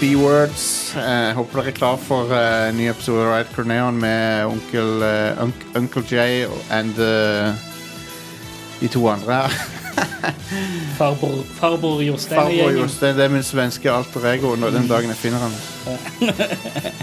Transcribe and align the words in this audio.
B-words. 0.00 0.94
Eh, 0.96 1.30
håper 1.36 1.60
dere 1.60 1.72
er 1.72 1.76
klar 1.76 1.98
for 2.00 2.32
eh, 2.32 2.70
ny 2.76 2.88
episode 2.90 3.26
av 3.26 3.34
Ride 3.34 3.52
Corneon 3.54 3.98
med 4.00 4.46
onkel 4.48 5.02
eh, 5.04 5.42
Unc 5.44 5.66
Uncle 5.76 6.02
J 6.08 6.46
and 6.72 6.98
eh, 7.04 7.52
de 8.80 8.88
to 8.88 9.04
andre 9.12 9.42
her. 9.42 9.60
Farbror, 10.96 11.42
farbror 11.58 12.00
Jostein 12.04 12.38
Farbror 12.38 12.54
gjengen. 12.54 12.78
Jostein, 12.82 13.16
det 13.16 13.24
er 13.24 13.32
min 13.32 13.44
svenske 13.44 13.90
alter 13.92 14.24
ego 14.30 14.54
når 14.56 14.72
den 14.74 14.88
dagen 14.88 15.12
jeg 15.12 15.18
finner 15.20 15.42
han. 15.42 15.54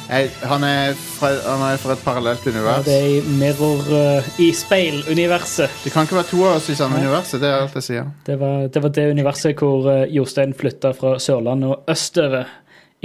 Jeg, 0.08 0.30
han, 0.52 0.66
er 0.66 0.94
fra, 0.98 1.32
han 1.46 1.64
er 1.68 1.80
fra 1.82 1.94
et 1.98 2.04
parallelt 2.06 2.46
Ja, 2.46 2.52
univers. 2.54 2.86
det 2.86 2.96
er 2.98 3.08
i 3.18 3.38
mirror 3.40 3.90
uh, 3.94 4.30
i 4.42 4.50
speiluniverset. 4.56 5.82
Det 5.84 5.94
kan 5.94 6.06
ikke 6.08 6.18
være 6.20 6.30
to 6.32 6.44
av 6.46 6.60
oss 6.60 6.70
i 6.74 6.78
samme 6.78 7.02
universet, 7.02 7.42
det 7.42 7.50
er 7.52 7.66
alt 7.66 7.78
jeg 7.78 7.88
sier. 7.90 8.10
Det 8.26 8.38
var, 8.42 8.68
det 8.74 8.84
var 8.86 8.94
det 8.98 9.08
universet 9.18 9.62
hvor 9.62 9.90
eh, 9.94 10.06
Jostein 10.18 10.54
flytta 10.58 10.94
fra 10.98 11.18
Sørlandet 11.22 11.74
og 11.76 11.94
østover 11.94 12.50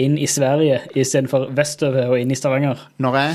inn 0.01 0.15
i 0.19 0.27
Sverige 0.31 0.81
istedenfor 0.97 1.51
vestover 1.57 2.09
og 2.13 2.17
inn 2.21 2.31
i 2.33 2.37
Stavanger. 2.39 2.79
Når 3.03 3.13
jeg 3.21 3.33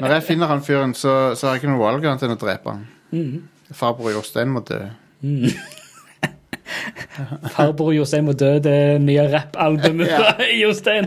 Når 0.00 0.10
jeg 0.16 0.22
finner 0.26 0.46
han 0.50 0.62
fyren, 0.64 0.94
så, 0.94 1.34
så 1.36 1.46
har 1.46 1.52
jeg 1.54 1.60
ikke 1.62 1.72
noe 1.74 1.84
valg 1.84 2.04
annet 2.06 2.22
enn 2.26 2.34
å 2.34 2.38
drepe 2.40 2.68
han. 2.74 2.82
Farbror 3.74 4.12
Jostein 4.16 4.48
må 4.54 4.60
dø. 4.66 4.80
Farbror 7.54 7.92
Jostein 7.94 8.24
må 8.26 8.32
dø, 8.38 8.56
det 8.62 9.00
nye 9.02 9.24
rappalbumet 9.32 10.08
Ja. 10.10 10.18
fra 10.36 10.46
Jostein. 10.58 11.04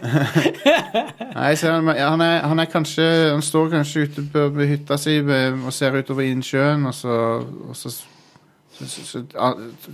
Nei, 0.00 1.50
så 1.60 1.74
han, 1.74 1.90
han, 1.92 2.22
er, 2.24 2.38
han 2.48 2.62
er 2.62 2.68
kanskje 2.72 3.04
Han 3.34 3.42
står 3.44 3.66
kanskje 3.74 4.06
ute 4.08 4.22
på, 4.32 4.46
på 4.54 4.60
hytta 4.70 4.96
si 5.00 5.18
og 5.20 5.68
ser 5.76 5.98
utover 6.00 6.24
innsjøen, 6.30 6.86
og 6.88 6.94
så, 6.96 7.16
og 7.68 7.76
så, 7.76 7.92
så, 8.86 9.04
så, 9.04 9.22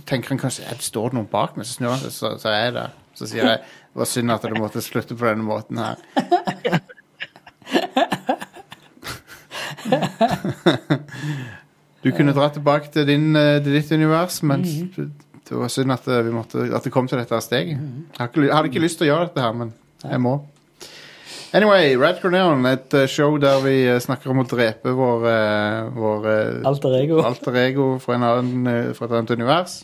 tenker 0.07 0.29
han 0.33 0.39
kanskje 0.41 0.63
«Ja, 0.65 0.75
det 0.77 0.85
står 0.85 1.15
noen 1.17 1.27
bak 1.31 1.57
meg, 1.57 1.67
så 1.67 1.73
snur 1.79 1.93
han 1.93 2.01
seg, 2.03 2.13
så, 2.15 2.33
så 2.41 2.53
er 2.53 2.71
der. 2.75 2.95
Så 3.17 3.27
sier 3.29 3.43
jeg 3.43 3.59
det 3.97 4.01
var 4.03 4.09
synd 4.11 4.31
at 4.31 4.43
det 4.45 4.59
måtte 4.61 4.81
slutte 4.85 5.15
på 5.17 5.25
denne 5.25 5.45
måten 5.45 5.79
her. 5.81 5.97
Du 12.05 12.11
kunne 12.13 12.35
dra 12.35 12.49
tilbake 12.53 12.91
til, 12.93 13.07
din, 13.09 13.35
eh, 13.35 13.57
til 13.63 13.73
ditt 13.73 13.91
univers, 13.91 14.43
men 14.45 14.61
det 14.63 15.57
var 15.57 15.71
synd 15.73 15.91
at, 15.95 16.07
eh, 16.07 16.25
vi 16.25 16.31
måtte, 16.31 16.67
at 16.75 16.83
det 16.85 16.91
kom 16.93 17.07
til 17.09 17.17
dette 17.19 17.41
steget. 17.41 17.79
Jeg 18.19 18.53
hadde 18.53 18.69
ikke 18.69 18.83
lyst 18.83 19.01
til 19.01 19.07
å 19.07 19.11
gjøre 19.11 19.27
dette 19.27 19.43
her, 19.43 19.57
men 19.57 19.73
jeg 20.03 20.21
må. 20.21 20.37
Anyway, 21.53 21.95
Red 21.95 22.19
Corneon, 22.21 22.65
et 22.65 22.93
eh, 22.93 23.07
show 23.07 23.37
der 23.39 23.61
vi 23.63 23.75
eh, 23.87 23.99
snakker 24.03 24.29
om 24.33 24.39
å 24.43 24.43
drepe 24.51 24.91
vår, 24.97 25.23
eh, 25.31 25.87
vår 25.95 26.25
eh, 26.31 26.67
Alter 26.67 26.95
ego. 26.99 27.21
alter 27.29 27.55
ego 27.61 27.85
fra, 28.03 28.15
en 28.17 28.23
annen, 28.27 28.67
eh, 28.67 28.89
fra 28.97 29.05
et 29.07 29.13
annet 29.15 29.31
univers. 29.37 29.77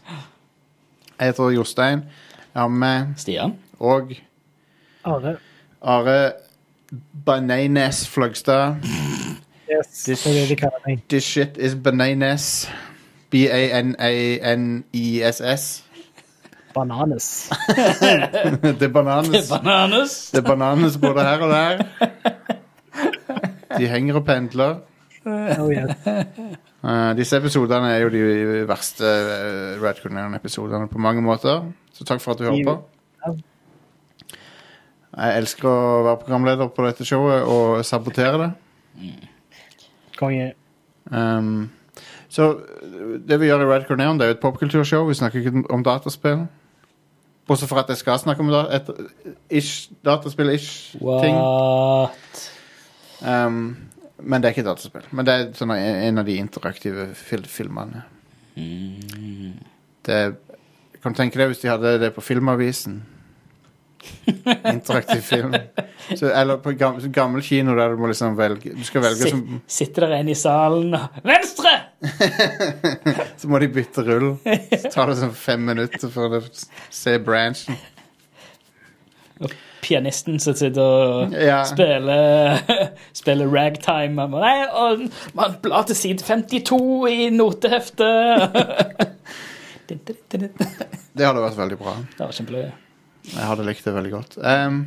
Jeg 1.20 1.28
heter 1.32 1.54
Jostein. 1.56 2.04
Jeg 2.54 2.62
har 2.62 2.68
med 2.70 3.14
Stian. 3.18 3.54
og 3.80 4.12
Are. 5.08 5.38
Are 5.82 6.18
Bananes 7.26 8.04
Fløgstad. 8.12 8.76
Yes, 9.72 9.88
This- 10.04 10.26
er 10.28 10.34
det 10.42 10.50
de 10.50 10.56
kaller 10.60 10.80
meg. 10.88 11.00
This 11.10 11.24
shit 11.24 11.58
is 11.58 11.76
bananas. 11.76 12.68
B-a-n-a-n-i-s-s. 14.44 15.84
Bananes. 16.74 17.28
Det 18.80 18.82
er 18.82 18.92
bananas. 18.94 19.50
Bananas. 19.50 20.32
Det 20.32 20.42
er 20.42 20.48
bananes 20.48 20.98
både 20.98 21.24
her 21.24 21.46
og 21.46 21.50
der. 21.50 21.86
De 23.78 23.88
henger 23.88 24.16
og 24.16 24.26
pendler. 24.26 24.76
Oh, 25.26 25.72
yes. 25.72 25.96
Uh, 26.84 27.14
disse 27.18 27.38
episodene 27.38 27.94
er 27.94 28.04
jo 28.04 28.10
de 28.12 28.66
verste 28.68 29.04
uh, 29.04 29.84
Red 29.84 30.02
Cornelian-episodene 30.04 30.88
på 30.92 30.98
mange 30.98 31.22
måter. 31.22 31.64
Så 31.94 32.04
takk 32.06 32.22
for 32.22 32.34
at 32.34 32.40
du 32.40 32.44
hører 32.44 32.64
på. 32.68 33.38
Jeg 35.14 35.38
elsker 35.38 35.70
å 35.70 36.02
være 36.08 36.20
programleder 36.26 36.74
på 36.74 36.86
dette 36.88 37.06
showet 37.06 37.46
og 37.46 37.86
sabotere 37.86 38.42
det. 38.42 38.50
Konge. 40.18 40.54
Um, 41.12 41.70
så 42.34 42.50
det 43.28 43.38
vi 43.40 43.46
gjør 43.46 43.62
i 43.62 43.70
Red 43.70 43.88
Cornelian, 43.88 44.18
det 44.18 44.26
er 44.26 44.34
jo 44.34 44.38
et 44.40 44.44
popkulturshow. 44.44 45.06
Vi 45.08 45.14
snakker 45.20 45.40
ikke 45.40 45.64
om 45.70 45.84
dataspill. 45.86 46.48
Bortsett 47.48 47.70
fra 47.70 47.84
at 47.84 47.90
jeg 47.92 48.00
skal 48.00 48.20
snakke 48.22 48.44
om 48.44 48.52
da, 48.54 48.64
et 48.72 48.90
ish, 49.52 49.90
dataspill-ish-ting. 50.06 51.40
Um, 53.24 53.58
men 54.24 54.42
det 54.42 54.48
er 54.48 54.56
ikke 54.56 54.68
dataspill. 54.68 55.08
Men 55.12 55.28
det 55.28 55.34
er 55.34 55.50
sånn 55.58 55.74
en 55.76 56.22
av 56.22 56.28
de 56.28 56.38
interaktive 56.40 57.10
fil 57.20 57.44
filmene. 57.50 58.06
Det 60.06 60.20
Kan 61.02 61.12
du 61.12 61.18
tenke 61.18 61.40
deg 61.42 61.50
hvis 61.52 61.64
de 61.64 61.72
hadde 61.72 61.98
det 62.00 62.14
på 62.16 62.24
Filmavisen? 62.24 63.02
Interaktiv 64.70 65.22
film. 65.26 65.56
Så, 66.16 66.28
eller 66.30 66.58
på 66.64 66.72
gammel, 66.80 67.08
gammel 67.12 67.44
kino 67.44 67.76
der 67.76 67.94
du 67.94 68.02
må 68.02 68.10
liksom 68.12 68.36
velge 68.36 68.74
Du 68.76 68.84
skal 68.84 69.06
velge 69.06 69.30
som 69.32 69.62
sitter 69.72 70.08
der 70.08 70.18
en 70.20 70.32
i 70.32 70.36
salen 70.36 70.96
og 70.98 71.22
Venstre! 71.28 71.72
Så 73.40 73.48
må 73.50 73.60
de 73.64 73.70
bytte 73.72 74.04
rull. 74.08 74.34
Så 74.44 74.92
tar 74.94 75.10
det 75.12 75.18
sånn 75.22 75.36
fem 75.38 75.64
minutter 75.70 76.12
for 76.12 76.38
å 76.40 76.42
se 76.94 77.18
branchen. 77.24 77.78
Og 79.44 79.54
Pianisten 79.84 80.38
som 80.40 80.56
sitter 80.56 80.80
og 80.84 81.34
Ja. 81.36 81.62
spiller, 81.68 82.62
spiller 83.22 83.50
ragtime. 83.52 84.16
Man, 84.16 84.32
Nei, 84.40 84.68
og 84.72 85.04
man 85.36 85.58
blar 85.64 85.84
til 85.90 85.98
side 86.00 86.24
52 86.24 86.80
i 87.12 87.30
noteheftet. 87.36 88.58
Det 89.94 91.26
hadde 91.28 91.42
vært 91.44 91.58
veldig 91.60 91.78
bra. 91.78 91.92
Det 92.16 92.24
var 92.24 92.32
kjempeløye. 92.34 92.70
Jeg 93.28 93.46
hadde 93.46 93.66
likt 93.68 93.86
det 93.86 93.94
veldig 93.94 94.12
godt. 94.14 94.38
Um, 94.40 94.78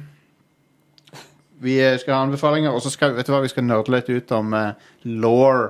vi 1.62 1.77
eh, 1.81 1.94
skal 2.00 2.16
ha 2.16 2.22
anbefalinger, 2.27 2.75
og 2.75 2.83
så 2.84 2.91
skal 2.93 3.15
vet 3.16 3.28
du 3.28 3.33
hva, 3.33 3.43
vi 3.44 3.53
skal 3.53 3.65
nerde 3.69 3.93
litt 3.94 4.09
ut 4.10 4.33
om 4.37 4.56
uh, 4.56 4.72
law. 5.22 5.69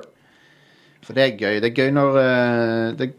For 1.06 1.14
det 1.14 1.22
er 1.22 1.36
gøy. 1.38 1.58
Det 1.62 1.70
er 1.70 1.76
gøy 1.76 1.92
når 1.94 2.16
eh, 2.18 2.86
det, 2.98 3.10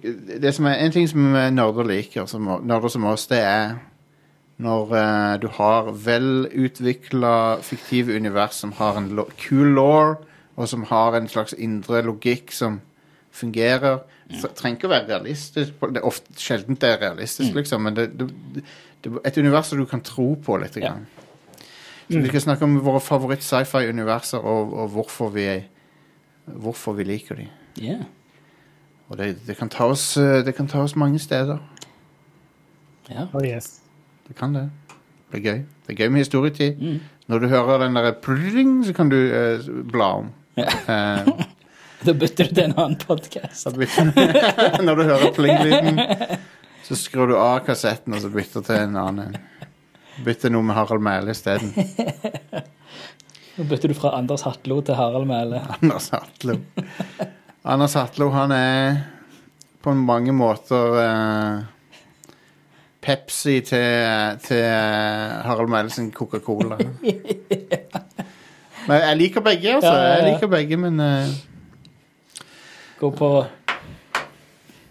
det 0.44 0.52
som 0.56 0.68
er 0.68 0.82
En 0.84 0.92
ting 0.92 1.08
som 1.08 1.30
nerder 1.32 1.88
liker, 1.88 2.28
som, 2.28 2.50
nerder 2.68 2.92
som 2.92 3.08
oss, 3.08 3.28
det 3.32 3.40
er 3.40 3.78
når 4.58 4.90
uh, 4.90 5.36
du 5.42 5.48
har 5.54 5.92
velutvikla 5.94 7.60
fiktive 7.62 8.16
univers 8.18 8.58
som 8.58 8.72
har 8.80 8.98
en 8.98 9.12
kul 9.38 9.76
law, 9.78 10.16
og 10.58 10.70
som 10.70 10.88
har 10.90 11.14
en 11.14 11.30
slags 11.30 11.54
indre 11.54 12.02
logikk 12.02 12.52
som 12.52 12.80
fungerer. 13.32 14.00
Det 14.28 14.50
trenger 14.58 14.80
ikke 14.80 14.90
å 14.90 14.96
være 14.96 15.12
realistisk. 15.12 15.78
Det 15.78 16.02
er 16.02 16.08
ofte, 16.10 16.34
sjelden 16.42 16.80
det 16.82 16.90
er 16.90 17.04
realistisk, 17.06 17.54
liksom, 17.56 17.86
men 17.86 18.00
det, 18.00 18.08
det, 18.18 18.64
det, 19.06 19.14
et 19.22 19.38
univers 19.38 19.70
som 19.70 19.80
du 19.80 19.86
kan 19.86 20.02
tro 20.02 20.32
på 20.42 20.58
litt. 20.58 20.80
Ja. 20.82 20.96
Grann. 20.96 21.06
Så 22.08 22.24
vi 22.24 22.32
skal 22.32 22.44
snakke 22.48 22.66
om 22.66 22.80
våre 22.82 23.04
favoritt-sci-fi-universer, 23.04 24.42
og, 24.42 24.74
og 24.74 24.90
hvorfor, 24.96 25.30
vi, 25.36 25.48
hvorfor 26.48 26.98
vi 26.98 27.06
liker 27.12 27.44
dem. 27.44 27.54
Yeah. 27.82 28.06
Og 29.10 29.18
det, 29.18 29.38
det, 29.48 29.58
kan 29.58 29.70
ta 29.70 29.88
oss, 29.92 30.18
eh, 30.18 30.44
det 30.46 30.56
kan 30.56 30.68
ta 30.68 30.82
oss 30.84 30.96
mange 30.96 31.20
steder. 31.20 31.58
Ja. 33.10 33.28
Oh, 33.34 33.44
yes. 33.46 33.80
Det 34.28 34.36
kan 34.36 34.56
det. 34.56 34.70
Det 35.32 35.40
er 35.40 35.44
gøy. 35.44 35.62
Det 35.88 35.94
er 35.94 36.04
gøy 36.04 36.10
med 36.12 36.26
historietid. 36.26 36.82
Mm. 36.82 37.00
Når 37.28 37.40
du 37.40 37.48
hører 37.48 37.84
den 37.86 37.96
der 37.96 38.12
pling, 38.12 38.86
så 38.86 38.94
kan 38.94 39.10
du 39.10 39.18
eh, 39.18 39.70
bla 39.92 40.12
om. 40.24 40.34
Eh, 40.58 41.28
Da 42.06 42.14
bytter 42.14 42.46
du 42.46 42.54
til 42.54 42.64
en 42.68 42.76
annen 42.78 42.98
podkast. 43.02 43.68
Når 44.86 45.00
du 45.00 45.04
hører 45.04 45.32
pling-lyden, 45.34 45.98
så 46.86 46.98
skrur 47.00 47.32
du 47.32 47.38
av 47.40 47.64
kassetten 47.66 48.14
og 48.14 48.22
så 48.22 48.30
bytter 48.30 48.66
til 48.68 48.84
en 48.84 49.00
annen. 49.02 49.38
Bytter 50.26 50.54
noe 50.54 50.66
med 50.66 50.78
Harald 50.78 51.02
Mæhle 51.06 51.34
isteden. 51.34 51.74
Nå 53.58 53.66
bytter 53.66 53.90
du 53.90 53.98
fra 53.98 54.14
Anders 54.20 54.46
Hatlo 54.46 54.80
til 54.86 54.98
Harald 54.98 55.26
Mæhle. 55.30 55.64
Anders 55.80 56.12
Hatlo. 56.14 56.60
Anders 57.68 57.98
Hatlo, 58.00 58.30
han 58.32 58.52
er 58.56 59.02
på 59.84 59.92
mange 59.92 60.32
måter 60.32 60.94
eh, 61.02 61.66
Pepsi 63.04 63.58
til, 63.68 64.38
til 64.40 64.62
eh, 64.64 65.44
Harald 65.44 65.68
Mæhle 65.74 66.06
Coca-Cola. 66.16 66.78
Men 68.88 69.04
jeg 69.04 69.18
liker 69.18 69.44
begge, 69.44 69.74
altså. 69.76 69.92
Ja, 69.92 70.00
ja, 70.00 70.08
ja. 70.08 70.16
Jeg 70.16 70.34
liker 70.34 70.48
begge, 70.48 70.78
men 70.78 71.00
eh, 71.04 71.28
Gå 73.00 73.10
på 73.12 73.46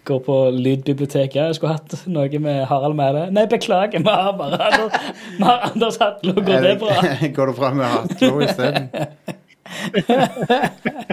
Gå 0.05 0.19
på 0.19 0.35
lydbiblioteket. 0.53 1.35
Jeg 1.35 1.55
skulle 1.55 1.73
hatt 1.73 2.05
noe 2.05 2.39
med 2.39 2.65
Harald 2.69 2.93
Mæhle. 2.95 3.31
Nei, 3.33 3.47
beklager, 3.49 3.99
vi 4.05 4.05
har 4.05 4.37
bare 4.37 4.61
Anders, 4.69 5.13
vi 5.37 5.43
har 5.43 5.71
Anders 5.71 5.97
Hatlo. 5.97 6.33
Går 6.37 6.67
det 6.69 6.79
bra? 6.79 7.01
Går 7.39 7.45
det 7.45 7.55
bra 7.57 7.73
med 7.73 7.85
Hatlo 7.85 8.41
isteden? 8.45 8.89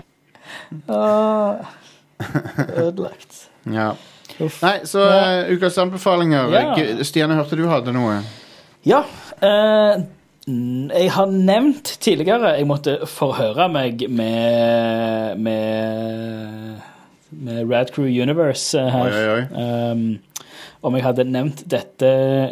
Ødelagt. 2.84 3.32
Ja. 3.70 3.92
Nei, 4.38 4.78
så 4.88 5.04
uh, 5.06 5.52
ukas 5.54 5.78
anbefalinger. 5.78 6.50
Ja. 6.50 6.74
Stian, 7.06 7.30
jeg 7.30 7.38
hørte 7.38 7.58
du 7.58 7.68
hadde 7.70 7.92
noe. 7.94 8.18
Ja. 8.86 9.04
Uh, 9.38 10.02
jeg 10.46 11.10
har 11.14 11.30
nevnt 11.32 11.94
tidligere 12.04 12.50
jeg 12.58 12.66
måtte 12.68 12.98
forhøre 13.08 13.64
meg 13.72 14.02
med 14.12 15.38
med, 15.40 16.80
med 17.30 17.70
Rad 17.70 17.86
Crew 17.94 18.10
Universe 18.10 18.78
eh, 18.78 18.90
her. 18.92 19.08
Oi, 19.08 19.22
oi, 19.22 19.28
oi. 19.38 19.44
Um, 19.92 20.18
om 20.84 20.94
jeg 20.98 21.04
hadde 21.06 21.24
nevnt 21.24 21.62
dette 21.72 22.08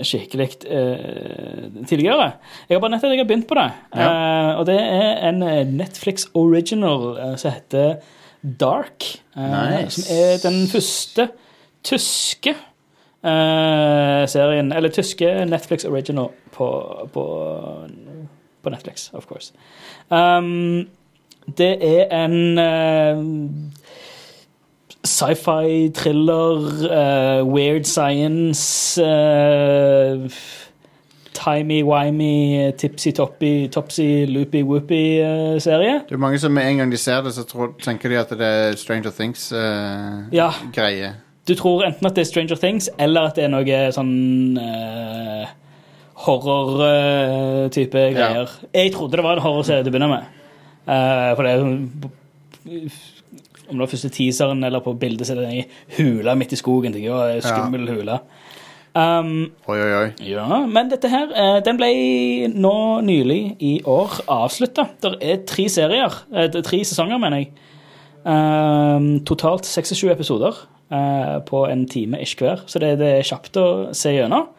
skikkelig 0.09 0.49
eh, 0.65 1.69
tidligere. 1.89 2.31
Jeg 2.69 2.77
har 2.79 2.83
bare 2.83 2.95
nettopp 2.95 3.13
jeg 3.13 3.21
har 3.21 3.29
begynt 3.29 3.49
på 3.51 3.59
det. 3.59 3.69
Eh, 3.93 4.51
og 4.57 4.67
det 4.71 4.79
er 4.81 5.21
en 5.29 5.45
Netflix 5.77 6.27
original 6.39 7.11
eh, 7.19 7.35
som 7.41 7.53
heter 7.53 7.99
Dark. 8.43 9.05
eh, 9.37 9.53
Nice. 9.83 10.01
Som 10.01 10.17
er 10.17 10.41
den 10.43 10.63
første 10.73 11.29
tyske 11.85 12.55
eh, 12.55 14.23
serien 14.31 14.73
Eller 14.73 14.95
tyske 14.95 15.29
Netflix 15.51 15.85
original 15.85 16.31
på, 16.57 16.69
på, 17.13 17.25
på 18.63 18.71
Netflix, 18.71 19.11
of 19.13 19.27
course. 19.27 19.53
Um, 20.11 20.89
det 21.59 21.73
er 21.83 22.11
en 22.25 22.59
eh, 22.59 23.23
sci-fi, 25.05 25.91
thriller, 25.95 26.87
eh, 26.87 27.43
weird 27.43 27.87
science 27.87 28.99
uh, 28.99 30.29
Timey-wimey, 31.33 32.73
tipsy-toppy, 32.79 33.69
topsy-loopy-whoopy-serie. 33.69 36.01
Det 36.09 36.15
er 36.15 36.17
mange 36.17 36.39
som 36.39 36.53
med 36.53 36.71
en 36.71 36.77
gang 36.77 36.93
de 36.93 36.97
ser 36.97 37.23
det, 37.23 37.35
så 37.35 37.43
tror, 37.49 37.67
tenker 37.83 38.09
de 38.09 38.19
at 38.21 38.31
det 38.31 38.47
er 38.47 38.77
Stranger 38.77 39.11
Things-greie. 39.11 40.29
Ja. 40.33 40.51
Du 41.49 41.55
tror 41.59 41.85
enten 41.85 42.07
at 42.07 42.15
det 42.15 42.21
er 42.23 42.27
Stranger 42.31 42.57
Things, 42.57 42.91
eller 42.99 43.21
at 43.21 43.37
det 43.37 43.45
er 43.45 43.49
noe 43.51 43.93
sånn 43.97 44.59
uh, 44.61 45.47
horror-type 46.27 47.99
greier. 48.15 48.49
Jeg 48.75 48.93
trodde 48.95 49.17
det 49.19 49.25
var 49.27 49.33
en 49.37 49.43
horrorserie 49.43 49.83
til 49.83 49.91
å 49.91 49.93
begynne 49.97 50.13
med. 50.13 50.23
Eh, 50.83 51.31
for 51.37 51.43
det 51.47 51.53
er 51.53 51.59
sånn 51.63 51.77
Om 53.69 53.77
det 53.77 53.85
var 53.85 53.93
første 53.93 54.11
teaseren 54.13 54.65
eller 54.65 54.83
på 54.85 54.95
bildet, 54.99 55.27
så 55.27 55.35
er 55.35 55.43
det 55.43 55.51
den 55.51 55.77
hule 55.99 56.35
midt 56.37 56.53
i 56.53 56.61
skogen. 56.61 56.95
Det 56.95 57.05
er 57.05 57.37
en 57.37 57.45
skummel 57.45 57.89
hule. 57.91 58.19
Um, 58.93 59.47
Oi, 59.73 59.79
oi, 59.81 59.93
oi. 59.97 60.09
ja, 60.29 60.45
men 60.69 60.91
dette 60.91 61.09
her, 61.09 61.31
eh, 61.33 61.59
den 61.65 61.79
ble 61.81 61.89
nå 62.53 62.75
nylig 63.01 63.55
i 63.65 63.79
år 63.89 64.19
avslutta. 64.29 64.85
Det 65.01 65.15
er 65.25 65.39
tre 65.49 65.65
serier, 65.73 66.19
eh, 66.29 66.51
det 66.53 66.61
er 66.61 66.67
tre 66.67 66.83
sesonger, 66.85 67.21
mener 67.23 67.41
jeg. 67.41 67.55
Um, 68.23 69.25
totalt 69.27 69.65
26 69.67 70.13
episoder 70.13 70.59
uh, 70.93 71.41
på 71.49 71.65
en 71.73 71.87
time 71.89 72.21
ish 72.21 72.37
hver, 72.39 72.61
så 72.69 72.79
det, 72.85 72.99
det 73.01 73.09
er 73.17 73.27
kjapt 73.27 73.57
å 73.59 73.67
se 73.97 74.13
gjennom. 74.13 74.51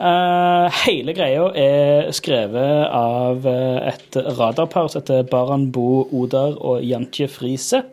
Uh, 0.00 0.72
hele 0.86 1.12
greia 1.12 1.50
er 1.58 2.08
skrevet 2.16 2.88
av 2.88 3.44
uh, 3.44 3.84
et 3.90 4.18
radarpar 4.38 4.88
som 4.88 5.02
heter 5.02 5.28
Baran 5.28 5.68
Bo 5.74 6.06
Odar 6.08 6.56
og 6.56 6.80
Jantje 6.86 7.28
Friise. 7.28 7.84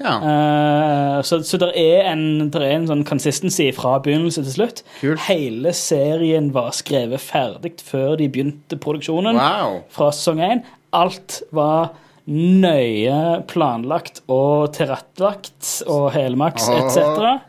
Ja, 0.00 0.16
Uh, 0.20 1.22
så 1.26 1.42
så 1.44 1.58
det 1.60 1.70
er, 1.76 2.06
en, 2.12 2.50
der 2.52 2.62
er 2.64 2.76
en 2.78 2.86
sånn 2.88 3.02
consistency 3.04 3.66
fra 3.76 3.98
begynnelse 4.00 4.44
til 4.46 4.54
slutt. 4.54 4.82
Kult. 5.00 5.20
Hele 5.26 5.74
serien 5.76 6.48
var 6.54 6.70
skrevet 6.76 7.20
ferdig 7.20 7.74
før 7.84 8.16
de 8.20 8.30
begynte 8.32 8.78
produksjonen 8.80 9.36
wow. 9.36 9.82
fra 9.92 10.08
sesong 10.16 10.40
1. 10.46 10.62
Alt 10.96 11.42
var 11.56 11.92
nøye 12.30 13.42
planlagt 13.50 14.22
og 14.30 14.70
tilrettelagt 14.76 15.70
og 15.90 16.10
helmaks 16.14 16.68
oh, 16.70 16.78
etc. 16.78 16.98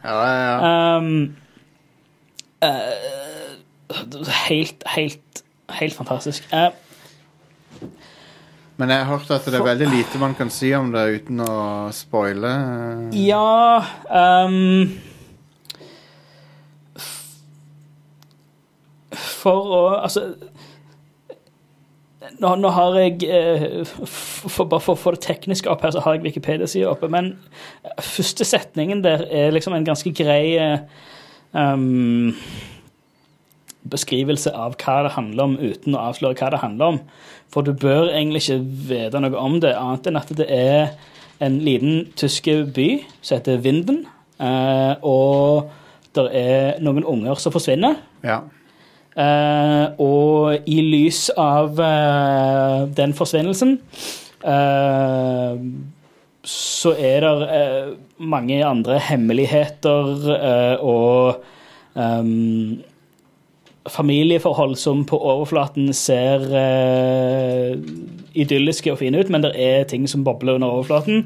Ja, 0.03 0.15
ja, 0.25 0.37
ja. 0.41 0.97
Um, 0.97 1.35
uh, 2.65 4.31
helt, 4.47 4.83
helt, 4.95 5.43
helt 5.79 5.95
fantastisk. 5.95 6.47
Eh, 6.51 6.71
Men 8.81 8.89
jeg 8.89 9.05
har 9.05 9.13
hørt 9.13 9.29
at 9.29 9.45
det 9.45 9.59
er 9.59 9.65
veldig 9.67 9.87
lite 9.91 10.17
man 10.17 10.33
kan 10.33 10.49
si 10.49 10.71
om 10.73 10.87
det 10.89 11.03
uten 11.19 11.43
å 11.45 11.55
spoile. 11.93 12.49
ja 13.13 13.83
um, 14.09 14.89
For 19.13 19.69
å 19.77 19.83
Altså 19.99 20.31
nå, 22.41 22.55
nå 22.57 22.71
har 22.73 22.97
jeg 22.97 23.27
eh, 23.29 23.85
for, 23.85 24.65
Bare 24.65 24.81
for 24.81 24.95
å 24.95 24.99
få 24.99 25.13
det 25.13 25.21
tekniske 25.27 25.69
opp 25.69 25.83
her, 25.85 25.93
så 25.93 26.01
har 26.01 26.17
jeg 26.17 26.25
Wikipedia-sida 26.25 26.89
oppe. 26.89 27.09
Men 27.11 27.35
første 28.01 28.47
setningen 28.47 29.03
der 29.05 29.27
er 29.29 29.53
liksom 29.53 29.75
en 29.77 29.85
ganske 29.85 30.13
grei 30.17 30.55
eh, 30.57 30.79
um, 31.53 32.31
beskrivelse 33.89 34.53
av 34.53 34.75
hva 34.81 35.01
det 35.05 35.15
handler 35.15 35.49
om, 35.49 35.57
uten 35.59 35.97
å 35.97 36.05
avsløre 36.11 36.37
hva 36.37 36.51
det 36.53 36.61
handler 36.61 36.95
om. 36.95 37.01
For 37.51 37.65
du 37.65 37.73
bør 37.73 38.11
egentlig 38.11 38.45
ikke 38.45 38.61
vite 38.91 39.21
noe 39.23 39.35
om 39.39 39.59
det, 39.63 39.73
annet 39.77 40.07
enn 40.07 40.21
at 40.21 40.31
det 40.37 40.47
er 40.53 40.93
en 41.41 41.59
liten 41.65 42.05
tysk 42.19 42.47
by 42.75 42.89
som 43.19 43.39
heter 43.39 43.61
Vinden, 43.63 44.03
eh, 44.39 44.93
og 45.01 45.71
det 46.15 46.27
er 46.37 46.81
noen 46.83 47.07
unger 47.07 47.39
som 47.41 47.53
forsvinner. 47.53 47.97
Ja. 48.23 48.43
Eh, 49.11 49.85
og 49.99 50.69
i 50.71 50.77
lys 50.87 51.25
av 51.35 51.79
eh, 51.83 52.83
den 52.95 53.11
forsvinnelsen 53.11 53.73
eh, 54.47 55.57
så 56.47 56.93
er 56.95 57.25
det 57.25 57.57
mange 58.23 58.61
andre 58.63 59.01
hemmeligheter 59.03 60.79
og 60.79 61.43
ehm, 61.99 62.79
familieforhold 63.89 64.75
som 64.77 65.05
på 65.09 65.17
overflaten 65.17 65.89
ser 65.97 66.43
uh, 66.53 67.71
idylliske 68.37 68.93
og 68.93 68.99
fine 69.01 69.21
ut, 69.21 69.31
men 69.33 69.45
det 69.45 69.55
er 69.57 69.87
ting 69.89 70.05
som 70.09 70.25
bobler 70.25 70.59
under 70.59 70.75
overflaten. 70.75 71.25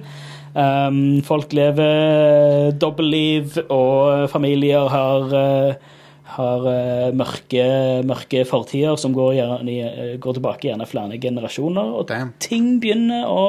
Um, 0.56 1.20
folk 1.28 1.52
lever 1.52 2.72
dobbeltliv, 2.80 3.58
og 3.68 4.30
familier 4.32 4.88
har, 4.88 5.36
uh, 5.36 5.98
har 6.38 6.70
uh, 6.70 7.10
mørke, 7.18 7.66
mørke 8.08 8.46
fortider 8.48 8.96
som 9.02 9.16
går, 9.16 9.34
gjerne, 9.42 10.16
går 10.24 10.38
tilbake 10.40 10.70
gjerne 10.70 10.88
flere 10.88 11.20
generasjoner. 11.20 11.92
Og 12.00 12.08
Damn. 12.08 12.32
ting 12.40 12.78
begynner 12.80 13.28
å 13.28 13.44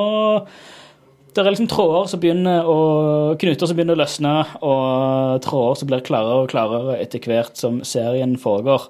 Det 1.36 1.44
er 1.44 1.52
liksom 1.52 1.68
tråder 1.68 2.06
som 2.08 2.20
begynner 2.22 2.64
å 2.64 2.76
Knuter 3.36 3.68
som 3.68 3.76
begynner 3.76 3.96
å 3.96 4.00
løsne, 4.00 4.30
og 4.64 5.42
tråder 5.44 5.76
som 5.76 5.90
blir 5.90 6.04
klarere 6.06 6.46
og 6.46 6.48
klarere 6.48 6.96
etter 7.02 7.20
hvert 7.28 7.58
som 7.60 7.82
serien 7.84 8.38
foregår. 8.40 8.86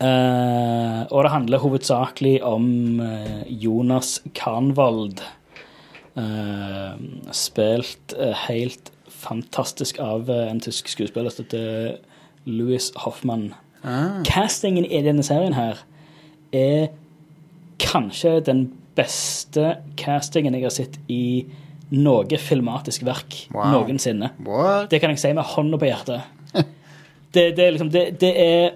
Uh, 0.00 1.04
og 1.10 1.26
det 1.26 1.32
handler 1.34 1.60
hovedsakelig 1.60 2.38
om 2.46 3.02
eh, 3.04 3.42
Jonas 3.50 4.20
Kanvald. 4.32 5.20
Uh, 6.16 6.96
spilt 7.36 8.14
eh, 8.16 8.32
helt 8.46 8.88
fantastisk 9.12 10.00
av 10.02 10.30
en 10.32 10.62
tysk 10.62 10.88
skuespiller 10.88 11.34
som 11.34 11.44
heter 11.44 11.98
Louis 12.48 12.88
Hoffmann. 13.02 13.50
Ah, 13.84 14.22
Castingen 14.24 14.86
i 14.86 15.02
denne 15.04 15.24
serien 15.26 15.54
her 15.58 15.82
er 16.56 16.88
kanskje 17.80 18.38
den 18.46 18.68
beste 18.96 19.76
castingen 20.00 20.56
jeg 20.56 20.66
har 20.66 20.74
sett 20.74 20.98
i 21.10 21.46
noe 21.90 22.38
filmatisk 22.38 23.04
verk 23.06 23.46
Wow. 23.54 23.72
noensinne. 23.72 24.30
what? 24.46 24.90
Det 24.90 25.00
kan 25.00 25.10
jeg 25.10 25.18
si 25.18 25.32
med 25.32 25.44
hånda 25.44 25.78
på 25.78 25.90
hjertet. 25.90 26.20
Det, 27.30 27.56
det 27.56 27.64
er 27.64 27.70
liksom 27.70 27.90
det, 27.90 28.20
det 28.20 28.30
er 28.42 28.70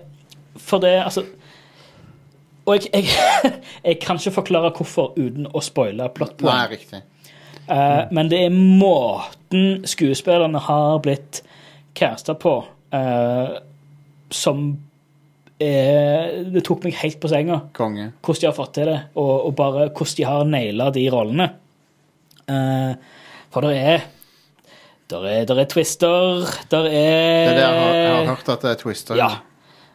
For 0.54 0.78
det, 0.78 1.02
altså 1.02 1.24
Og 2.66 2.76
jeg, 2.76 2.86
jeg, 2.94 3.52
jeg 3.84 3.98
kan 3.98 4.16
ikke 4.16 4.30
forklare 4.30 4.70
hvorfor 4.76 5.12
uten 5.16 5.48
å 5.50 5.60
spoile 5.60 6.06
plottpoeng. 6.14 6.78
Uh, 7.64 7.74
mm. 7.74 8.14
men 8.14 8.30
det 8.30 8.38
er 8.44 8.54
måten 8.54 9.82
skuespillerne 9.88 10.60
har 10.60 10.98
blitt 11.02 11.42
casta 11.96 12.34
på, 12.36 12.54
uh, 12.94 13.56
som 14.30 14.78
Det 15.58 16.64
tok 16.66 16.82
meg 16.82 16.96
helt 16.98 17.20
på 17.22 17.28
senga 17.30 17.60
Konge. 17.76 18.08
hvordan 18.26 18.40
de 18.42 18.48
har 18.48 18.56
fått 18.56 18.72
til 18.74 18.88
det, 18.90 18.96
og, 19.14 19.34
og 19.46 19.52
bare 19.54 19.86
hvordan 19.86 20.16
de 20.18 20.26
har 20.26 20.48
naila 20.50 20.88
de 20.94 21.04
rollene. 21.14 21.46
Eh, 22.50 23.20
for 23.54 23.64
det 23.64 23.76
er 23.78 24.06
der 25.10 25.26
er, 25.28 25.44
der 25.44 25.60
er 25.60 25.68
twister, 25.68 26.48
der 26.70 26.86
er 26.88 26.90
Det 26.90 26.96
er 26.96 27.54
det 27.54 27.60
jeg 27.60 27.80
har, 27.80 27.94
jeg 27.94 28.16
har 28.16 28.34
hørt 28.34 28.48
at 28.48 28.62
det 28.62 28.70
er 28.70 28.80
twister. 28.80 29.16
Ja. 29.16 29.30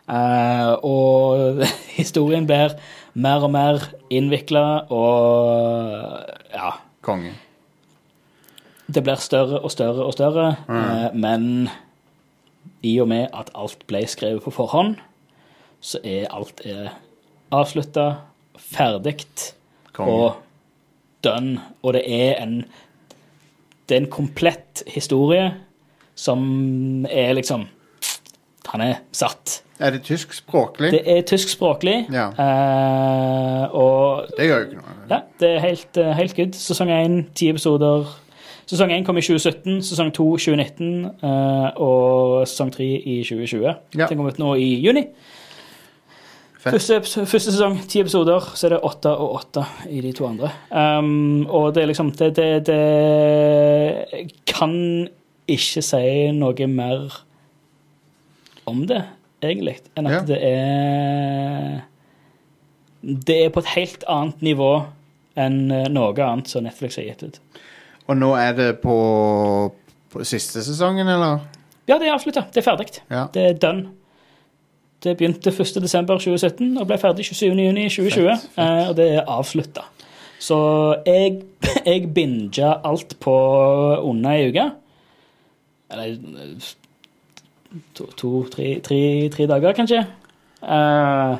Eh, 0.09 0.71
og 0.85 1.63
historien 1.99 2.47
blir 2.47 2.77
mer 3.13 3.43
og 3.43 3.51
mer 3.51 3.83
innvikla, 4.09 4.65
og 4.89 6.53
ja 6.53 6.71
Konge. 7.01 7.33
Det 8.89 9.03
blir 9.05 9.19
større 9.21 9.59
og 9.59 9.71
større 9.71 10.05
og 10.05 10.13
større, 10.13 10.55
mm. 10.67 11.19
men 11.19 11.69
i 12.81 12.95
og 13.01 13.07
med 13.07 13.27
at 13.33 13.51
alt 13.55 13.85
ble 13.87 14.01
skrevet 14.07 14.43
på 14.43 14.53
forhånd, 14.53 14.95
så 15.81 15.99
er 16.03 16.27
alt 16.35 16.61
er 16.65 16.89
avslutta, 17.55 18.11
ferdig 18.59 19.25
og 19.97 20.35
done. 21.23 21.59
Og 21.81 21.93
det 21.93 22.03
er 22.05 22.43
en 22.43 22.65
Det 23.89 23.95
er 23.97 24.01
en 24.01 24.11
komplett 24.11 24.83
historie 24.87 25.53
som 26.15 27.05
er 27.09 27.33
liksom 27.33 27.67
Han 28.69 28.81
er 28.81 28.95
satt. 29.11 29.63
Er 29.79 29.89
det 29.89 30.03
tyskspråklig? 30.03 30.91
Det 30.91 31.01
er 31.05 31.21
tyskspråklig, 31.21 32.07
Ja. 32.11 32.27
Uh, 32.29 33.75
og 33.75 34.27
Det 34.37 34.45
gjør 34.45 34.57
jo 34.57 34.65
ikke 34.65 34.75
noe. 34.75 35.07
ja, 35.09 35.19
det 35.39 35.49
er 35.49 35.59
helt, 35.59 35.97
eh, 35.97 36.13
helt 36.13 36.35
good. 36.35 36.53
Sesong 36.53 36.89
én, 36.91 37.23
ti 37.33 37.49
episoder. 37.49 38.05
Sesong 38.67 38.91
1 38.91 39.05
kom 39.05 39.17
i 39.17 39.21
2017, 39.21 39.81
sesong 39.81 40.13
2 40.13 40.37
2019 40.37 41.05
uh, 41.23 41.71
og 41.75 42.47
sesong 42.47 42.73
3 42.73 42.83
i 42.83 43.23
2020. 43.23 43.65
Ja. 43.97 44.05
Den 44.05 44.17
kom 44.17 44.25
ut 44.25 44.37
nå 44.39 44.53
i 44.53 44.75
juni. 44.85 45.07
Første, 46.59 46.97
første 47.23 47.53
sesong, 47.53 47.77
ti 47.87 48.01
episoder, 48.01 48.49
så 48.55 48.67
er 48.67 48.73
det 48.73 48.81
åtte 48.83 49.11
og 49.15 49.37
åtte 49.37 49.61
i 49.87 50.01
de 50.03 50.11
to 50.11 50.25
andre. 50.27 50.49
Um, 50.75 51.45
og 51.47 51.69
det 51.75 51.83
er 51.85 51.87
liksom 51.87 52.09
det, 52.19 52.33
det, 52.35 52.47
det 52.67 54.25
kan 54.49 54.73
ikke 55.47 55.81
si 55.85 56.01
noe 56.35 56.67
mer 56.67 57.15
om 58.67 58.83
det, 58.89 58.99
egentlig, 59.41 59.77
enn 59.97 60.09
at 60.11 60.17
Ja. 60.17 60.21
det 60.27 60.39
er 60.43 61.79
Det 63.25 63.37
er 63.45 63.49
på 63.55 63.59
et 63.63 63.71
helt 63.77 64.03
annet 64.11 64.41
nivå 64.43 64.71
enn 65.39 65.71
eh, 65.71 65.87
noe 65.87 66.11
annet 66.19 66.49
som 66.51 66.65
Netflix 66.65 66.97
har 66.99 67.05
gitt 67.07 67.23
ut. 67.23 67.39
Og 68.09 68.17
nå 68.19 68.33
er 68.35 68.51
det 68.57 68.81
på, 68.83 68.97
på 70.11 70.25
siste 70.27 70.59
sesongen, 70.65 71.07
eller? 71.07 71.39
Ja, 71.87 71.95
det 71.97 72.09
er 72.09 72.17
avslutta. 72.17 72.43
Det 72.51 72.59
er 72.59 72.65
ferdig. 72.67 72.89
Ja. 73.09 73.23
Det 73.31 73.45
er 73.47 73.53
done. 73.63 73.93
Det 75.03 75.15
begynte 75.19 75.51
1.12.2017 75.53 76.73
og 76.81 76.87
ble 76.89 76.97
ferdig 76.99 77.25
27.6.2020. 77.29 78.09
Fett, 78.11 78.49
fett. 78.55 78.59
eh, 78.59 78.89
Og 78.89 78.95
det 78.97 79.07
er 79.15 79.29
avslutta. 79.31 79.85
Så 80.39 80.57
jeg, 81.07 81.41
jeg 81.85 82.09
binga 82.15 82.73
alt 82.87 83.15
på 83.23 83.35
under 84.03 84.35
ei 84.35 84.49
uke. 84.51 84.65
Eller 85.91 86.15
eh, 86.15 86.71
to, 87.95 88.09
to 88.17 88.33
tre, 88.51 88.73
tre, 88.85 88.99
tre 89.33 89.47
dager, 89.49 89.75
kanskje. 89.77 90.03
Uh, 90.59 91.37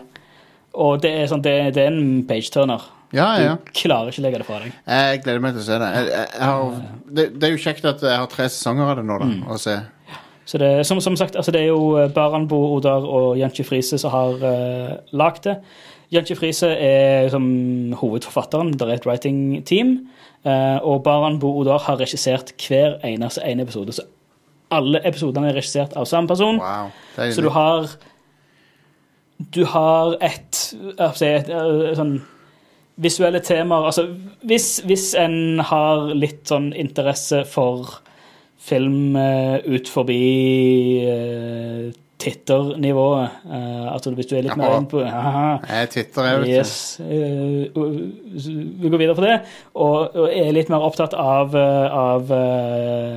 og 0.79 1.01
det 1.03 1.11
er, 1.11 1.27
sånn, 1.27 1.43
det, 1.43 1.73
det 1.75 1.83
er 1.83 1.91
en 1.91 2.23
page-turner. 2.29 2.85
Ja, 3.11 3.27
ja. 3.41 3.53
Du 3.57 3.71
klarer 3.73 4.11
ikke 4.11 4.21
å 4.21 4.25
legge 4.27 4.39
det 4.39 4.45
fra 4.47 4.59
deg. 4.61 4.75
Jeg 4.85 5.21
gleder 5.25 5.41
meg 5.41 5.55
til 5.55 5.63
å 5.63 5.65
se 5.65 5.77
det. 5.81 5.87
Jeg, 5.95 6.09
jeg 6.13 6.45
har, 6.45 6.75
det. 7.09 7.25
Det 7.41 7.47
er 7.47 7.55
jo 7.55 7.61
kjekt 7.63 7.87
at 7.89 8.03
jeg 8.05 8.21
har 8.21 8.29
tre 8.29 8.45
sesonger 8.53 8.91
av 8.91 8.99
det 8.99 9.05
nå, 9.09 9.17
da. 9.23 9.29
Mm. 9.31 9.39
Å 9.49 9.57
se. 9.59 9.75
Så 10.49 10.57
det, 10.57 10.85
som, 10.87 10.97
som 11.01 11.15
sagt, 11.15 11.35
altså 11.37 11.51
det 11.53 11.61
er 11.61 11.67
jo 11.69 11.97
eh, 11.99 12.09
Baranbo 12.09 12.57
Odar 12.73 13.05
og 13.05 13.37
Janchi 13.37 13.61
Friese 13.63 13.99
som 14.01 14.09
har 14.09 14.39
uh, 14.41 14.95
lagd 15.13 15.43
det. 15.45 15.59
Janchi 16.09 16.33
Friese 16.33 16.71
er 16.73 17.29
som 17.29 17.43
hovedforfatteren. 17.99 18.71
Det 18.73 18.87
er 18.87 18.95
et 18.95 19.05
writing-team. 19.05 19.91
Uh, 20.45 20.79
og 20.81 21.03
Baranbo 21.05 21.51
Odar 21.59 21.83
har 21.85 21.99
regissert 22.01 22.55
hver 22.65 22.97
eneste 23.05 23.45
ene 23.45 23.67
episode. 23.67 23.93
Så 23.93 24.07
alle 24.73 25.03
episodene 25.05 25.51
er 25.51 25.59
regissert 25.59 25.93
av 25.93 26.09
samme 26.09 26.31
person. 26.31 26.57
Wow. 26.57 26.89
Så 27.29 27.45
du 27.45 27.49
har 27.53 27.93
Du 29.53 29.65
har 29.65 30.17
et, 30.21 30.75
altså 30.97 31.25
et, 31.25 31.47
et 31.49 31.95
sånn 31.95 32.17
visuelle 32.99 33.39
temaer 33.39 33.85
Altså, 33.87 34.03
hvis, 34.43 34.81
hvis 34.83 35.13
en 35.15 35.61
har 35.63 36.09
litt 36.11 36.49
sånn 36.51 36.73
interesse 36.75 37.45
for 37.47 38.01
film 38.69 39.15
eh, 39.19 39.57
ut 39.65 39.89
forbi 39.89 40.21
uh, 41.05 41.89
titternivået 42.19 43.29
eh, 43.47 43.85
Altså 43.93 44.11
hvis 44.11 44.27
du 44.27 44.33
er 44.35 44.43
litt 44.43 44.57
mer 44.59 44.73
Jaha. 44.73 44.79
på 44.91 45.03
haha, 45.07 45.51
Jeg 45.69 45.89
titter, 45.93 46.25
jeg, 46.27 46.41
vet 46.41 46.49
Yes. 46.49 46.73
vi 46.99 48.89
går 48.91 48.99
videre 48.99 49.15
på 49.15 49.23
det. 49.23 49.37
Og, 49.73 50.15
og 50.15 50.27
er 50.27 50.51
litt 50.51 50.69
mer 50.69 50.83
opptatt 50.83 51.15
av, 51.15 51.55
av 51.55 52.27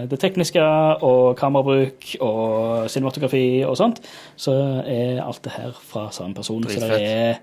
det 0.07 0.21
tekniske 0.23 0.63
og 1.03 1.35
kamerabruk 1.41 2.13
og 2.23 2.87
cinematografi 2.95 3.65
og 3.67 3.75
sånt, 3.81 3.99
så 4.39 4.55
er 4.87 5.19
alt 5.25 5.43
det 5.45 5.57
her 5.59 5.75
fra 5.75 6.07
samme 6.15 6.39
person. 6.39 6.63
Så 6.71 6.87
det 6.87 7.03
er 7.03 7.43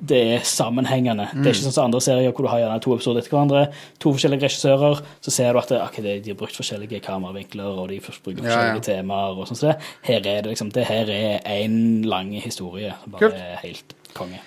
det 0.00 0.18
er 0.34 0.44
sammenhengende. 0.48 1.26
Det 1.34 1.46
er 1.46 1.52
ikke 1.54 1.64
sånn 1.66 1.74
som 1.76 1.84
andre 1.88 2.00
serier 2.04 2.32
hvor 2.32 2.46
du 2.46 2.50
har 2.52 2.62
gjerne 2.62 2.80
to 2.84 2.94
episoder 2.96 3.20
etter 3.20 3.32
hverandre, 3.34 3.62
to 4.00 4.12
forskjellige 4.14 4.46
regissører, 4.46 5.02
så 5.24 5.30
ser 5.34 5.52
du 5.52 5.58
at 5.60 5.68
det, 5.72 5.80
okay, 5.84 6.02
de 6.24 6.32
har 6.32 6.38
brukt 6.40 6.56
forskjellige 6.56 7.00
kameravinkler, 7.04 7.64
og 7.84 7.88
de 7.92 8.00
bruker 8.00 8.40
Ja, 8.40 8.48
ja. 8.48 8.56
forskjellige 8.56 8.86
temaer 8.88 9.36
og 9.38 9.46
sånt. 9.50 9.60
Så 9.60 9.74
her 10.08 10.20
er 10.20 10.42
det 10.42 10.50
liksom 10.52 10.72
Det 10.72 10.84
her 10.88 11.10
er 11.10 11.38
én 11.44 12.04
lang 12.08 12.32
historie. 12.40 12.94
Bare 13.06 13.20
Kult. 13.30 13.34
helt 13.62 13.94
konge. 14.14 14.40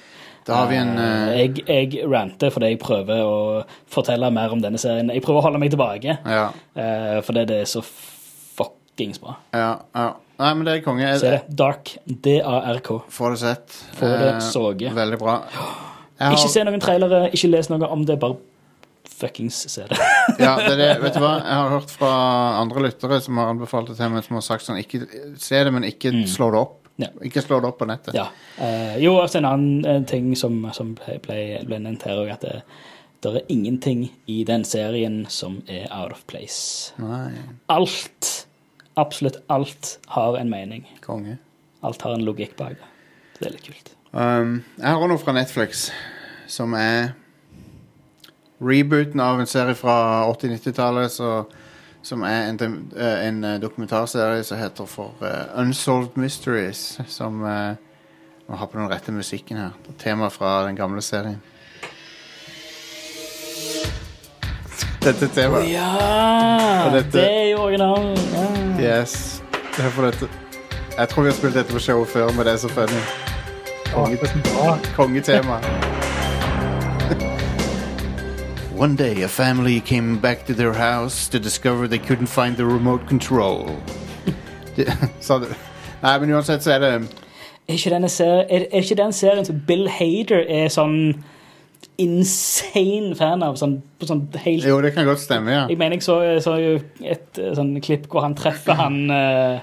Da 0.47 0.55
har 0.61 0.67
vi 0.69 0.75
en 0.79 0.97
Eh, 0.97 1.29
eh, 1.29 1.37
jeg, 1.39 1.67
jeg 1.67 2.09
ranter 2.09 2.49
fordi 2.49 2.69
jeg 2.71 2.79
prøver 2.79 3.21
å 3.21 3.63
fortelle 3.91 4.29
mer 4.31 4.49
om 4.55 4.61
denne 4.61 4.77
serien. 4.79 5.09
Jeg 5.11 5.21
prøver 5.21 5.41
å 5.41 5.43
holde 5.43 5.59
meg 5.59 5.71
tilbake, 5.71 6.17
Ja. 6.25 6.45
uh, 6.77 7.21
fordi 7.21 7.45
det 7.45 7.61
er 7.61 7.65
så 7.65 7.81
fuckings 7.83 9.19
bra. 9.19 9.35
ja, 9.53 9.79
ja. 9.95 10.13
Nei, 10.37 10.51
men 10.53 10.65
det 10.67 10.73
er 10.77 10.83
konge. 10.85 11.07
Se 11.19 11.31
det. 11.33 11.39
Dark. 11.57 11.95
D-A-R-K. 12.05 12.99
Får 13.09 13.33
det 13.33 13.39
sett. 13.41 13.77
Får 13.97 14.11
det 14.21 14.27
Eh, 14.35 14.39
soget. 14.45 14.93
Veldig 14.93 15.17
bra. 15.21 15.39
Har... 16.19 16.33
Ikke 16.35 16.49
se 16.53 16.63
noen 16.65 16.81
trailere, 16.81 17.27
ikke 17.33 17.49
les 17.49 17.69
noe 17.69 17.89
om 17.93 18.05
det, 18.05 18.19
bare 18.21 18.37
fuckings 19.17 19.63
se 19.71 19.85
det. 19.89 19.97
Ja, 20.43 20.55
det 20.61 20.73
er 20.75 20.77
det. 20.81 20.89
Vet 21.01 21.15
du 21.17 21.21
hva? 21.23 21.35
Jeg 21.41 21.57
har 21.57 21.69
hørt 21.73 21.89
fra 21.93 22.11
andre 22.61 22.83
lyttere 22.85 23.17
som 23.23 23.37
har 23.41 23.49
anbefalt 23.53 23.89
det 23.89 23.95
til 23.97 24.11
meg, 24.13 24.25
som 24.25 24.37
har 24.37 24.43
sagt 24.45 24.65
sånn 24.67 24.77
Ikke 24.81 24.99
se 25.41 25.63
det, 25.65 25.71
men 25.73 25.85
ikke 25.87 26.11
slå 26.29 26.51
det 26.53 26.59
opp. 26.61 26.75
Mm. 26.83 26.83
Ja. 27.05 27.09
Ikke 27.29 27.41
slå 27.45 27.59
det 27.61 27.69
opp 27.71 27.77
på 27.81 27.87
nettet. 27.89 28.13
Ja. 28.17 28.27
Eh, 28.61 28.97
jo, 29.01 29.15
altså 29.21 29.37
en 29.41 29.45
annen 29.49 29.85
eh, 29.85 30.03
ting 30.09 30.31
som, 30.37 30.59
som 30.73 30.93
ble, 30.97 31.17
ble, 31.25 31.39
ble 31.69 31.79
nevnt 31.81 32.05
her 32.09 32.17
òg, 32.23 32.31
at 32.33 32.45
det, 32.45 32.55
det 33.25 33.33
er 33.41 33.51
ingenting 33.53 34.07
i 34.29 34.39
den 34.45 34.65
serien 34.65 35.23
som 35.33 35.59
er 35.69 35.85
out 35.93 36.13
of 36.13 36.23
place. 36.29 36.93
Nei, 37.01 37.33
Alt, 37.73 38.36
absolutt 38.97 39.37
alt, 39.53 39.99
har 40.07 40.37
en 40.37 40.49
mening. 40.49 40.87
konge. 41.01 41.37
Alt 41.85 42.01
har 42.01 42.17
en 42.17 42.25
logikk 42.25 42.57
bak 42.57 42.75
det. 42.79 42.89
Så 43.33 43.43
det 43.43 43.47
er 43.47 43.55
litt 43.55 43.69
kult. 43.69 43.93
Um, 44.11 44.63
jeg 44.77 44.97
har 44.97 45.07
noe 45.11 45.21
fra 45.21 45.35
Netflix 45.35 45.89
som 46.49 46.73
er 46.73 47.11
rebooten 48.63 49.21
av 49.21 49.39
en 49.39 49.49
serie 49.49 49.75
fra 49.77 50.25
80-90-tallet 50.31 51.13
som 52.07 52.23
er 52.23 52.47
en, 52.49 52.87
eh, 52.95 53.27
en 53.27 53.43
eh, 53.43 53.59
dokumentarserie 53.59 54.43
som 54.43 54.57
heter 54.57 54.85
for 54.85 55.13
uh, 55.21 55.59
Unsolved 55.61 56.17
Mysteries. 56.17 56.99
Som 57.07 57.43
uh, 57.43 57.75
Må 58.47 58.55
ha 58.55 58.65
på 58.65 58.79
den 58.79 58.87
rette 58.87 59.11
musikken 59.11 59.57
her. 59.59 59.73
Er 59.89 59.97
Tema 59.99 60.29
fra 60.31 60.61
den 60.65 60.75
gamle 60.75 61.01
serien. 61.01 61.41
Dette 65.07 65.27
temaet. 65.31 65.69
Ja! 65.71 66.89
Dette- 66.93 67.11
Det 67.17 67.23
er 67.31 67.49
jo 67.51 67.57
originalen. 67.63 68.17
Ja. 68.79 68.99
Yes. 69.01 69.41
Hør 69.77 69.89
på 69.95 70.05
dette. 70.05 70.27
Jeg 70.97 71.09
tror 71.09 71.23
vi 71.23 71.29
har 71.29 71.35
spilt 71.37 71.53
dette 71.55 71.73
på 71.73 71.79
showet 71.79 72.07
før, 72.07 72.27
men 72.31 72.45
det 72.45 72.53
er 72.53 72.57
så 72.57 72.69
funny. 72.69 73.01
Bra. 73.93 74.77
Kongetema. 74.95 75.59
One 78.77 78.95
day 78.95 79.23
a 79.23 79.27
family 79.27 79.79
came 79.79 80.17
back 80.21 80.45
to 80.45 80.53
their 80.53 80.73
house 80.73 81.27
to 81.29 81.39
discover 81.39 81.87
they 81.87 81.97
couldn't 81.99 82.27
find 82.27 82.57
the 82.57 82.65
remote 82.65 83.07
control. 83.07 83.65
Sa 85.19 85.39
du? 85.39 85.45
Nei, 86.03 86.19
men 86.19 86.29
uansett 86.33 86.63
så 86.63 86.71
er 86.75 86.79
det 86.79 86.93
Er 87.67 87.73
ikke 87.73 87.89
denne 87.89 88.09
serien, 88.09 88.45
er, 88.49 88.65
er 88.71 88.81
ikke 88.83 88.95
den 88.95 89.13
serien 89.13 89.45
som 89.45 89.55
Bill 89.67 89.87
Hader 89.89 90.43
er 90.49 90.67
sånn 90.69 91.23
insane 92.01 93.15
fan 93.17 93.43
av? 93.45 93.57
Sånn, 93.59 93.79
på 93.97 94.09
sånn 94.09 94.25
helt 94.43 94.65
Jo, 94.67 94.77
det 94.83 94.93
kan 94.95 95.07
godt 95.07 95.21
stemme, 95.23 95.53
ja. 95.53 95.63
Jeg 95.71 95.79
mener 95.79 95.97
jeg 95.97 96.05
så, 96.05 96.19
så 96.43 96.57
jo 96.61 96.77
et 97.01 97.41
eh, 97.41 97.53
sånn 97.57 97.75
klipp 97.83 98.07
hvor 98.11 98.25
han 98.25 98.37
treffer 98.37 98.77
han 98.77 98.99
eh, 99.13 99.59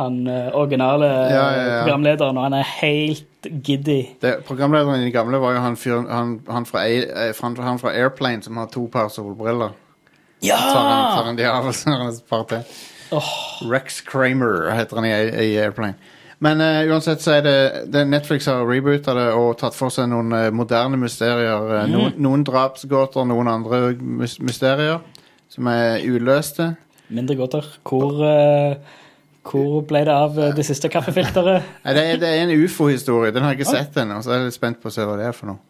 Han 0.00 0.18
eh, 0.28 0.50
originale 0.56 1.08
Ja, 1.08 1.30
ja, 1.32 1.62
ja. 1.62 1.78
programlederen, 1.84 2.40
og 2.40 2.48
han 2.48 2.58
er 2.58 2.68
helt 2.82 3.46
giddy. 3.46 4.00
Det, 4.20 4.32
programlederen 4.48 5.00
i 5.00 5.06
de 5.06 5.14
gamle 5.14 5.38
var 5.40 5.54
jo 5.54 5.62
han, 5.62 5.78
fyr, 5.80 6.02
han, 6.10 6.36
han, 6.50 6.66
fra, 6.68 6.82
han, 7.38 7.80
fra 7.80 7.94
Airplane 7.94 8.42
som 8.44 8.58
har 8.60 8.68
to 8.72 8.88
par 8.92 9.08
solbriller. 9.14 9.72
Ja! 10.44 10.58
Tar 10.58 10.82
han, 10.82 11.04
tar 11.14 11.30
han 11.30 11.38
de 11.38 11.46
av, 11.48 11.70
og 11.70 11.76
så 11.78 11.94
har 11.94 12.02
han 12.02 12.12
et 12.12 12.28
par 12.28 12.44
til. 12.50 12.66
Oh. 13.14 13.30
Rex 13.70 14.00
Kramer 14.04 14.66
heter 14.74 14.98
han 14.98 15.06
i, 15.08 15.14
i 15.46 15.56
Airplane. 15.62 15.94
Men 16.44 16.60
uh, 16.60 16.82
uansett 16.92 17.22
så 17.24 17.38
er 17.38 17.44
det, 17.46 17.58
det 17.92 18.02
Netflix 18.10 18.48
har 18.50 18.66
reboota 18.68 19.14
det 19.16 19.30
og 19.32 19.54
tatt 19.60 19.76
for 19.76 19.92
seg 19.94 20.10
noen 20.12 20.34
uh, 20.36 20.50
moderne 20.52 20.98
mysterier. 21.00 21.86
Mm. 21.86 21.94
noen, 21.94 22.16
noen 22.26 22.44
drapsgåter, 22.44 23.24
noen 23.28 23.48
andre 23.48 23.94
mys 23.96 24.36
mysterier 24.44 25.00
som 25.52 25.68
er 25.70 26.04
uløste. 26.04 26.74
mindre 27.08 27.36
gåter. 27.38 27.66
Hvor, 27.86 28.18
uh, 28.20 28.76
hvor 29.46 29.80
ble 29.86 30.02
det 30.08 30.12
av 30.12 30.38
eh, 30.38 30.52
det 30.56 30.66
siste 30.66 30.90
kaffefilteret? 30.92 31.62
Det, 31.86 32.02
er, 32.02 32.18
det 32.20 32.28
er 32.28 32.42
en 32.42 32.64
ufo-historie. 32.64 33.32
Den 33.32 33.46
har 33.46 33.54
jeg 33.54 33.62
ikke 33.62 33.76
sett 33.76 33.96
ennå, 34.02 34.18
så 34.22 34.34
jeg 34.34 34.42
er 34.42 34.48
litt 34.50 34.58
spent 34.58 34.80
på 34.82 34.90
å 34.90 34.94
se 34.94 35.06
hva 35.06 35.16
det 35.20 35.28
er 35.28 35.36
for 35.36 35.52
noe. 35.52 35.62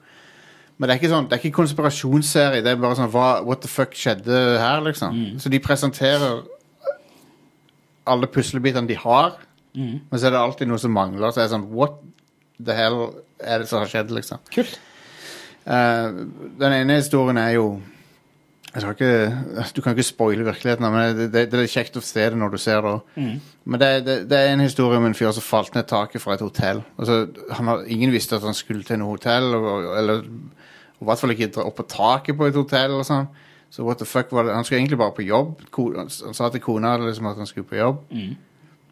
Men 0.77 0.89
det 0.89 0.95
er 0.95 1.01
ikke 1.01 1.13
sånn, 1.13 1.29
det 1.29 1.37
er 1.37 1.43
ikke 1.45 1.57
konspirasjonsserie. 1.57 2.63
Det 2.65 2.73
er 2.73 2.81
bare 2.81 2.97
sånn 2.99 3.13
hva, 3.13 3.29
What 3.45 3.63
the 3.65 3.71
fuck 3.71 3.95
skjedde 3.97 4.41
her, 4.61 4.83
liksom? 4.85 5.17
Så 5.41 5.53
de 5.53 5.61
presenterer 5.65 6.43
alle 8.07 8.29
puslebitene 8.31 8.89
de 8.89 8.97
har, 9.01 9.39
men 9.77 10.17
så 10.17 10.29
er 10.29 10.35
det 10.35 10.41
alltid 10.41 10.71
noe 10.71 10.81
som 10.81 10.95
mangler. 10.95 11.33
Så 11.33 11.43
er 11.43 11.49
det 11.49 11.55
sånn 11.55 11.69
What 11.77 11.99
the 12.57 12.77
hell 12.77 13.01
er 13.41 13.61
det 13.61 13.69
som 13.71 13.83
har 13.83 13.91
skjedd, 13.91 14.15
liksom? 14.15 14.41
Kult. 14.55 14.79
Uh, 15.67 16.25
den 16.61 16.73
ene 16.73 17.01
historien 17.01 17.39
er 17.43 17.57
jo 17.57 17.69
jeg 18.77 18.83
skal 18.83 18.93
ikke, 18.93 19.69
Du 19.77 19.81
kan 19.81 19.95
ikke 19.95 20.05
spoile 20.05 20.45
virkeligheten, 20.45 20.85
men 20.93 21.17
det, 21.17 21.27
det, 21.33 21.45
det 21.53 21.61
er 21.63 21.71
kjekt 21.71 21.97
å 21.97 22.03
se 22.05 22.27
det 22.29 22.37
når 22.37 22.53
du 22.53 22.59
ser 22.61 22.83
det. 22.85 22.93
Men 23.65 23.81
det, 23.81 23.89
det, 24.29 24.37
er 24.37 24.53
en 24.53 24.61
historie 24.61 25.01
om 25.01 25.07
en 25.09 25.17
fyr 25.17 25.33
som 25.33 25.45
falt 25.45 25.73
ned 25.75 25.89
taket 25.89 26.21
fra 26.21 26.37
et 26.37 26.45
hotell. 26.45 26.83
Altså, 27.01 27.23
han 27.57 27.71
har, 27.73 27.87
ingen 27.89 28.13
visste 28.13 28.37
at 28.37 28.45
han 28.45 28.57
skulle 28.57 28.85
til 28.85 29.01
noe 29.01 29.15
hotell, 29.17 29.49
og, 29.57 29.89
eller 29.97 30.21
i 30.27 31.09
hvert 31.09 31.23
fall 31.23 31.33
ikke 31.33 31.49
opp 31.65 31.79
på 31.81 31.89
taket 31.89 32.37
på 32.37 32.51
et 32.51 32.59
hotell. 32.61 32.99
Og 33.01 33.09
sånn. 33.09 33.31
Så 33.73 33.87
what 33.87 33.99
the 33.99 34.09
fuck 34.09 34.29
var 34.33 34.45
det? 34.45 34.55
Han 34.55 34.69
skulle 34.69 34.83
egentlig 34.83 35.01
bare 35.01 35.17
på 35.17 35.25
jobb. 35.25 35.65
Han 35.97 36.37
sa 36.37 36.51
til 36.53 36.63
kona 36.65 36.99
liksom 37.01 37.33
at 37.33 37.41
han 37.41 37.49
skulle 37.49 37.69
på 37.69 37.81
jobb. 37.81 38.05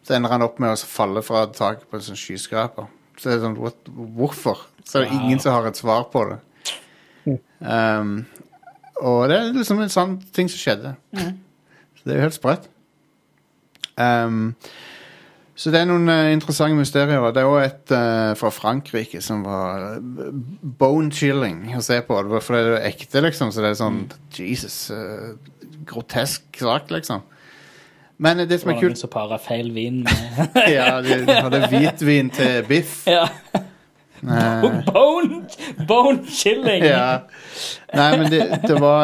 Så 0.05 0.13
ender 0.13 0.33
han 0.33 0.45
opp 0.45 0.59
med 0.61 0.75
å 0.75 0.87
falle 0.89 1.23
fra 1.25 1.47
taket 1.49 1.87
på 1.89 1.97
en 1.97 2.05
sånn 2.05 2.19
skyskraper. 2.19 2.89
Så 3.17 3.29
det 3.29 3.37
er 3.37 3.45
sånn, 3.45 3.57
what, 3.57 3.89
hvorfor? 3.89 4.61
Så 4.85 4.99
er 4.99 5.07
det 5.07 5.17
ingen 5.17 5.41
som 5.41 5.55
har 5.55 5.65
et 5.69 5.79
svar 5.79 6.05
på 6.13 6.25
det. 6.29 6.39
Um, 7.59 8.19
og 9.01 9.25
det 9.31 9.39
er 9.39 9.55
liksom 9.55 9.81
en 9.81 9.91
sånn 9.91 10.19
ting 10.35 10.51
som 10.51 10.61
skjedde. 10.61 10.93
Så 11.15 12.03
det 12.05 12.13
er 12.13 12.19
jo 12.19 12.27
helt 12.27 12.37
sprøtt. 12.37 12.69
Um, 13.95 14.53
så 15.55 15.71
det 15.71 15.81
er 15.81 15.87
noen 15.87 16.11
uh, 16.11 16.33
interessante 16.35 16.75
mysterier. 16.75 17.23
Det 17.31 17.41
er 17.41 17.49
òg 17.49 17.61
et 17.63 17.93
uh, 17.95 18.33
fra 18.37 18.51
Frankrike 18.51 19.21
som 19.23 19.45
var 19.47 19.85
eh, 19.95 20.33
bone 20.81 21.13
chilling 21.15 21.69
å 21.77 21.83
se 21.83 22.01
på. 22.03 22.17
Det 22.19 22.33
var 22.33 22.43
fordi 22.43 22.63
det 22.67 22.73
er 22.81 22.89
ekte, 22.89 23.23
liksom. 23.23 23.53
Så 23.55 23.63
det 23.63 23.71
er 23.71 23.79
sånn 23.79 24.01
Jesus. 24.35 24.89
Uh, 24.91 25.37
grotesk 25.87 26.59
sak, 26.59 26.91
liksom. 26.91 27.23
Men 28.17 28.45
det 28.47 28.59
som 28.61 28.71
er 28.71 28.79
kult 28.79 28.99
som 28.99 29.11
parer 29.11 29.41
feil 29.43 29.71
vin 29.75 30.01
med 30.05 30.59
Ja, 30.71 31.01
de 31.03 31.19
hadde 31.27 31.67
hvitvin 31.71 32.29
til 32.33 32.63
biff. 32.69 33.03
Ja. 33.15 33.27
Bone, 34.87 35.43
bone 35.87 36.23
chilling! 36.25 36.83
ja. 36.83 37.19
Nei, 37.93 38.07
men 38.17 38.31
det, 38.31 38.39
det 38.63 38.77
var 38.81 39.03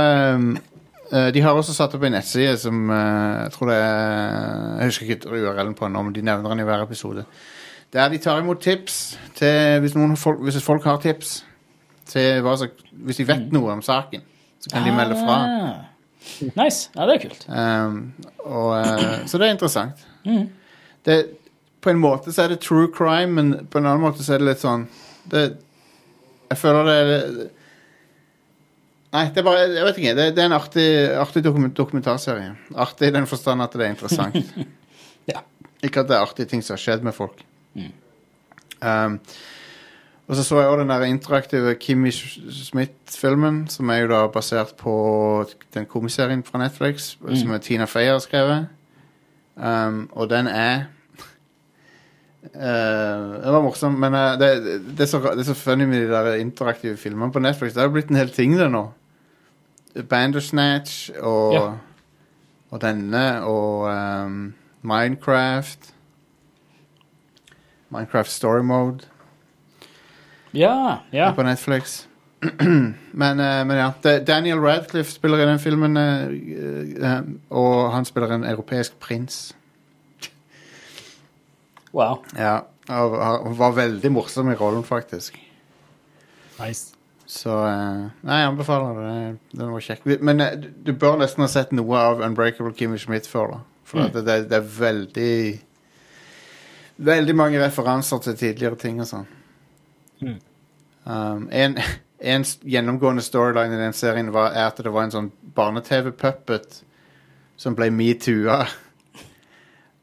eh, 1.12 1.28
De 1.36 1.44
har 1.44 1.54
også 1.54 1.76
satt 1.76 1.94
opp 1.94 2.08
en 2.08 2.16
nettside 2.16 2.56
som 2.58 2.90
uh, 2.90 3.44
jeg 3.44 3.52
tror 3.54 3.70
det 3.70 3.78
er 3.84 4.80
Jeg 4.80 4.88
husker 4.88 5.12
ikke 5.12 5.36
URL-en 5.36 5.76
på 5.78 5.86
den 5.86 5.94
nå, 5.94 6.04
men 6.08 6.16
de 6.16 6.24
nevner 6.26 6.50
den 6.50 6.64
i 6.64 6.66
hver 6.66 6.88
episode. 6.88 7.26
Der 7.94 8.10
de 8.10 8.18
tar 8.24 8.40
imot 8.40 8.64
tips 8.64 9.20
til 9.36 9.80
Hvis, 9.84 9.94
folk, 10.24 10.42
hvis 10.42 10.64
folk 10.64 10.88
har 10.88 10.98
tips 11.04 11.44
til 12.10 12.42
hva 12.42 12.56
som 12.58 12.74
Hvis 12.92 13.22
de 13.22 13.28
vet 13.28 13.54
noe 13.54 13.76
om 13.76 13.86
saken, 13.86 14.24
så 14.64 14.74
kan 14.74 14.88
de 14.88 14.96
melde 14.96 15.20
fra. 15.22 15.38
Nice. 16.58 16.90
Ja, 16.96 17.06
det 17.10 17.16
er 17.16 17.22
kult. 17.24 17.46
Um, 17.50 18.02
og, 18.46 18.74
uh, 18.78 19.22
så 19.30 19.40
det 19.42 19.48
er 19.48 19.56
interessant. 19.56 20.04
Det, 21.06 21.18
på 21.82 21.90
en 21.90 22.02
måte 22.02 22.34
så 22.34 22.46
er 22.46 22.54
det 22.54 22.62
true 22.62 22.90
crime, 22.94 23.34
men 23.38 23.68
på 23.72 23.82
en 23.82 23.90
annen 23.90 24.04
måte 24.04 24.24
så 24.26 24.36
er 24.36 24.44
det 24.44 24.52
litt 24.52 24.62
sånn 24.62 24.86
det, 25.32 25.48
Jeg 26.52 26.60
føler 26.62 26.86
det 26.86 26.98
er 27.00 27.26
Nei, 29.12 29.26
det 29.34 29.42
er 29.42 29.46
bare 29.48 29.64
Jeg 29.66 29.86
vet 29.88 29.98
ikke. 30.00 30.14
Det, 30.16 30.28
det 30.38 30.44
er 30.44 30.50
en 30.50 30.56
artig, 30.56 30.90
artig 31.20 31.42
dokument, 31.44 31.74
dokumentarserie. 31.76 32.54
Artig 32.80 33.10
i 33.10 33.16
den 33.16 33.28
forstand 33.28 33.66
at 33.66 33.74
det 33.76 33.88
er 33.88 33.96
interessant. 33.96 34.38
Ja. 35.30 35.44
Ikke 35.86 36.02
at 36.02 36.08
det 36.10 36.16
er 36.18 36.24
artige 36.26 36.50
ting 36.50 36.64
som 36.66 36.74
har 36.74 36.82
skjedd 36.82 37.04
med 37.06 37.14
folk. 37.14 37.44
Um, 38.82 39.20
og 40.28 40.36
så 40.36 40.44
så 40.44 40.60
jeg 40.60 40.68
også 40.68 40.80
den 40.82 40.90
der 40.90 41.02
interaktive 41.02 41.76
Kimmy 41.76 42.10
Smith-filmen, 42.12 43.68
som 43.68 43.90
er 43.90 43.98
jo 43.98 44.08
da 44.08 44.28
basert 44.28 44.74
på 44.78 45.46
den 45.74 45.86
komiserien 45.86 46.44
fra 46.44 46.60
Netflix, 46.60 47.16
som 47.36 47.52
er 47.52 47.58
Tina 47.58 47.86
Fey 47.86 48.06
har 48.06 48.20
skrevet. 48.20 48.68
Um, 49.56 50.10
og 50.12 50.30
den 50.30 50.48
er 50.48 50.84
uh, 52.56 52.62
Den 53.44 53.54
var 53.54 53.62
morsom, 53.62 53.92
men 53.92 54.14
uh, 54.14 54.20
det, 54.40 54.64
det, 54.98 55.00
er 55.00 55.06
så, 55.06 55.20
det 55.20 55.40
er 55.40 55.44
så 55.44 55.54
funny 55.54 55.84
med 55.84 56.02
de 56.02 56.08
der 56.14 56.34
interaktive 56.36 56.98
filmene 56.98 57.32
på 57.32 57.40
Netflix. 57.40 57.74
Det 57.74 57.78
har 57.82 57.90
jo 57.90 57.98
blitt 57.98 58.10
en 58.10 58.16
hel 58.16 58.30
ting, 58.30 58.60
det 58.60 58.72
nå. 58.72 58.92
Bandersnatch 60.10 61.10
og, 61.20 61.54
Ja. 61.54 61.72
og 62.72 62.82
denne 62.82 63.44
og 63.44 63.92
um, 64.26 64.54
Minecraft. 64.82 65.94
Minecraft 67.90 68.32
Story 68.32 68.62
Mode 68.64 69.11
Ja, 70.52 71.02
ja. 71.12 71.32
på 71.36 71.44
Netflix. 71.44 72.08
men, 73.12 73.40
eh, 73.40 73.66
men 73.66 73.78
ja. 73.78 73.92
Daniel 74.28 74.60
Radcliffe 74.60 75.12
spiller 75.12 75.40
i 75.44 75.46
den 75.46 75.60
filmen, 75.60 75.98
eh, 75.98 77.12
eh, 77.12 77.20
og 77.50 77.92
han 77.94 78.06
spiller 78.06 78.34
en 78.36 78.44
europeisk 78.50 78.98
prins. 79.00 79.54
Wow. 81.94 82.22
Ja, 82.38 82.62
og 82.90 83.16
og 83.20 83.58
var 83.60 83.76
veldig 83.76 84.12
morsom 84.12 84.50
i 84.52 84.56
rollen, 84.56 84.84
faktisk. 84.84 85.38
Nice. 86.60 86.96
Så 87.32 87.52
eh, 87.68 88.08
Nei, 88.28 88.38
jeg 88.42 88.48
anbefaler 88.52 88.98
det. 89.00 89.38
Den 89.56 89.72
var 89.72 89.84
kjekk. 89.86 90.08
Men 90.22 90.42
eh, 90.42 90.56
du- 90.60 90.72
du 90.84 90.94
bør 90.94 91.20
nesten 91.22 91.42
ha 91.46 91.48
sett 91.48 91.72
noe 91.72 91.98
av 92.00 92.22
Unbreakable 92.26 92.74
Kimmy 92.76 92.98
Schmidt 93.00 93.28
før, 93.28 93.52
da. 93.56 93.60
For 93.88 94.00
mm. 94.02 94.12
det, 94.14 94.26
det, 94.26 94.40
det 94.50 94.58
er 94.58 94.72
veldig 94.80 95.36
Veldig 97.02 97.34
mange 97.36 97.58
referanser 97.64 98.20
til 98.22 98.36
tidligere 98.38 98.78
ting 98.78 99.00
og 99.02 99.08
sånn. 99.10 99.24
Mm. 100.22 100.36
Um, 101.06 101.50
en, 101.52 101.78
en 102.20 102.46
gjennomgående 102.62 103.24
storyline 103.26 103.74
i 103.74 103.82
den 103.82 103.94
serien 103.94 104.34
var, 104.34 104.54
at 104.54 104.78
det 104.78 104.94
var 104.94 105.08
en 105.08 105.14
sånn 105.16 105.30
barne-TV-puppet 105.56 106.82
som 107.58 107.78
ble 107.78 107.90
metoo-a. 107.94 108.66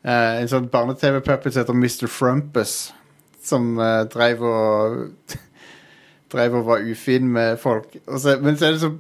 Uh, 0.04 0.34
en 0.42 0.50
sånn 0.50 0.70
barne-TV-puppet 0.72 1.54
som 1.54 1.62
heter 1.62 1.78
Mr. 1.78 2.08
Frumpus, 2.10 2.76
som 3.42 3.76
uh, 3.78 4.04
dreiv 4.10 4.42
og 4.46 4.98
Dreiv 6.28 6.58
og 6.58 6.66
var 6.66 6.82
ufin 6.84 7.24
med 7.32 7.54
folk. 7.56 7.94
Så, 8.04 8.34
men 8.44 8.56
så 8.60 8.66
er 8.66 8.74
det 8.74 8.80
så 8.82 8.90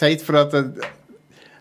teit, 0.00 0.22
for 0.24 0.38
at 0.40 0.54
det, 0.56 0.86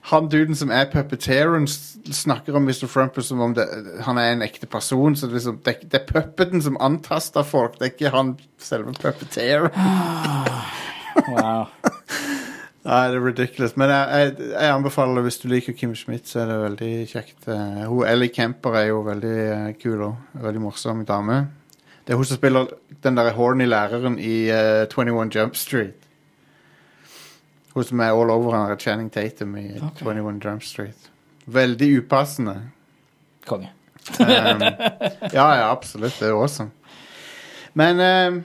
han 0.07 0.29
duden 0.31 0.55
som 0.55 0.71
er 0.71 0.87
puppeteeren, 0.87 1.67
snakker 2.09 2.55
om 2.55 2.63
Mr. 2.63 2.87
Frumpus 2.87 3.27
som 3.27 3.41
om 3.41 3.53
det, 3.53 3.65
han 4.05 4.17
er 4.17 4.33
en 4.33 4.45
ekte 4.45 4.67
person. 4.67 5.15
Så 5.15 5.27
det, 5.27 5.39
liksom, 5.39 5.59
det, 5.65 5.77
det 5.91 6.01
er 6.01 6.07
puppeten 6.09 6.63
som 6.63 6.79
antaster 6.81 7.45
folk, 7.47 7.77
det 7.79 7.87
er 7.87 7.93
ikke 7.95 8.15
han 8.15 8.35
selve 8.61 8.93
puppeteer. 8.97 9.69
wow. 11.29 11.67
Nei, 12.81 13.01
det 13.13 13.17
er 13.19 13.25
ridiculous. 13.25 13.75
Men 13.77 13.91
jeg, 13.93 14.05
jeg, 14.09 14.51
jeg 14.55 14.73
anbefaler 14.73 15.25
hvis 15.25 15.37
du 15.43 15.47
liker 15.51 15.75
Kim 15.77 15.93
Schmidt, 15.95 16.25
så 16.29 16.41
er 16.41 16.49
det 16.49 16.61
veldig 16.63 16.93
kjekt. 17.11 17.39
Eh, 17.45 17.83
hun 17.85 18.07
Ellie 18.09 18.33
Kemper 18.33 18.77
er 18.79 18.87
jo 18.89 19.03
veldig 19.05 19.35
eh, 19.43 19.67
kul 19.77 20.01
og 20.07 20.39
veldig 20.41 20.63
morsom 20.63 21.03
dame. 21.05 21.43
Det 22.01 22.15
er 22.15 22.17
hun 22.17 22.25
som 22.25 22.39
spiller 22.39 22.71
den 23.03 23.19
der 23.19 23.29
horny 23.37 23.67
læreren 23.69 24.17
i 24.19 24.49
uh, 24.49 24.87
21 24.89 25.29
Jump 25.35 25.55
Street. 25.55 26.07
Hun 27.75 27.85
som 27.85 28.01
er 28.01 28.11
all 28.11 28.33
over 28.33 28.55
han 28.55 28.71
er 28.71 28.81
Channing 28.81 29.11
Tatum 29.13 29.53
i 29.55 29.67
okay. 29.77 30.01
21 30.01 30.41
Jump 30.43 30.65
Street. 30.65 31.11
Veldig 31.51 31.89
upassende. 32.01 32.55
Konge. 33.47 33.71
Um, 34.19 34.63
ja, 35.37 35.47
ja, 35.55 35.71
absolutt. 35.71 36.15
Det 36.19 36.29
er 36.29 36.37
awesome. 36.37 36.71
Men 37.73 37.99
um, 37.99 38.43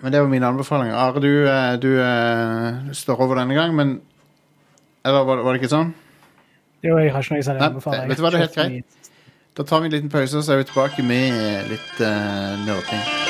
Men 0.00 0.12
det 0.12 0.20
var 0.20 0.28
mine 0.28 0.46
anbefalinger. 0.46 0.94
Are, 0.94 1.20
du, 1.20 1.48
eh, 1.48 1.76
du 1.80 1.88
uh, 2.00 2.92
står 2.92 3.20
over 3.20 3.40
denne 3.40 3.54
gang, 3.54 3.74
men 3.74 4.00
Eller 5.04 5.24
var, 5.24 5.36
var 5.36 5.54
det 5.54 5.62
ikke 5.62 5.72
sånn? 5.72 5.94
Jo, 6.84 6.98
jeg 6.98 7.14
har 7.14 7.24
ikke 7.24 7.38
noe 7.38 7.56
å 7.56 7.68
anbefale. 7.70 8.08
vet 8.10 8.18
du 8.18 8.24
hva, 8.24 8.32
det 8.34 8.40
er 8.40 8.44
helt 8.44 8.58
greit. 8.58 9.12
Da 9.56 9.64
tar 9.64 9.80
vi 9.80 9.88
en 9.88 9.94
liten 9.96 10.12
pause, 10.12 10.42
så 10.42 10.52
er 10.52 10.60
vi 10.60 10.68
tilbake 10.68 11.06
med 11.06 11.70
litt 11.70 12.02
uh, 12.02 12.58
nerding. 12.66 13.25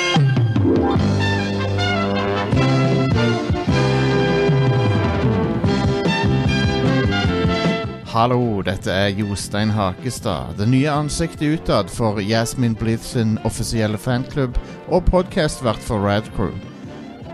Hallo, 8.17 8.63
dette 8.65 8.89
er 8.89 9.11
Jostein 9.13 9.69
Hakestad, 9.77 10.55
det 10.57 10.71
nye 10.73 10.89
ansiktet 10.89 11.59
utad 11.59 11.91
for 11.93 12.17
Jasmin 12.25 12.73
Blith 12.73 13.05
sin 13.05 13.35
offisielle 13.45 13.99
fanklubb 14.01 14.57
og 14.89 15.05
podkastvert 15.11 15.85
for 15.85 16.01
Radcrew. 16.01 16.55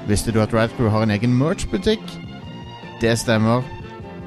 Visste 0.08 0.34
du 0.34 0.40
at 0.42 0.50
Radcrew 0.50 0.90
har 0.90 1.06
en 1.06 1.14
egen 1.14 1.38
merch-butikk? 1.38 2.02
Det 2.98 3.14
stemmer. 3.14 3.62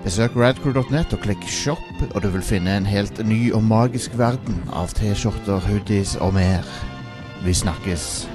Besøk 0.07 0.39
radcrew.net 0.39 1.11
og 1.11 1.25
klikk 1.27 1.43
shop, 1.43 1.83
og 2.13 2.23
du 2.23 2.31
vil 2.37 2.47
finne 2.53 2.79
en 2.79 2.87
helt 2.87 3.19
ny 3.27 3.51
og 3.51 3.67
magisk 3.67 4.15
verden 4.15 4.63
av 4.71 4.95
T-skjorter, 4.95 5.59
hoodies 5.67 6.15
og 6.23 6.37
mer. 6.39 6.63
Vi 7.43 7.51
snakkes. 7.51 8.29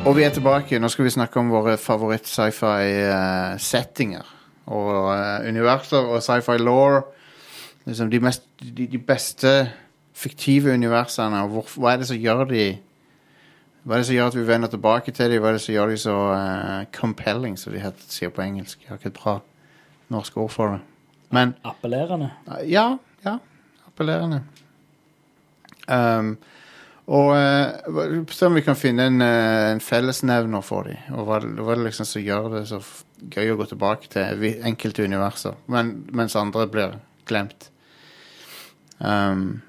Og 0.00 0.14
vi 0.16 0.22
er 0.24 0.30
tilbake. 0.32 0.78
Nå 0.80 0.88
skal 0.88 1.04
vi 1.04 1.10
snakke 1.12 1.36
om 1.40 1.50
våre 1.52 1.74
favoritt-sci-fi-settinger. 1.78 4.36
og 4.66 5.14
eh, 5.14 5.48
universer 5.48 5.98
og 5.98 6.22
sci-fi 6.22 6.58
law. 6.58 7.00
Liksom 7.84 8.10
de, 8.10 8.20
mest, 8.20 8.42
de, 8.62 8.86
de 8.86 8.98
beste 8.98 9.70
fiktive 10.12 10.72
universene. 10.72 11.42
Og 11.42 11.48
hvor, 11.48 11.66
hva 11.76 11.92
er 11.92 11.96
det 12.00 12.06
som 12.08 12.16
gjør 12.16 12.44
de 12.48 12.78
Hva 13.82 13.94
er 13.94 13.98
det 13.98 14.06
som 14.06 14.14
gjør 14.14 14.26
at 14.28 14.36
vi 14.36 14.46
vender 14.46 14.68
tilbake 14.68 15.12
til 15.12 15.30
dem? 15.32 15.40
Hva 15.40 15.48
er 15.48 15.52
det 15.56 15.62
som 15.64 15.74
gjør 15.74 15.86
de 15.88 15.96
så 15.96 16.32
uh, 16.32 16.84
compelling, 16.92 17.58
som 17.58 17.72
de 17.72 17.78
heter, 17.80 18.04
sier 18.08 18.28
på 18.28 18.42
engelsk? 18.44 18.78
Jeg 18.82 18.88
har 18.88 18.96
ikke 19.00 19.08
et 19.08 19.22
bra 19.22 19.38
norsk 20.08 20.36
ord 20.36 20.50
for 20.52 20.66
det. 20.74 20.80
Men 21.30 21.54
Appellerende. 21.64 22.30
ja, 22.68 22.96
ja. 23.24 23.38
Appellerende. 23.86 24.42
Um, 25.88 26.38
og 27.10 27.32
uh, 27.34 28.20
se 28.30 28.46
om 28.46 28.54
vi 28.54 28.62
kan 28.62 28.78
finne 28.78 29.08
en, 29.10 29.22
uh, 29.24 29.72
en 29.72 29.82
fellesnevner 29.82 30.62
for 30.62 30.86
dem. 30.86 31.00
Og 31.16 31.26
hva, 31.26 31.40
hva 31.42 31.74
er 31.74 31.80
det 31.80 31.88
liksom 31.88 32.06
som 32.06 32.22
gjør 32.22 32.46
det 32.54 32.66
så 32.70 32.78
gøy 33.34 33.50
å 33.52 33.56
gå 33.58 33.66
tilbake 33.72 34.12
til 34.12 34.46
enkelte 34.68 35.04
universer, 35.04 35.58
men, 35.70 35.96
mens 36.14 36.38
andre 36.38 36.68
blir 36.70 36.94
glemt. 37.28 37.68
Um, 39.00 39.60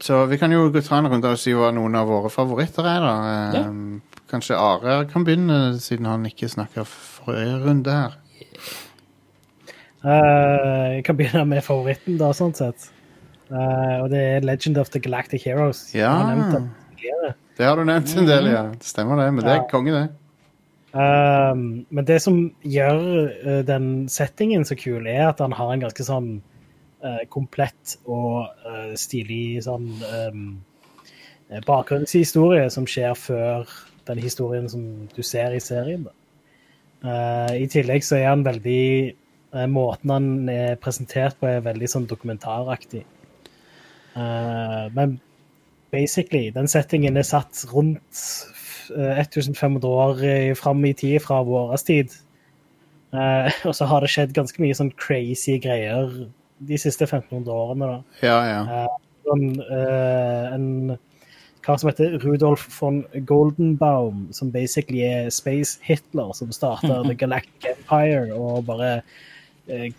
så 0.00 0.24
vi 0.30 0.38
kan 0.38 0.52
jo 0.52 0.68
gå 0.72 0.82
ta 0.84 0.98
en 0.98 1.08
runde 1.10 1.30
og 1.32 1.40
si 1.40 1.54
hva 1.56 1.70
noen 1.74 1.96
av 1.98 2.10
våre 2.10 2.30
favoritter 2.32 2.86
er, 2.86 3.06
da. 3.06 3.62
Um, 3.68 4.02
kanskje 4.30 4.58
Are 4.58 5.00
kan 5.10 5.24
begynne, 5.26 5.78
siden 5.82 6.06
han 6.10 6.26
ikke 6.28 6.50
snakka 6.50 6.84
forrige 6.88 7.62
runde 7.64 7.94
her. 7.94 8.18
Uh, 10.04 10.98
jeg 10.98 11.02
kan 11.06 11.18
begynne 11.18 11.46
med 11.48 11.64
favoritten, 11.66 12.18
da, 12.20 12.30
sånn 12.36 12.54
sett. 12.58 12.90
Eh, 13.48 13.96
og 14.02 14.10
det 14.12 14.20
er 14.20 14.44
Legend 14.44 14.78
of 14.78 14.90
the 14.92 15.00
Galactic 15.00 15.44
Heroes. 15.48 15.94
Ja. 15.96 16.12
Har. 16.12 16.68
Det 17.58 17.66
har 17.66 17.76
du 17.76 17.84
nevnt 17.88 18.12
en 18.16 18.28
del, 18.28 18.50
ja. 18.52 18.64
Det 18.76 18.86
stemmer 18.86 19.18
det, 19.22 19.32
men 19.34 19.44
det 19.44 19.52
er 19.52 19.62
Ja. 19.62 19.68
konge, 19.70 19.92
det. 19.92 20.08
Um, 20.92 21.86
men 21.90 22.04
det 22.04 22.22
som 22.22 22.54
gjør 22.64 23.28
uh, 23.46 23.62
den 23.62 24.08
settingen 24.08 24.64
så 24.64 24.74
kul, 24.74 25.06
er 25.06 25.28
at 25.28 25.38
han 25.38 25.52
har 25.52 25.72
en 25.72 25.82
ganske 25.84 26.04
sånn 26.04 26.30
uh, 27.04 27.24
komplett 27.28 27.98
og 28.06 28.48
uh, 28.64 28.94
stilig 28.96 29.62
sånn 29.66 29.90
um, 30.32 30.46
bakgrunnshistorie 31.66 32.70
som 32.70 32.86
skjer 32.88 33.14
før 33.14 33.68
den 34.08 34.18
historien 34.18 34.68
som 34.68 35.08
du 35.12 35.22
ser 35.22 35.52
i 35.52 35.60
serien. 35.60 36.08
I 37.04 37.66
tillegg 37.70 38.02
så 38.04 38.16
er 38.18 38.26
han 38.28 38.42
veldig 38.44 39.14
Måten 39.70 40.10
han 40.10 40.48
er 40.50 40.74
presentert 40.76 41.38
på, 41.40 41.46
er 41.46 41.62
veldig 41.64 41.88
sånn 41.88 42.08
dokumentaraktig. 42.10 43.04
Eh, 44.18 44.84
men 44.94 45.18
basically, 45.90 46.50
den 46.54 46.68
settingen 46.68 47.16
er 47.16 47.26
satt 47.26 47.64
rundt 47.72 48.22
eh, 48.96 49.20
1500 49.20 49.88
år 49.88 50.24
eh, 50.24 50.54
fram 50.58 50.84
i 50.84 50.94
tid 50.96 51.20
fra 51.24 51.42
vår 51.46 51.76
tid. 51.86 52.14
Eh, 53.14 53.52
og 53.68 53.74
så 53.76 53.88
har 53.90 54.04
det 54.04 54.12
skjedd 54.12 54.36
ganske 54.36 54.62
mye 54.62 54.76
sånn 54.76 54.94
crazy 54.98 55.58
greier 55.62 56.10
de 56.58 56.80
siste 56.80 57.06
1500 57.06 57.52
årene. 57.54 57.92
da. 57.92 58.26
Ja, 58.26 58.38
ja. 58.48 58.86
Sånn, 59.28 59.50
en 59.68 60.96
kar 61.62 61.76
som 61.76 61.90
heter 61.90 62.16
Rudolf 62.22 62.64
von 62.72 63.02
Goldenbaum, 63.28 64.28
som 64.32 64.50
basically 64.50 65.02
er 65.04 65.28
Space 65.30 65.76
Hitler, 65.84 66.32
som 66.34 66.50
starta 66.54 67.02
The 67.06 67.14
Galactic 67.14 67.74
Empire 67.74 68.32
og 68.34 68.64
bare 68.70 69.02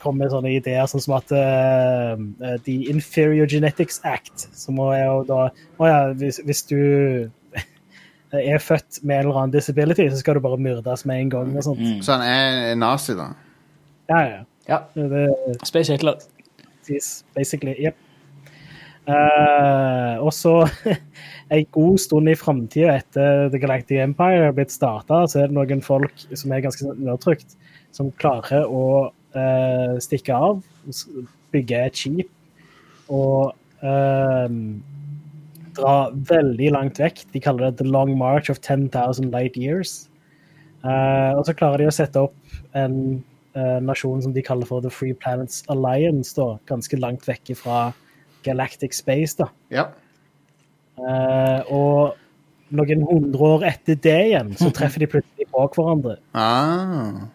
kom 0.01 0.17
med 0.17 0.31
sånne 0.33 0.51
ideer 0.55 0.87
sånn 0.89 1.03
som 1.03 1.15
at 1.19 1.33
eh, 1.35 2.13
eh, 2.17 2.55
The 2.65 2.77
Inferior 2.89 3.49
Genetics 3.49 3.99
Act, 4.07 4.47
som 4.57 4.79
er 4.89 5.03
jo 5.03 5.19
da 5.29 5.41
Å 5.51 5.89
ja, 5.89 5.99
hvis, 6.17 6.41
hvis 6.47 6.63
du 6.71 6.79
er 8.33 8.63
født 8.63 9.01
med 9.03 9.19
en 9.19 9.27
eller 9.27 9.41
annen 9.43 9.53
disability, 9.53 10.09
så 10.09 10.21
skal 10.21 10.39
du 10.39 10.43
bare 10.45 10.59
myrdes 10.61 11.05
med 11.09 11.23
en 11.23 11.33
gang 11.35 11.55
og 11.55 11.65
sånt. 11.67 11.81
Mm. 11.81 12.01
Så 12.05 12.17
han 12.17 12.25
er 12.25 12.75
nazi, 12.79 13.17
da? 13.19 13.31
Ja, 14.09 14.21
ja. 14.25 14.43
Ja. 14.69 14.83
Det, 14.93 15.25
Space 15.65 15.93
Hitler. 15.93 16.21
Basically. 17.37 17.75
Yep. 17.77 17.97
Uh, 19.09 20.21
og 20.21 20.33
så 20.33 20.67
en 21.53 21.65
god 21.73 21.97
stund 21.97 22.29
i 22.29 22.35
framtida 22.37 22.93
etter 22.99 23.47
The 23.49 23.61
Galactic 23.61 23.97
Empire 24.03 24.43
har 24.49 24.53
blitt 24.57 24.73
starta, 24.73 25.23
så 25.25 25.41
er 25.41 25.49
det 25.49 25.57
noen 25.57 25.81
folk 25.81 26.13
som 26.37 26.53
er 26.53 26.61
ganske 26.65 26.93
nedtrykt, 26.93 27.55
som 27.95 28.11
klarer 28.21 28.69
å 28.69 29.09
eh, 29.37 29.95
stikke 30.01 30.35
av, 30.35 30.61
bygge 31.53 31.85
et 31.85 31.97
skip 31.97 32.29
og 33.09 33.55
uh, 33.81 34.49
dra 35.79 35.95
veldig 36.29 36.69
langt 36.75 37.01
vekk. 37.01 37.23
De 37.33 37.41
kaller 37.41 37.69
det 37.69 37.79
The 37.81 37.89
Long 37.89 38.15
March 38.17 38.51
of 38.53 38.61
10,000 38.61 39.31
Light 39.33 39.57
Years. 39.57 40.05
Uh, 40.83 41.35
og 41.37 41.43
så 41.47 41.55
klarer 41.57 41.81
de 41.81 41.89
å 41.89 41.95
sette 41.95 42.21
opp 42.21 42.37
en 42.77 42.95
eh, 43.57 43.79
nasjon 43.83 44.21
som 44.23 44.31
de 44.35 44.43
kaller 44.45 44.69
for 44.69 44.83
The 44.85 44.91
Free 44.93 45.15
Planets 45.17 45.63
Alliance, 45.73 46.35
da, 46.37 46.59
ganske 46.69 46.99
langt 47.01 47.25
vekk 47.27 47.55
fra 47.57 47.89
Galactic 48.45 48.93
Space. 48.95 49.35
da. 49.39 49.49
Ja. 49.73 49.89
Og 51.73 52.13
noen 52.75 53.03
hundre 53.09 53.51
år 53.55 53.65
etter 53.71 53.97
det 53.99 54.17
igjen, 54.29 54.53
så 54.59 54.69
treffer 54.75 55.03
de 55.03 55.09
plutselig 55.11 55.49
på 55.49 55.65
hverandre. 55.73 56.19
Ah. 56.37 57.25